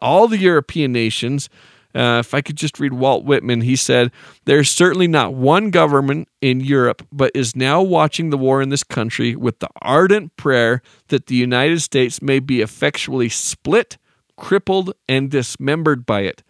All 0.00 0.28
the 0.28 0.38
European 0.38 0.92
nations, 0.92 1.48
uh, 1.94 2.18
if 2.20 2.32
I 2.32 2.40
could 2.40 2.56
just 2.56 2.78
read 2.78 2.92
Walt 2.92 3.24
Whitman, 3.24 3.62
he 3.62 3.74
said, 3.74 4.12
There's 4.44 4.70
certainly 4.70 5.08
not 5.08 5.34
one 5.34 5.70
government 5.70 6.28
in 6.40 6.60
Europe, 6.60 7.06
but 7.10 7.32
is 7.34 7.56
now 7.56 7.82
watching 7.82 8.30
the 8.30 8.38
war 8.38 8.62
in 8.62 8.68
this 8.68 8.84
country 8.84 9.34
with 9.34 9.58
the 9.58 9.68
ardent 9.82 10.36
prayer 10.36 10.82
that 11.08 11.26
the 11.26 11.34
United 11.34 11.80
States 11.80 12.22
may 12.22 12.38
be 12.38 12.60
effectually 12.60 13.28
split 13.28 13.96
crippled, 14.38 14.94
and 15.06 15.30
dismembered 15.30 16.06
by 16.06 16.20
it. 16.20 16.42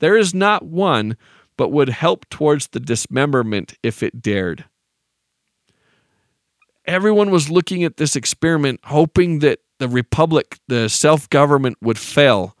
There 0.00 0.16
is 0.16 0.34
not 0.34 0.66
one, 0.66 1.16
but 1.56 1.70
would 1.72 1.88
help 1.88 2.28
towards 2.28 2.68
the 2.68 2.80
dismemberment 2.80 3.74
if 3.82 4.02
it 4.02 4.22
dared. 4.22 4.64
Everyone 6.84 7.30
was 7.30 7.50
looking 7.50 7.82
at 7.84 7.96
this 7.96 8.14
experiment, 8.14 8.80
hoping 8.84 9.40
that 9.40 9.60
the 9.78 9.88
republic, 9.88 10.58
the 10.68 10.88
self 10.88 11.28
government, 11.30 11.78
would 11.80 11.98
fail. 11.98 12.56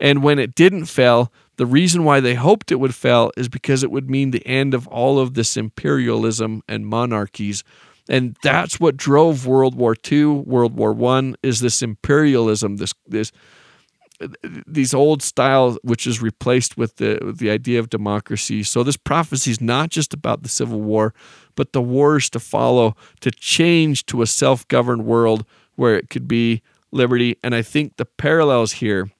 And 0.00 0.22
when 0.22 0.38
it 0.38 0.54
didn't 0.54 0.86
fail, 0.86 1.32
the 1.56 1.66
reason 1.66 2.04
why 2.04 2.20
they 2.20 2.34
hoped 2.34 2.70
it 2.70 2.76
would 2.76 2.94
fail 2.94 3.32
is 3.36 3.48
because 3.48 3.82
it 3.82 3.90
would 3.90 4.08
mean 4.08 4.30
the 4.30 4.46
end 4.46 4.74
of 4.74 4.86
all 4.86 5.18
of 5.18 5.34
this 5.34 5.56
imperialism 5.56 6.62
and 6.68 6.86
monarchies. 6.86 7.64
And 8.08 8.36
that's 8.42 8.78
what 8.78 8.96
drove 8.96 9.46
World 9.46 9.74
War 9.74 9.96
II, 10.10 10.26
World 10.26 10.76
War 10.76 10.92
One, 10.92 11.36
is 11.42 11.60
this 11.60 11.82
imperialism, 11.82 12.76
this 12.76 12.94
this 13.06 13.32
these 14.66 14.94
old 14.94 15.22
styles, 15.22 15.78
which 15.82 16.06
is 16.06 16.20
replaced 16.20 16.76
with 16.76 16.96
the 16.96 17.18
with 17.22 17.38
the 17.38 17.50
idea 17.50 17.78
of 17.78 17.88
democracy. 17.88 18.62
So 18.62 18.82
this 18.82 18.96
prophecy 18.96 19.50
is 19.50 19.60
not 19.60 19.90
just 19.90 20.12
about 20.12 20.42
the 20.42 20.48
Civil 20.48 20.80
War, 20.80 21.14
but 21.54 21.72
the 21.72 21.82
wars 21.82 22.28
to 22.30 22.40
follow 22.40 22.96
to 23.20 23.30
change 23.30 24.06
to 24.06 24.22
a 24.22 24.26
self-governed 24.26 25.04
world 25.04 25.44
where 25.76 25.96
it 25.96 26.10
could 26.10 26.26
be 26.26 26.62
liberty. 26.90 27.36
And 27.44 27.54
I 27.54 27.62
think 27.62 27.96
the 27.96 28.04
parallels 28.04 28.72
here 28.72 29.10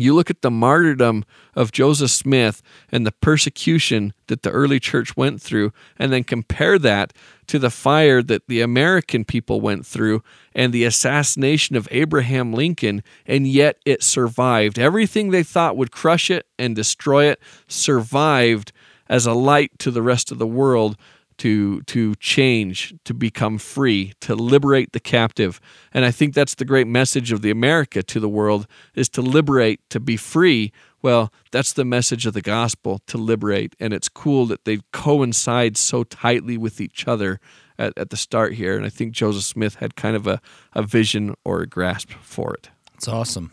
you 0.00 0.14
look 0.14 0.30
at 0.30 0.42
the 0.42 0.50
martyrdom 0.50 1.24
of 1.54 1.72
Joseph 1.72 2.10
Smith 2.10 2.62
and 2.90 3.06
the 3.06 3.12
persecution 3.12 4.12
that 4.26 4.42
the 4.42 4.50
early 4.50 4.80
church 4.80 5.16
went 5.16 5.40
through, 5.40 5.72
and 5.98 6.12
then 6.12 6.24
compare 6.24 6.78
that 6.78 7.12
to 7.46 7.58
the 7.58 7.70
fire 7.70 8.22
that 8.22 8.46
the 8.48 8.60
American 8.60 9.24
people 9.24 9.60
went 9.60 9.86
through 9.86 10.22
and 10.54 10.72
the 10.72 10.84
assassination 10.84 11.76
of 11.76 11.88
Abraham 11.90 12.52
Lincoln, 12.52 13.02
and 13.26 13.46
yet 13.46 13.78
it 13.84 14.02
survived. 14.02 14.78
Everything 14.78 15.30
they 15.30 15.42
thought 15.42 15.76
would 15.76 15.90
crush 15.90 16.30
it 16.30 16.46
and 16.58 16.76
destroy 16.76 17.24
it 17.24 17.40
survived 17.66 18.72
as 19.08 19.26
a 19.26 19.32
light 19.32 19.78
to 19.78 19.90
the 19.90 20.02
rest 20.02 20.30
of 20.30 20.38
the 20.38 20.46
world 20.46 20.96
to 21.38 21.82
to 21.82 22.14
change, 22.16 22.94
to 23.04 23.14
become 23.14 23.58
free, 23.58 24.12
to 24.20 24.34
liberate 24.34 24.92
the 24.92 25.00
captive. 25.00 25.60
And 25.92 26.04
I 26.04 26.10
think 26.10 26.34
that's 26.34 26.54
the 26.54 26.64
great 26.64 26.86
message 26.86 27.32
of 27.32 27.42
the 27.42 27.50
America 27.50 28.02
to 28.02 28.20
the 28.20 28.28
world 28.28 28.66
is 28.94 29.08
to 29.10 29.22
liberate, 29.22 29.80
to 29.90 30.00
be 30.00 30.16
free. 30.16 30.72
Well, 31.00 31.32
that's 31.52 31.72
the 31.72 31.84
message 31.84 32.26
of 32.26 32.34
the 32.34 32.42
gospel, 32.42 33.00
to 33.06 33.18
liberate. 33.18 33.76
And 33.78 33.92
it's 33.92 34.08
cool 34.08 34.46
that 34.46 34.64
they 34.64 34.80
coincide 34.92 35.76
so 35.76 36.02
tightly 36.04 36.58
with 36.58 36.80
each 36.80 37.06
other 37.06 37.38
at, 37.78 37.96
at 37.96 38.10
the 38.10 38.16
start 38.16 38.54
here. 38.54 38.76
And 38.76 38.84
I 38.84 38.88
think 38.88 39.12
Joseph 39.12 39.44
Smith 39.44 39.76
had 39.76 39.94
kind 39.94 40.16
of 40.16 40.26
a, 40.26 40.40
a 40.72 40.82
vision 40.82 41.34
or 41.44 41.60
a 41.60 41.66
grasp 41.66 42.10
for 42.20 42.52
it. 42.54 42.70
It's 42.94 43.06
awesome. 43.06 43.52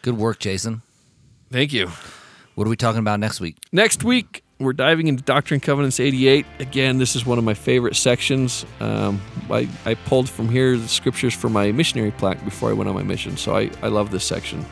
Good 0.00 0.16
work, 0.16 0.38
Jason. 0.38 0.80
Thank 1.50 1.72
you. 1.72 1.90
What 2.54 2.66
are 2.66 2.70
we 2.70 2.76
talking 2.76 3.00
about 3.00 3.20
next 3.20 3.40
week? 3.40 3.56
Next 3.72 4.02
week, 4.02 4.42
we're 4.58 4.72
diving 4.72 5.06
into 5.06 5.22
Doctrine 5.22 5.56
and 5.56 5.62
Covenants 5.62 6.00
88. 6.00 6.44
Again, 6.58 6.98
this 6.98 7.14
is 7.14 7.24
one 7.24 7.38
of 7.38 7.44
my 7.44 7.54
favorite 7.54 7.96
sections. 7.96 8.66
Um, 8.80 9.20
I, 9.50 9.68
I 9.84 9.94
pulled 9.94 10.28
from 10.28 10.48
here 10.48 10.76
the 10.76 10.88
scriptures 10.88 11.34
for 11.34 11.48
my 11.48 11.70
missionary 11.72 12.10
plaque 12.10 12.44
before 12.44 12.70
I 12.70 12.72
went 12.72 12.88
on 12.88 12.94
my 12.94 13.02
mission, 13.02 13.36
so 13.36 13.56
I, 13.56 13.70
I 13.82 13.88
love 13.88 14.10
this 14.10 14.24
section. 14.24 14.64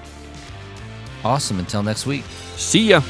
Awesome. 1.25 1.59
Until 1.59 1.83
next 1.83 2.07
week. 2.07 2.25
See 2.57 2.91
ya. 2.91 3.01